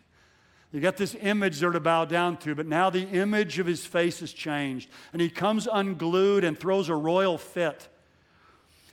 You 0.74 0.80
got 0.80 0.96
this 0.96 1.14
image 1.20 1.60
there 1.60 1.70
to 1.70 1.78
bow 1.78 2.04
down 2.04 2.36
to, 2.38 2.56
but 2.56 2.66
now 2.66 2.90
the 2.90 3.08
image 3.08 3.60
of 3.60 3.66
his 3.66 3.86
face 3.86 4.18
has 4.18 4.32
changed. 4.32 4.90
And 5.12 5.22
he 5.22 5.30
comes 5.30 5.68
unglued 5.72 6.42
and 6.42 6.58
throws 6.58 6.88
a 6.88 6.96
royal 6.96 7.38
fit. 7.38 7.86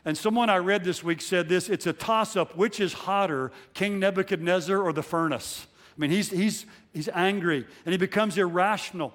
And 0.06 0.16
someone 0.16 0.52
I 0.52 0.58
read 0.58 0.84
this 0.84 1.04
week 1.04 1.22
said 1.22 1.50
this 1.50 1.70
it's 1.70 1.88
a 1.88 1.94
toss 1.94 2.36
up 2.36 2.56
which 2.56 2.80
is 2.80 2.94
hotter, 2.94 3.52
King 3.74 4.00
Nebuchadnezzar 4.00 4.78
or 4.80 4.94
the 4.94 5.02
furnace? 5.02 5.66
I 5.98 6.00
mean, 6.00 6.12
he's, 6.12 6.30
he's, 6.30 6.68
he's 6.94 7.10
angry 7.16 7.66
and 7.84 7.92
he 7.92 7.98
becomes 7.98 8.38
irrational. 8.38 9.12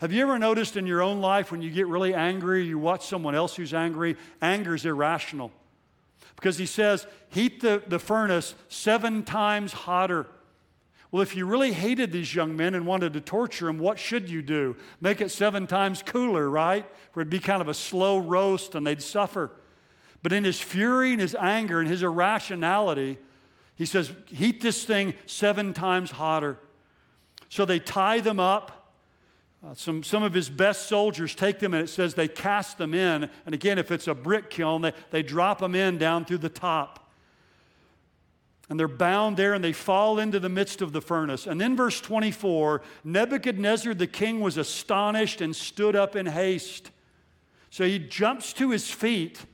Have 0.00 0.12
you 0.12 0.24
ever 0.24 0.40
noticed 0.40 0.76
in 0.76 0.88
your 0.88 1.02
own 1.02 1.20
life 1.20 1.52
when 1.52 1.62
you 1.62 1.70
get 1.70 1.86
really 1.86 2.14
angry, 2.14 2.64
you 2.64 2.80
watch 2.80 3.06
someone 3.06 3.36
else 3.36 3.54
who's 3.54 3.72
angry? 3.72 4.16
Anger 4.40 4.74
is 4.74 4.84
irrational. 4.84 5.52
Because 6.34 6.58
he 6.58 6.66
says, 6.66 7.06
heat 7.28 7.60
the, 7.60 7.80
the 7.86 8.00
furnace 8.00 8.56
seven 8.68 9.22
times 9.22 9.72
hotter. 9.72 10.26
Well, 11.12 11.20
if 11.20 11.36
you 11.36 11.44
really 11.44 11.74
hated 11.74 12.10
these 12.10 12.34
young 12.34 12.56
men 12.56 12.74
and 12.74 12.86
wanted 12.86 13.12
to 13.12 13.20
torture 13.20 13.66
them, 13.66 13.78
what 13.78 13.98
should 13.98 14.30
you 14.30 14.40
do? 14.40 14.76
Make 15.02 15.20
it 15.20 15.30
seven 15.30 15.66
times 15.66 16.02
cooler, 16.02 16.48
right? 16.48 16.86
Where 17.12 17.20
it'd 17.20 17.30
be 17.30 17.38
kind 17.38 17.60
of 17.60 17.68
a 17.68 17.74
slow 17.74 18.16
roast 18.16 18.74
and 18.74 18.86
they'd 18.86 19.02
suffer. 19.02 19.50
But 20.22 20.32
in 20.32 20.42
his 20.42 20.58
fury 20.58 21.12
and 21.12 21.20
his 21.20 21.34
anger 21.34 21.80
and 21.80 21.88
his 21.88 22.02
irrationality, 22.02 23.18
he 23.76 23.84
says, 23.84 24.10
heat 24.28 24.62
this 24.62 24.84
thing 24.84 25.12
seven 25.26 25.74
times 25.74 26.12
hotter. 26.12 26.58
So 27.50 27.66
they 27.66 27.78
tie 27.78 28.20
them 28.20 28.40
up. 28.40 28.94
Uh, 29.62 29.74
some, 29.74 30.02
some 30.02 30.22
of 30.22 30.32
his 30.32 30.48
best 30.48 30.88
soldiers 30.88 31.34
take 31.34 31.58
them 31.58 31.74
and 31.74 31.84
it 31.84 31.88
says 31.88 32.14
they 32.14 32.26
cast 32.26 32.78
them 32.78 32.94
in. 32.94 33.28
And 33.44 33.54
again, 33.54 33.78
if 33.78 33.90
it's 33.90 34.08
a 34.08 34.14
brick 34.14 34.48
kiln, 34.48 34.80
they, 34.80 34.94
they 35.10 35.22
drop 35.22 35.58
them 35.58 35.74
in 35.74 35.98
down 35.98 36.24
through 36.24 36.38
the 36.38 36.48
top 36.48 37.01
and 38.72 38.80
they're 38.80 38.88
bound 38.88 39.36
there 39.36 39.52
and 39.52 39.62
they 39.62 39.74
fall 39.74 40.18
into 40.18 40.40
the 40.40 40.48
midst 40.48 40.80
of 40.80 40.94
the 40.94 41.02
furnace. 41.02 41.46
And 41.46 41.60
then, 41.60 41.76
verse 41.76 42.00
24 42.00 42.80
Nebuchadnezzar 43.04 43.92
the 43.92 44.06
king 44.06 44.40
was 44.40 44.56
astonished 44.56 45.42
and 45.42 45.54
stood 45.54 45.94
up 45.94 46.16
in 46.16 46.24
haste. 46.24 46.90
So 47.68 47.84
he 47.84 47.98
jumps 47.98 48.54
to 48.54 48.70
his 48.70 48.90
feet. 48.90 49.44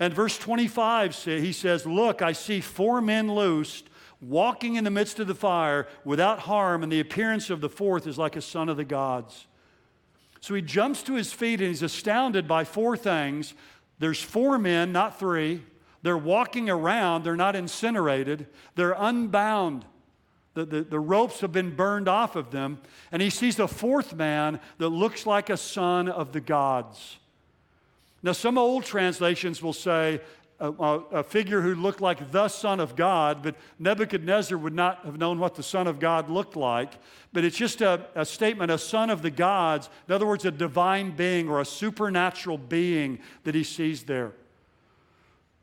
And 0.00 0.12
verse 0.12 0.36
25, 0.36 1.14
he 1.14 1.52
says, 1.52 1.86
Look, 1.86 2.22
I 2.22 2.32
see 2.32 2.60
four 2.60 3.00
men 3.00 3.32
loosed, 3.32 3.88
walking 4.20 4.74
in 4.74 4.82
the 4.82 4.90
midst 4.90 5.20
of 5.20 5.28
the 5.28 5.34
fire 5.36 5.86
without 6.04 6.40
harm, 6.40 6.82
and 6.82 6.90
the 6.90 6.98
appearance 6.98 7.50
of 7.50 7.60
the 7.60 7.68
fourth 7.68 8.04
is 8.04 8.18
like 8.18 8.34
a 8.34 8.42
son 8.42 8.68
of 8.68 8.76
the 8.76 8.84
gods. 8.84 9.46
So 10.40 10.54
he 10.54 10.60
jumps 10.60 11.04
to 11.04 11.14
his 11.14 11.32
feet 11.32 11.60
and 11.60 11.68
he's 11.68 11.84
astounded 11.84 12.48
by 12.48 12.64
four 12.64 12.96
things. 12.96 13.54
There's 14.00 14.20
four 14.20 14.58
men, 14.58 14.90
not 14.90 15.20
three. 15.20 15.62
They're 16.06 16.16
walking 16.16 16.70
around, 16.70 17.24
they're 17.24 17.34
not 17.34 17.56
incinerated, 17.56 18.46
they're 18.76 18.94
unbound. 18.96 19.84
The, 20.54 20.64
the, 20.64 20.82
the, 20.82 21.00
ropes 21.00 21.40
have 21.40 21.50
been 21.50 21.74
burned 21.74 22.06
off 22.06 22.36
of 22.36 22.52
them. 22.52 22.78
And 23.10 23.20
he 23.20 23.28
sees 23.28 23.58
a 23.58 23.66
fourth 23.66 24.14
man 24.14 24.60
that 24.78 24.90
looks 24.90 25.26
like 25.26 25.50
a 25.50 25.56
son 25.56 26.08
of 26.08 26.30
the 26.30 26.40
gods. 26.40 27.18
Now, 28.22 28.30
some 28.30 28.56
old 28.56 28.84
translations 28.84 29.60
will 29.60 29.72
say 29.72 30.20
a, 30.60 30.70
a, 30.70 31.24
figure 31.24 31.60
who 31.60 31.74
looked 31.74 32.00
like 32.00 32.30
the 32.30 32.46
Son 32.46 32.78
of 32.78 32.94
God, 32.94 33.42
but 33.42 33.56
Nebuchadnezzar 33.80 34.56
would 34.56 34.74
not 34.74 35.04
have 35.06 35.18
known 35.18 35.40
what 35.40 35.56
the 35.56 35.64
Son 35.64 35.88
of 35.88 35.98
God 35.98 36.30
looked 36.30 36.54
like. 36.54 36.92
But 37.32 37.42
it's 37.42 37.56
just 37.56 37.80
a, 37.80 38.06
a 38.14 38.24
statement, 38.24 38.70
a 38.70 38.78
son 38.78 39.10
of 39.10 39.22
the 39.22 39.30
gods, 39.32 39.90
in 40.06 40.14
other 40.14 40.24
words, 40.24 40.44
a 40.44 40.52
divine 40.52 41.16
being 41.16 41.48
or 41.48 41.60
a 41.60 41.64
supernatural 41.64 42.58
being 42.58 43.18
that 43.42 43.56
he 43.56 43.64
sees 43.64 44.04
there. 44.04 44.34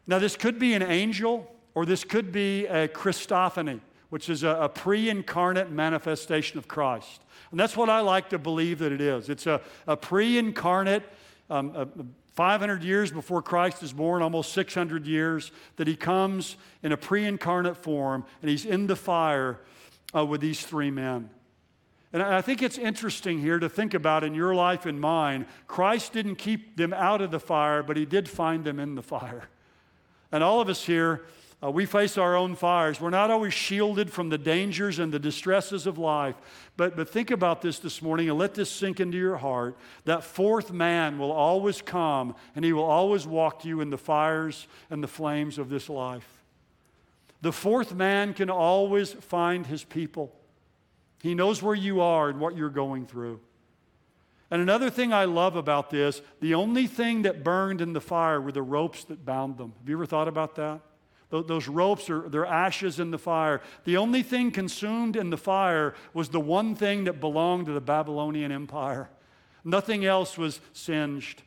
Now, 0.06 0.20
this 0.20 0.36
could 0.36 0.60
be 0.60 0.74
an 0.74 0.82
angel 0.82 1.50
or 1.76 1.86
this 1.86 2.04
could 2.04 2.32
be 2.32 2.66
a 2.68 2.88
Christophany, 2.88 3.80
which 4.10 4.30
is 4.30 4.44
a, 4.44 4.50
a 4.50 4.70
pre 4.70 5.10
incarnate 5.10 5.72
manifestation 5.72 6.58
of 6.58 6.68
Christ. 6.68 7.22
And 7.52 7.60
that's 7.60 7.78
what 7.78 7.90
I 7.90 8.00
like 8.02 8.30
to 8.30 8.40
believe 8.40 8.80
that 8.80 8.92
it 8.92 9.02
is. 9.02 9.30
It's 9.30 9.48
a, 9.48 9.62
a 9.88 9.98
pre 9.98 10.38
incarnate, 10.38 11.04
um, 11.50 12.14
500 12.34 12.84
years 12.84 13.12
before 13.12 13.42
Christ 13.42 13.84
is 13.84 13.94
born, 13.94 14.22
almost 14.22 14.54
600 14.54 15.06
years, 15.06 15.52
that 15.78 15.88
he 15.88 15.96
comes 15.96 16.58
in 16.82 16.92
a 16.92 16.98
pre 16.98 17.26
incarnate 17.26 17.78
form 17.78 18.26
and 18.42 18.50
he's 18.50 18.66
in 18.66 18.88
the 18.88 18.96
fire 18.96 19.60
uh, 20.16 20.26
with 20.26 20.42
these 20.42 20.66
three 20.66 20.92
men. 20.92 21.30
And 22.12 22.22
I 22.22 22.42
think 22.42 22.62
it's 22.62 22.78
interesting 22.78 23.40
here 23.40 23.58
to 23.58 23.68
think 23.68 23.96
about 23.96 24.24
in 24.24 24.36
your 24.36 24.54
life 24.54 24.86
and 24.86 25.02
mine. 25.02 25.48
Christ 25.68 26.14
didn't 26.14 26.36
keep 26.36 26.78
them 26.78 26.94
out 26.94 27.22
of 27.22 27.32
the 27.32 27.40
fire, 27.40 27.82
but 27.82 27.98
he 27.98 28.06
did 28.06 28.30
find 28.30 28.64
them 28.64 28.80
in 28.80 28.94
the 28.94 29.02
fire. 29.02 29.50
And 30.34 30.44
all 30.44 30.60
of 30.60 30.68
us 30.68 30.84
here, 30.84 31.22
uh, 31.64 31.70
we 31.72 31.86
face 31.86 32.18
our 32.18 32.36
own 32.36 32.56
fires. 32.56 33.00
We're 33.00 33.12
not 33.12 33.32
always 33.32 33.54
shielded 33.54 34.12
from 34.12 34.30
the 34.30 34.38
dangers 34.38 34.98
and 34.98 35.14
the 35.14 35.20
distresses 35.20 35.88
of 35.88 35.98
life. 36.00 36.36
But, 36.76 36.98
but 36.98 37.08
think 37.08 37.30
about 37.32 37.62
this 37.62 37.78
this 37.80 38.02
morning 38.02 38.30
and 38.30 38.38
let 38.38 38.56
this 38.56 38.70
sink 38.70 39.00
into 39.00 39.18
your 39.18 39.38
heart. 39.38 39.78
That 40.06 40.24
fourth 40.24 40.74
man 40.74 41.20
will 41.20 41.32
always 41.32 41.82
come 41.82 42.36
and 42.56 42.66
he 42.66 42.74
will 42.74 42.84
always 42.84 43.28
walk 43.28 43.64
you 43.64 43.80
in 43.80 43.92
the 43.92 43.98
fires 43.98 44.68
and 44.90 45.02
the 45.02 45.08
flames 45.08 45.60
of 45.60 45.70
this 45.70 45.88
life. 45.88 46.28
The 47.42 47.54
fourth 47.54 47.94
man 47.94 48.34
can 48.34 48.50
always 48.50 49.14
find 49.14 49.68
his 49.68 49.84
people. 49.84 50.34
He 51.22 51.36
knows 51.36 51.62
where 51.62 51.76
you 51.76 52.02
are 52.02 52.30
and 52.30 52.40
what 52.40 52.58
you're 52.58 52.70
going 52.70 53.06
through. 53.06 53.40
And 54.54 54.62
another 54.62 54.92
thing 54.92 55.12
I 55.12 55.26
love 55.26 55.56
about 55.56 55.90
this 55.90 56.22
the 56.40 56.54
only 56.54 56.86
thing 56.86 57.24
that 57.24 57.44
burned 57.44 57.82
in 57.82 57.94
the 57.94 58.00
fire 58.00 58.40
were 58.40 58.52
the 58.52 58.62
ropes 58.62 59.04
that 59.06 59.26
bound 59.26 59.58
them. 59.58 59.74
Have 59.80 59.90
you 59.90 59.96
ever 59.96 60.06
thought 60.06 60.28
about 60.28 60.54
that? 60.58 60.80
Those 61.32 61.68
ropes 61.68 62.08
are 62.12 62.30
they're 62.30 62.46
ashes 62.46 63.00
in 63.00 63.10
the 63.10 63.18
fire. 63.18 63.64
The 63.86 63.98
only 63.98 64.22
thing 64.22 64.52
consumed 64.52 65.16
in 65.16 65.32
the 65.32 65.38
fire 65.38 65.96
was 66.14 66.30
the 66.30 66.40
one 66.40 66.76
thing 66.76 67.06
that 67.06 67.20
belonged 67.20 67.66
to 67.66 67.72
the 67.72 67.82
Babylonian 67.82 68.52
Empire. 68.52 69.10
Nothing 69.64 70.06
else 70.06 70.38
was 70.38 70.62
singed. 70.72 71.42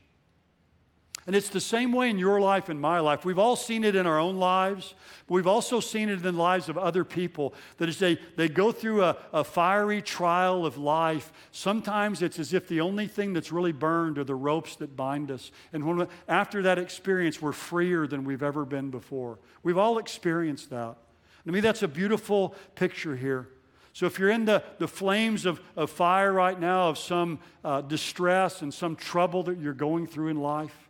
And 1.27 1.35
it's 1.35 1.49
the 1.49 1.61
same 1.61 1.91
way 1.91 2.09
in 2.09 2.19
your 2.19 2.41
life 2.41 2.69
and 2.69 2.81
my 2.81 3.01
life. 3.01 3.25
We've 3.25 3.39
all 3.39 3.57
seen 3.57 3.83
it 3.83 3.97
in 3.97 4.07
our 4.07 4.19
own 4.19 4.37
lives, 4.37 4.95
but 5.27 5.35
we've 5.35 5.47
also 5.47 5.81
seen 5.81 6.09
it 6.09 6.15
in 6.15 6.23
the 6.23 6.31
lives 6.31 6.69
of 6.69 6.79
other 6.79 7.05
people. 7.05 7.53
That 7.79 7.89
as 7.89 7.99
they, 7.99 8.19
they 8.37 8.49
go 8.49 8.71
through 8.71 9.03
a, 9.03 9.17
a 9.33 9.43
fiery 9.43 10.03
trial 10.03 10.65
of 10.65 10.79
life, 10.79 11.33
sometimes 11.51 12.23
it's 12.23 12.39
as 12.39 12.55
if 12.55 12.69
the 12.69 12.81
only 12.81 13.09
thing 13.09 13.33
that's 13.33 13.51
really 13.51 13.73
burned 13.73 14.19
are 14.19 14.25
the 14.25 14.37
ropes 14.37 14.77
that 14.77 14.95
bind 14.95 15.33
us. 15.33 15.51
And 15.73 15.85
when, 15.85 16.07
after 16.29 16.63
that 16.63 16.79
experience, 16.79 17.43
we're 17.43 17.51
freer 17.51 18.07
than 18.07 18.25
we've 18.25 18.45
ever 18.45 18.65
been 18.65 18.91
before. 18.91 19.41
We've 19.65 19.79
all 19.79 19.99
experienced 19.99 20.71
that. 20.71 20.97
To 21.45 21.53
me, 21.53 21.59
that's 21.59 21.83
a 21.83 21.89
beautiful 21.89 22.55
picture 22.77 23.17
here. 23.17 23.49
So 23.93 24.07
if 24.07 24.19
you're 24.19 24.31
in 24.31 24.45
the, 24.45 24.63
the 24.79 24.87
flames 24.87 25.45
of, 25.45 25.61
of 25.75 25.91
fire 25.91 26.33
right 26.33 26.59
now, 26.61 26.91
of 26.91 26.99
some 26.99 27.41
uh, 27.65 27.81
distress 27.81 28.63
and 28.63 28.73
some 28.73 28.95
trouble 28.95 29.43
that 29.45 29.59
you're 29.59 29.73
going 29.73 30.07
through 30.07 30.29
in 30.29 30.37
life, 30.37 30.86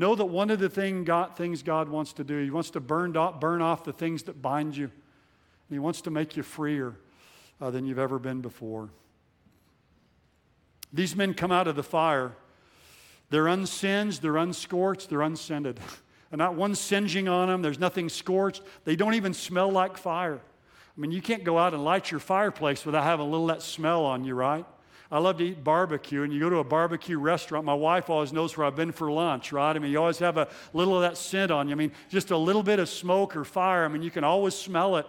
Know 0.00 0.14
that 0.14 0.24
one 0.24 0.48
of 0.48 0.58
the 0.58 0.70
thing 0.70 1.04
God, 1.04 1.36
things 1.36 1.62
God 1.62 1.90
wants 1.90 2.14
to 2.14 2.24
do, 2.24 2.42
He 2.42 2.50
wants 2.50 2.70
to 2.70 2.80
burn, 2.80 3.12
burn 3.12 3.60
off 3.60 3.84
the 3.84 3.92
things 3.92 4.22
that 4.22 4.40
bind 4.40 4.74
you. 4.74 4.90
He 5.68 5.78
wants 5.78 6.00
to 6.00 6.10
make 6.10 6.38
you 6.38 6.42
freer 6.42 6.96
uh, 7.60 7.70
than 7.70 7.84
you've 7.84 7.98
ever 7.98 8.18
been 8.18 8.40
before. 8.40 8.88
These 10.90 11.14
men 11.14 11.34
come 11.34 11.52
out 11.52 11.68
of 11.68 11.76
the 11.76 11.82
fire. 11.82 12.34
They're 13.28 13.46
unsinged, 13.46 14.22
they're 14.22 14.38
unscorched, 14.38 15.10
they're 15.10 15.20
unscented. 15.20 15.78
And 16.32 16.38
not 16.38 16.54
one 16.54 16.76
singeing 16.76 17.28
on 17.28 17.48
them, 17.48 17.60
there's 17.60 17.80
nothing 17.80 18.08
scorched. 18.08 18.62
They 18.84 18.94
don't 18.94 19.14
even 19.14 19.34
smell 19.34 19.68
like 19.68 19.98
fire. 19.98 20.36
I 20.36 21.00
mean, 21.00 21.10
you 21.10 21.20
can't 21.20 21.42
go 21.42 21.58
out 21.58 21.74
and 21.74 21.82
light 21.82 22.12
your 22.12 22.20
fireplace 22.20 22.86
without 22.86 23.02
having 23.02 23.26
a 23.26 23.28
little 23.28 23.48
that 23.48 23.62
smell 23.62 24.04
on 24.04 24.22
you, 24.22 24.36
right? 24.36 24.64
I 25.12 25.18
love 25.18 25.38
to 25.38 25.44
eat 25.44 25.64
barbecue, 25.64 26.22
and 26.22 26.32
you 26.32 26.38
go 26.38 26.50
to 26.50 26.58
a 26.58 26.64
barbecue 26.64 27.18
restaurant. 27.18 27.64
My 27.64 27.74
wife 27.74 28.08
always 28.08 28.32
knows 28.32 28.56
where 28.56 28.64
I've 28.64 28.76
been 28.76 28.92
for 28.92 29.10
lunch, 29.10 29.50
right? 29.50 29.74
I 29.74 29.78
mean, 29.80 29.90
you 29.90 29.98
always 29.98 30.20
have 30.20 30.36
a 30.36 30.46
little 30.72 30.94
of 30.94 31.02
that 31.02 31.16
scent 31.16 31.50
on 31.50 31.66
you. 31.66 31.72
I 31.72 31.76
mean, 31.76 31.90
just 32.08 32.30
a 32.30 32.36
little 32.36 32.62
bit 32.62 32.78
of 32.78 32.88
smoke 32.88 33.36
or 33.36 33.44
fire. 33.44 33.84
I 33.84 33.88
mean, 33.88 34.02
you 34.02 34.10
can 34.12 34.22
always 34.22 34.54
smell 34.54 34.96
it. 34.96 35.06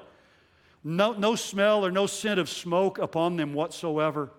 No, 0.84 1.14
no 1.14 1.36
smell 1.36 1.86
or 1.86 1.92
no 1.92 2.08
scent 2.08 2.40
of 2.40 2.50
smoke 2.50 2.98
upon 2.98 3.38
them 3.38 3.54
whatsoever. 3.54 4.32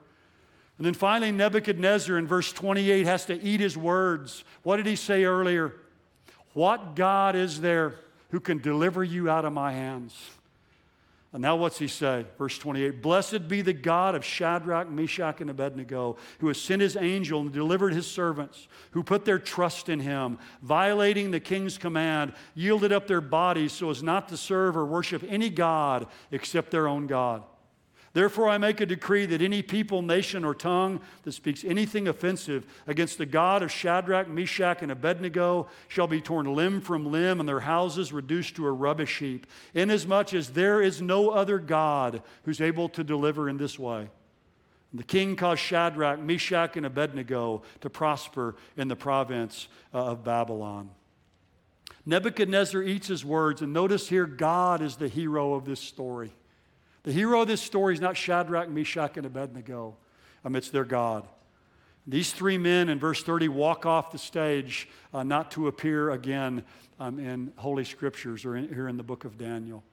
And 0.79 0.87
then 0.87 0.95
finally, 0.95 1.31
Nebuchadnezzar 1.31 2.19
in 2.19 2.27
verse 2.27 2.53
28 2.53 3.07
has 3.07 3.27
to 3.27 3.41
eat 3.41 3.61
his 3.61 3.77
words. 3.77 4.43
What 4.65 4.79
did 4.79 4.87
he 4.87 4.97
say 4.97 5.23
earlier? 5.23 5.77
What 6.55 6.97
God 6.97 7.37
is 7.37 7.61
there 7.61 7.95
who 8.31 8.41
can 8.41 8.59
deliver 8.59 9.05
you 9.05 9.31
out 9.31 9.45
of 9.45 9.53
my 9.53 9.71
hands? 9.71 10.31
And 11.33 11.41
now, 11.41 11.57
what's 11.57 11.79
he 11.79 11.89
say? 11.89 12.27
Verse 12.37 12.59
28 12.59 13.01
Blessed 13.01 13.49
be 13.49 13.63
the 13.63 13.73
God 13.73 14.15
of 14.15 14.25
Shadrach, 14.25 14.91
Meshach, 14.91 15.41
and 15.41 15.49
Abednego, 15.49 16.17
who 16.41 16.49
has 16.49 16.61
sent 16.61 16.83
his 16.83 16.97
angel 16.97 17.41
and 17.41 17.53
delivered 17.53 17.95
his 17.95 18.07
servants, 18.07 18.69
who 18.91 19.03
put 19.03 19.25
their 19.25 19.39
trust 19.39 19.89
in 19.89 20.01
him, 20.01 20.39
violating 20.61 21.31
the 21.31 21.41
king's 21.41 21.79
command, 21.79 22.35
yielded 22.55 22.93
up 22.93 23.07
their 23.07 23.23
bodies 23.23 23.73
so 23.73 23.89
as 23.89 24.03
not 24.03 24.29
to 24.29 24.37
serve 24.37 24.77
or 24.77 24.85
worship 24.85 25.25
any 25.27 25.49
God 25.49 26.07
except 26.31 26.71
their 26.71 26.87
own 26.87 27.07
God. 27.07 27.43
Therefore, 28.15 28.49
I 28.49 28.59
make 28.59 28.83
a 28.83 28.87
decree 28.87 29.25
that 29.27 29.41
any 29.41 29.63
people, 29.63 30.03
nation, 30.03 30.45
or 30.45 30.55
tongue 30.55 31.01
that 31.23 31.33
speaks 31.33 31.65
anything 31.65 32.09
offensive 32.09 32.67
against 32.87 33.17
the 33.17 33.25
God 33.25 33.63
of 33.63 33.73
Shadrach, 33.73 34.29
Meshach, 34.29 34.83
and 34.83 34.93
Abednego 34.93 35.69
shall 35.89 36.07
be 36.07 36.21
torn 36.21 36.53
limb 36.55 36.83
from 36.83 37.11
limb, 37.11 37.41
and 37.41 37.49
their 37.49 37.61
houses 37.61 38.13
reduced 38.13 38.57
to 38.57 38.67
a 38.67 38.73
rubbish 38.73 39.19
heap, 39.19 39.47
inasmuch 39.73 40.35
as 40.35 40.51
there 40.51 40.83
is 40.83 41.01
no 41.01 41.31
other 41.31 41.59
God 41.59 42.23
who's 42.45 42.61
able 42.61 42.91
to 42.91 43.03
deliver 43.03 43.49
in 43.49 43.57
this 43.57 43.79
way. 43.79 44.11
And 44.91 45.01
the 45.01 45.05
king 45.05 45.35
caused 45.35 45.63
Shadrach, 45.63 46.21
Meshach, 46.21 46.77
and 46.77 46.85
Abednego 46.85 47.63
to 47.81 47.89
prosper 47.89 48.57
in 48.77 48.89
the 48.89 48.97
province 48.97 49.69
uh, 49.95 50.05
of 50.05 50.23
Babylon. 50.23 50.91
Nebuchadnezzar 52.05 52.83
eats 52.83 53.09
his 53.09 53.25
words, 53.25 53.63
and 53.63 53.73
notice 53.73 54.07
here 54.07 54.27
God 54.27 54.83
is 54.83 54.97
the 54.97 55.09
hero 55.09 55.55
of 55.55 55.65
this 55.65 55.81
story. 55.81 56.35
The 57.05 57.13
hero 57.13 57.43
of 57.43 57.49
this 57.49 57.61
story 57.61 57.95
is 57.95 58.01
not 58.01 58.17
Shadrach, 58.17 58.69
Meshach, 58.69 59.17
and 59.17 59.27
Abednego. 59.27 59.97
amidst 60.45 60.73
their 60.73 60.85
God. 60.85 61.27
These 62.07 62.33
three 62.33 62.59
men 62.59 62.89
in 62.89 62.99
verse 62.99 63.23
30 63.23 63.49
walk 63.49 63.87
off 63.87 64.11
the 64.11 64.19
stage 64.19 64.89
uh, 65.15 65.23
not 65.23 65.53
to 65.53 65.69
appear 65.69 66.11
again 66.11 66.65
um, 66.99 67.19
in 67.21 67.53
Holy 67.57 67.85
Scriptures 67.85 68.45
or 68.45 68.57
in, 68.57 68.69
here 68.69 68.89
in 68.89 68.97
the 68.97 69.05
book 69.05 69.25
of 69.25 69.39
Daniel. 69.39 69.85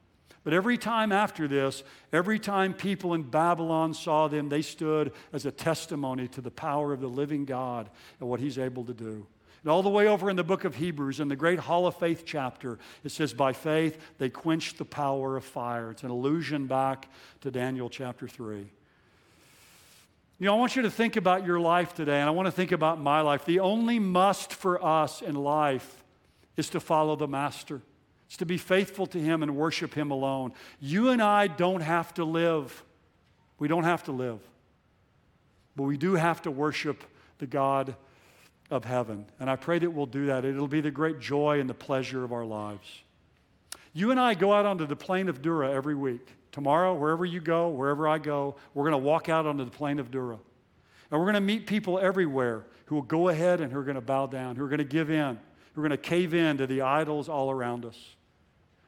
But 0.44 0.54
every 0.54 0.78
time 0.78 1.12
after 1.12 1.48
this, 1.48 1.84
every 2.12 2.40
time 2.40 2.74
people 2.74 3.14
in 3.14 3.24
Babylon 3.24 3.94
saw 3.94 4.28
them, 4.28 4.50
they 4.50 4.62
stood 4.62 5.12
as 5.34 5.46
a 5.46 5.52
testimony 5.52 6.28
to 6.30 6.42
the 6.42 6.50
power 6.50 6.94
of 6.94 7.02
the 7.02 7.08
living 7.08 7.46
God 7.46 7.90
and 8.20 8.28
what 8.28 8.40
He's 8.40 8.58
able 8.58 8.86
to 8.86 8.94
do. 8.94 9.28
And 9.64 9.72
all 9.72 9.84
the 9.84 9.90
way 9.90 10.08
over 10.08 10.30
in 10.30 10.38
the 10.38 10.44
book 10.44 10.64
of 10.64 10.76
Hebrews, 10.76 11.20
in 11.20 11.28
the 11.28 11.36
great 11.36 11.60
Hall 11.60 11.86
of 11.86 11.96
Faith 11.96 12.24
chapter, 12.26 12.80
it 13.04 13.12
says, 13.12 13.34
By 13.34 13.52
faith 13.52 14.00
they 14.18 14.30
quenched 14.30 14.78
the 14.78 14.86
power 14.86 15.36
of 15.36 15.44
fire. 15.44 15.92
It's 15.92 16.04
an 16.04 16.10
allusion 16.10 16.68
back 16.68 17.10
to 17.42 17.52
Daniel 17.52 17.90
chapter 17.90 18.28
3. 18.28 18.72
You 20.40 20.46
know, 20.46 20.56
I 20.56 20.58
want 20.58 20.78
you 20.78 20.84
to 20.84 20.92
think 20.92 21.18
about 21.18 21.46
your 21.46 21.60
life 21.60 21.94
today, 21.94 22.22
and 22.22 22.30
I 22.30 22.32
want 22.32 22.46
to 22.46 22.52
think 22.54 22.72
about 22.72 23.02
my 23.02 23.20
life. 23.20 23.44
The 23.44 23.60
only 23.60 24.00
must 24.00 24.54
for 24.54 24.84
us 24.84 25.22
in 25.22 25.36
life 25.36 26.04
is 26.56 26.70
to 26.70 26.80
follow 26.80 27.18
the 27.18 27.28
Master, 27.28 27.82
it's 28.28 28.38
to 28.38 28.46
be 28.46 28.58
faithful 28.58 29.08
to 29.08 29.20
Him 29.20 29.44
and 29.44 29.58
worship 29.58 29.94
Him 29.94 30.12
alone. 30.12 30.54
You 30.80 31.10
and 31.10 31.22
I 31.22 31.48
don't 31.48 31.82
have 31.82 32.14
to 32.14 32.24
live. 32.24 32.84
We 33.58 33.68
don't 33.68 33.84
have 33.84 34.04
to 34.04 34.14
live. 34.14 34.40
But 35.76 35.84
we 35.84 35.98
do 35.98 36.14
have 36.14 36.42
to 36.44 36.52
worship 36.52 37.04
the 37.40 37.48
God 37.48 37.96
of 38.70 38.86
heaven. 38.86 39.26
And 39.40 39.50
I 39.50 39.56
pray 39.56 39.80
that 39.80 39.92
we'll 39.92 40.06
do 40.06 40.28
that. 40.28 40.46
It'll 40.46 40.68
be 40.68 40.82
the 40.82 40.92
great 40.92 41.20
joy 41.20 41.60
and 41.60 41.70
the 41.70 41.74
pleasure 41.74 42.24
of 42.24 42.32
our 42.32 42.46
lives. 42.46 42.88
You 43.94 44.12
and 44.12 44.20
I 44.20 44.34
go 44.34 44.54
out 44.54 44.66
onto 44.66 44.86
the 44.86 44.96
plain 44.96 45.30
of 45.30 45.42
Dura 45.42 45.72
every 45.72 45.96
week. 45.96 46.28
Tomorrow, 46.52 46.96
wherever 46.96 47.26
you 47.26 47.40
go, 47.40 47.70
wherever 47.70 48.08
I 48.08 48.18
go, 48.18 48.56
we're 48.74 48.84
going 48.84 48.94
to 48.94 48.98
walk 48.98 49.30
out 49.30 49.46
onto 49.46 49.64
the 49.64 49.72
plain 49.72 50.00
of 50.00 50.12
Dura. 50.12 50.38
And 51.12 51.20
we're 51.20 51.26
going 51.26 51.36
to 51.36 51.42
meet 51.42 51.68
people 51.68 52.00
everywhere 52.00 52.66
who 52.86 52.96
will 52.96 53.02
go 53.02 53.30
ahead 53.30 53.62
and 53.62 53.72
who 53.72 53.80
are 53.80 53.84
going 53.84 53.96
to 53.96 54.02
bow 54.02 54.28
down, 54.28 54.56
who 54.56 54.64
are 54.64 54.70
going 54.70 54.80
to 54.80 54.84
give 54.84 55.10
in, 55.10 55.40
who 55.74 55.82
are 55.82 55.88
going 55.88 55.92
to 55.92 55.98
cave 55.98 56.34
in 56.34 56.58
to 56.58 56.68
the 56.68 56.82
idols 56.82 57.30
all 57.30 57.52
around 57.52 57.86
us. 57.86 57.98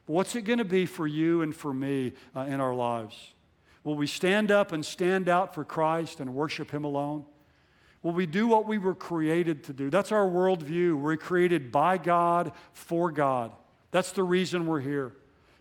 What's 0.06 0.34
it 0.34 0.42
going 0.42 0.58
to 0.58 0.64
be 0.64 0.86
for 0.86 1.06
you 1.06 1.42
and 1.42 1.54
for 1.54 1.72
me 1.72 2.12
uh, 2.34 2.40
in 2.40 2.60
our 2.60 2.74
lives? 2.74 3.16
Will 3.84 3.94
we 3.94 4.06
stand 4.06 4.50
up 4.50 4.72
and 4.72 4.84
stand 4.84 5.28
out 5.28 5.54
for 5.54 5.64
Christ 5.64 6.20
and 6.20 6.34
worship 6.34 6.70
Him 6.70 6.84
alone? 6.84 7.24
Will 8.02 8.12
we 8.12 8.26
do 8.26 8.48
what 8.48 8.66
we 8.66 8.78
were 8.78 8.94
created 8.94 9.64
to 9.64 9.72
do? 9.72 9.88
That's 9.88 10.10
our 10.10 10.26
worldview. 10.26 10.96
We're 10.98 11.16
created 11.16 11.70
by 11.70 11.98
God, 11.98 12.52
for 12.72 13.12
God. 13.12 13.52
That's 13.92 14.12
the 14.12 14.24
reason 14.24 14.66
we're 14.66 14.80
here, 14.80 15.12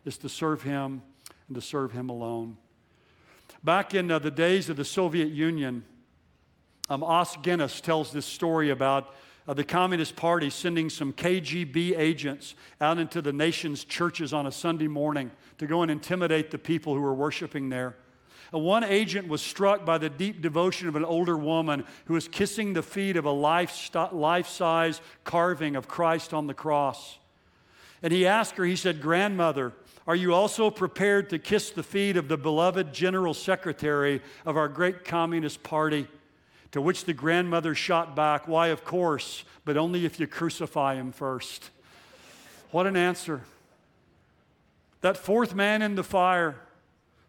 is 0.05 0.17
to 0.19 0.29
serve 0.29 0.63
Him 0.63 1.03
and 1.47 1.55
to 1.55 1.61
serve 1.61 1.91
Him 1.91 2.09
alone. 2.09 2.57
Back 3.63 3.93
in 3.93 4.09
uh, 4.09 4.17
the 4.17 4.31
days 4.31 4.69
of 4.69 4.77
the 4.77 4.85
Soviet 4.85 5.29
Union, 5.29 5.83
um, 6.89 7.03
Os 7.03 7.37
Guinness 7.37 7.79
tells 7.79 8.11
this 8.11 8.25
story 8.25 8.71
about 8.71 9.13
uh, 9.47 9.53
the 9.53 9.63
Communist 9.63 10.15
Party 10.15 10.49
sending 10.49 10.89
some 10.89 11.13
KGB 11.13 11.97
agents 11.97 12.55
out 12.79 12.97
into 12.97 13.21
the 13.21 13.33
nation's 13.33 13.83
churches 13.83 14.33
on 14.33 14.47
a 14.47 14.51
Sunday 14.51 14.87
morning 14.87 15.29
to 15.59 15.67
go 15.67 15.83
and 15.83 15.91
intimidate 15.91 16.49
the 16.49 16.57
people 16.57 16.95
who 16.95 17.01
were 17.01 17.13
worshiping 17.13 17.69
there. 17.69 17.95
One 18.51 18.83
agent 18.83 19.29
was 19.29 19.41
struck 19.41 19.85
by 19.85 19.97
the 19.97 20.09
deep 20.09 20.41
devotion 20.41 20.89
of 20.89 20.97
an 20.97 21.05
older 21.05 21.37
woman 21.37 21.85
who 22.05 22.15
was 22.15 22.27
kissing 22.27 22.73
the 22.73 22.83
feet 22.83 23.15
of 23.15 23.23
a 23.23 23.31
life 23.31 24.47
size 24.47 25.01
carving 25.23 25.75
of 25.77 25.87
Christ 25.87 26.33
on 26.33 26.47
the 26.47 26.53
cross. 26.53 27.17
And 28.03 28.11
he 28.11 28.27
asked 28.27 28.55
her, 28.57 28.65
he 28.65 28.75
said, 28.75 29.01
Grandmother, 29.01 29.71
are 30.05 30.15
you 30.15 30.33
also 30.33 30.69
prepared 30.69 31.29
to 31.29 31.39
kiss 31.39 31.69
the 31.69 31.83
feet 31.83 32.17
of 32.17 32.27
the 32.27 32.37
beloved 32.37 32.91
General 32.91 33.33
Secretary 33.33 34.21
of 34.45 34.57
our 34.57 34.67
great 34.67 35.05
Communist 35.05 35.63
Party? 35.63 36.07
To 36.71 36.81
which 36.81 37.05
the 37.05 37.13
grandmother 37.13 37.75
shot 37.75 38.15
back, 38.15 38.47
Why, 38.47 38.67
of 38.67 38.83
course, 38.83 39.43
but 39.63 39.77
only 39.77 40.05
if 40.05 40.19
you 40.19 40.27
crucify 40.27 40.95
him 40.95 41.11
first. 41.11 41.69
What 42.71 42.87
an 42.87 42.95
answer. 42.95 43.41
That 45.01 45.17
fourth 45.17 45.53
man 45.53 45.81
in 45.81 45.95
the 45.95 46.03
fire 46.03 46.55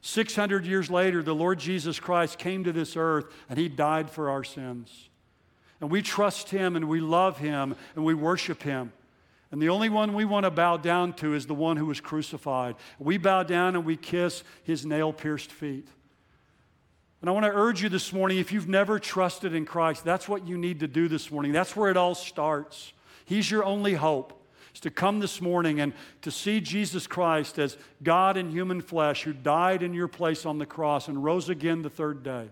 600 0.02 0.66
years 0.66 0.90
later, 0.90 1.22
the 1.22 1.34
Lord 1.34 1.60
Jesus 1.60 2.00
Christ 2.00 2.38
came 2.38 2.64
to 2.64 2.72
this 2.72 2.96
earth 2.96 3.26
and 3.48 3.58
he 3.58 3.68
died 3.68 4.10
for 4.10 4.30
our 4.30 4.42
sins. 4.42 5.08
And 5.80 5.90
we 5.90 6.02
trust 6.02 6.50
him 6.50 6.76
and 6.76 6.88
we 6.88 7.00
love 7.00 7.38
him 7.38 7.76
and 7.94 8.04
we 8.04 8.12
worship 8.12 8.62
him. 8.62 8.92
And 9.52 9.62
the 9.62 9.68
only 9.68 9.88
one 9.88 10.14
we 10.14 10.24
want 10.24 10.44
to 10.44 10.50
bow 10.50 10.76
down 10.76 11.12
to 11.14 11.34
is 11.34 11.46
the 11.46 11.54
one 11.54 11.76
who 11.76 11.86
was 11.86 12.00
crucified. 12.00 12.74
We 12.98 13.16
bow 13.16 13.44
down 13.44 13.76
and 13.76 13.84
we 13.84 13.96
kiss 13.96 14.42
his 14.64 14.84
nail 14.84 15.12
pierced 15.12 15.52
feet. 15.52 15.86
And 17.20 17.30
I 17.30 17.32
want 17.32 17.44
to 17.44 17.52
urge 17.52 17.82
you 17.82 17.88
this 17.88 18.12
morning 18.12 18.38
if 18.38 18.50
you've 18.50 18.68
never 18.68 18.98
trusted 18.98 19.54
in 19.54 19.64
Christ, 19.66 20.04
that's 20.04 20.28
what 20.28 20.48
you 20.48 20.58
need 20.58 20.80
to 20.80 20.88
do 20.88 21.06
this 21.06 21.30
morning. 21.30 21.52
That's 21.52 21.76
where 21.76 21.90
it 21.90 21.96
all 21.96 22.16
starts. 22.16 22.92
He's 23.24 23.48
your 23.48 23.64
only 23.64 23.94
hope 23.94 24.41
is 24.74 24.80
to 24.80 24.90
come 24.90 25.20
this 25.20 25.40
morning 25.40 25.80
and 25.80 25.92
to 26.22 26.30
see 26.30 26.60
Jesus 26.60 27.06
Christ 27.06 27.58
as 27.58 27.76
God 28.02 28.36
in 28.36 28.50
human 28.50 28.80
flesh 28.80 29.22
who 29.22 29.32
died 29.32 29.82
in 29.82 29.94
your 29.94 30.08
place 30.08 30.46
on 30.46 30.58
the 30.58 30.66
cross 30.66 31.08
and 31.08 31.22
rose 31.22 31.48
again 31.48 31.82
the 31.82 31.90
third 31.90 32.22
day. 32.22 32.48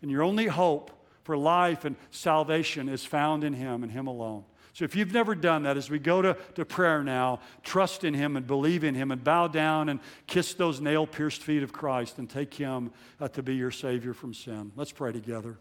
And 0.00 0.10
your 0.10 0.22
only 0.22 0.46
hope 0.46 0.90
for 1.24 1.36
life 1.36 1.84
and 1.84 1.96
salvation 2.10 2.88
is 2.88 3.04
found 3.04 3.44
in 3.44 3.52
Him 3.52 3.82
and 3.82 3.92
Him 3.92 4.06
alone. 4.06 4.44
So 4.74 4.84
if 4.84 4.96
you've 4.96 5.12
never 5.12 5.34
done 5.34 5.64
that, 5.64 5.76
as 5.76 5.90
we 5.90 5.98
go 5.98 6.22
to, 6.22 6.36
to 6.54 6.64
prayer 6.64 7.04
now, 7.04 7.40
trust 7.62 8.04
in 8.04 8.14
Him 8.14 8.36
and 8.36 8.46
believe 8.46 8.84
in 8.84 8.94
Him 8.94 9.10
and 9.10 9.22
bow 9.22 9.46
down 9.48 9.90
and 9.90 10.00
kiss 10.26 10.54
those 10.54 10.80
nail 10.80 11.06
pierced 11.06 11.42
feet 11.42 11.62
of 11.62 11.72
Christ 11.72 12.18
and 12.18 12.28
take 12.28 12.54
Him 12.54 12.90
uh, 13.20 13.28
to 13.28 13.42
be 13.42 13.54
your 13.54 13.70
Savior 13.70 14.14
from 14.14 14.32
sin. 14.32 14.72
Let's 14.74 14.92
pray 14.92 15.12
together. 15.12 15.58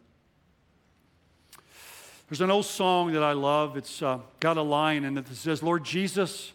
There's 2.32 2.40
an 2.40 2.50
old 2.50 2.64
song 2.64 3.12
that 3.12 3.24
I 3.24 3.34
love. 3.34 3.76
It's 3.76 4.02
uh, 4.02 4.20
got 4.40 4.56
a 4.56 4.62
line 4.62 5.04
in 5.04 5.18
it 5.18 5.26
that 5.26 5.36
says, 5.36 5.62
Lord 5.62 5.84
Jesus, 5.84 6.54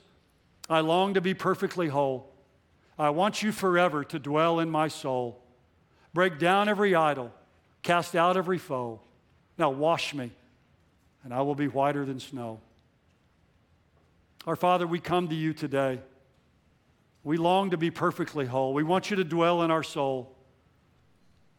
I 0.71 0.81
long 0.81 1.13
to 1.13 1.21
be 1.21 1.35
perfectly 1.35 1.89
whole. 1.89 2.33
I 2.99 3.11
want 3.11 3.43
you 3.43 3.53
forever 3.53 4.03
to 4.03 4.19
dwell 4.19 4.59
in 4.59 4.71
my 4.71 4.89
soul. 4.89 5.39
Break 6.15 6.39
down 6.39 6.71
every 6.71 6.95
idol, 6.95 7.31
cast 7.83 8.17
out 8.17 8.39
every 8.39 8.57
foe. 8.57 9.03
Now 9.59 9.69
wash 9.69 10.15
me, 10.15 10.31
and 11.23 11.35
I 11.35 11.43
will 11.43 11.55
be 11.55 11.69
whiter 11.69 12.07
than 12.07 12.21
snow. 12.21 12.59
Our 14.47 14.57
Father, 14.57 14.87
we 14.87 14.99
come 14.99 15.29
to 15.29 15.35
you 15.35 15.53
today. 15.53 16.01
We 17.23 17.37
long 17.37 17.73
to 17.73 17.77
be 17.77 17.91
perfectly 17.91 18.47
whole. 18.47 18.73
We 18.73 18.83
want 18.83 19.11
you 19.11 19.17
to 19.17 19.25
dwell 19.25 19.63
in 19.63 19.71
our 19.71 19.83
soul. 19.83 20.35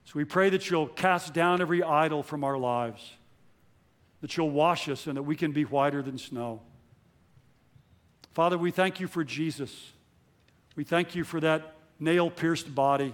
So 0.05 0.13
we 0.15 0.25
pray 0.25 0.49
that 0.49 0.71
you'll 0.71 0.87
cast 0.87 1.35
down 1.35 1.61
every 1.61 1.83
idol 1.83 2.23
from 2.23 2.43
our 2.43 2.57
lives 2.57 3.16
that 4.21 4.35
you'll 4.35 4.49
wash 4.49 4.89
us 4.89 5.07
and 5.07 5.17
that 5.17 5.23
we 5.23 5.35
can 5.35 5.51
be 5.51 5.63
whiter 5.63 6.01
than 6.01 6.17
snow. 6.17 6.61
Father, 8.33 8.57
we 8.57 8.71
thank 8.71 8.99
you 8.99 9.07
for 9.07 9.23
Jesus. 9.23 9.91
We 10.75 10.83
thank 10.83 11.15
you 11.15 11.23
for 11.23 11.39
that 11.39 11.73
nail 11.99 12.29
pierced 12.29 12.73
body 12.73 13.13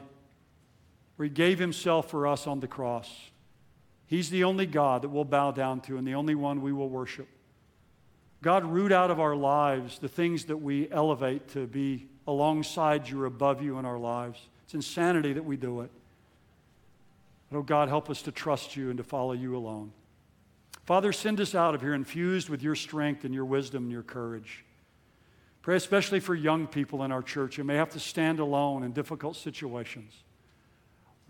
where 1.16 1.26
he 1.26 1.34
gave 1.34 1.60
himself 1.60 2.10
for 2.10 2.28
us 2.28 2.48
on 2.48 2.60
the 2.60 2.68
cross. 2.68 3.10
He's 4.06 4.30
the 4.30 4.44
only 4.44 4.66
God 4.66 5.02
that 5.02 5.10
we'll 5.10 5.24
bow 5.24 5.52
down 5.52 5.82
to 5.82 5.98
and 5.98 6.06
the 6.06 6.16
only 6.16 6.36
one 6.36 6.62
we 6.62 6.74
will 6.74 6.90
worship. 6.90 7.28
God, 8.42 8.66
root 8.66 8.92
out 8.92 9.10
of 9.10 9.20
our 9.20 9.36
lives 9.36 10.00
the 10.00 10.10
things 10.10 10.46
that 10.46 10.58
we 10.58 10.92
elevate 10.92 11.48
to 11.50 11.66
be 11.66 12.08
alongside 12.28 13.08
you 13.08 13.22
or 13.22 13.26
above 13.26 13.62
you 13.62 13.80
in 13.80 13.86
our 13.86 13.98
lives. 13.98 14.40
It's 14.66 14.74
insanity 14.74 15.34
that 15.34 15.46
we 15.46 15.56
do 15.56 15.82
it. 15.82 15.92
Oh 17.54 17.62
God, 17.62 17.88
help 17.88 18.10
us 18.10 18.22
to 18.24 18.32
trust 18.32 18.76
you 18.76 18.90
and 18.90 18.98
to 18.98 19.04
follow 19.04 19.34
you 19.34 19.56
alone. 19.56 19.92
Father, 20.86 21.14
send 21.14 21.40
us 21.40 21.56
out 21.56 21.76
of 21.76 21.82
here 21.82 21.94
infused 21.94 22.50
with 22.50 22.62
your 22.62 22.76
strength 22.76 23.24
and 23.24 23.34
your 23.34 23.46
wisdom 23.46 23.84
and 23.84 23.92
your 23.92 24.04
courage. 24.04 24.66
Pray 25.62 25.78
especially 25.78 26.20
for 26.20 26.36
young 26.36 26.68
people 26.68 27.04
in 27.04 27.12
our 27.12 27.22
church 27.22 27.56
who 27.56 27.64
may 27.64 27.76
have 27.76 27.90
to 27.92 28.00
stand 28.00 28.40
alone 28.40 28.84
in 28.84 28.92
difficult 28.92 29.38
situations. 29.38 30.14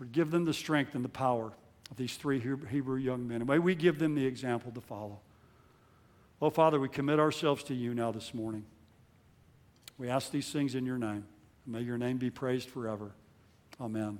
Lord, 0.00 0.10
give 0.10 0.32
them 0.32 0.44
the 0.44 0.52
strength 0.52 0.96
and 0.96 1.04
the 1.04 1.08
power 1.08 1.52
of 1.90 1.96
these 1.96 2.16
three 2.16 2.40
Hebrew 2.40 2.96
young 2.96 3.28
men. 3.28 3.42
And 3.42 3.48
may 3.48 3.60
we 3.60 3.76
give 3.76 4.00
them 4.00 4.16
the 4.16 4.26
example 4.26 4.72
to 4.72 4.80
follow. 4.80 5.20
Oh, 6.42 6.50
Father, 6.50 6.80
we 6.80 6.88
commit 6.88 7.20
ourselves 7.20 7.62
to 7.64 7.74
you 7.74 7.94
now 7.94 8.10
this 8.10 8.34
morning. 8.34 8.64
We 9.98 10.08
ask 10.08 10.32
these 10.32 10.50
things 10.50 10.74
in 10.74 10.84
your 10.84 10.98
name. 10.98 11.24
May 11.64 11.82
your 11.82 11.96
name 11.96 12.18
be 12.18 12.30
praised 12.30 12.68
forever. 12.68 13.12
Amen. 13.80 14.18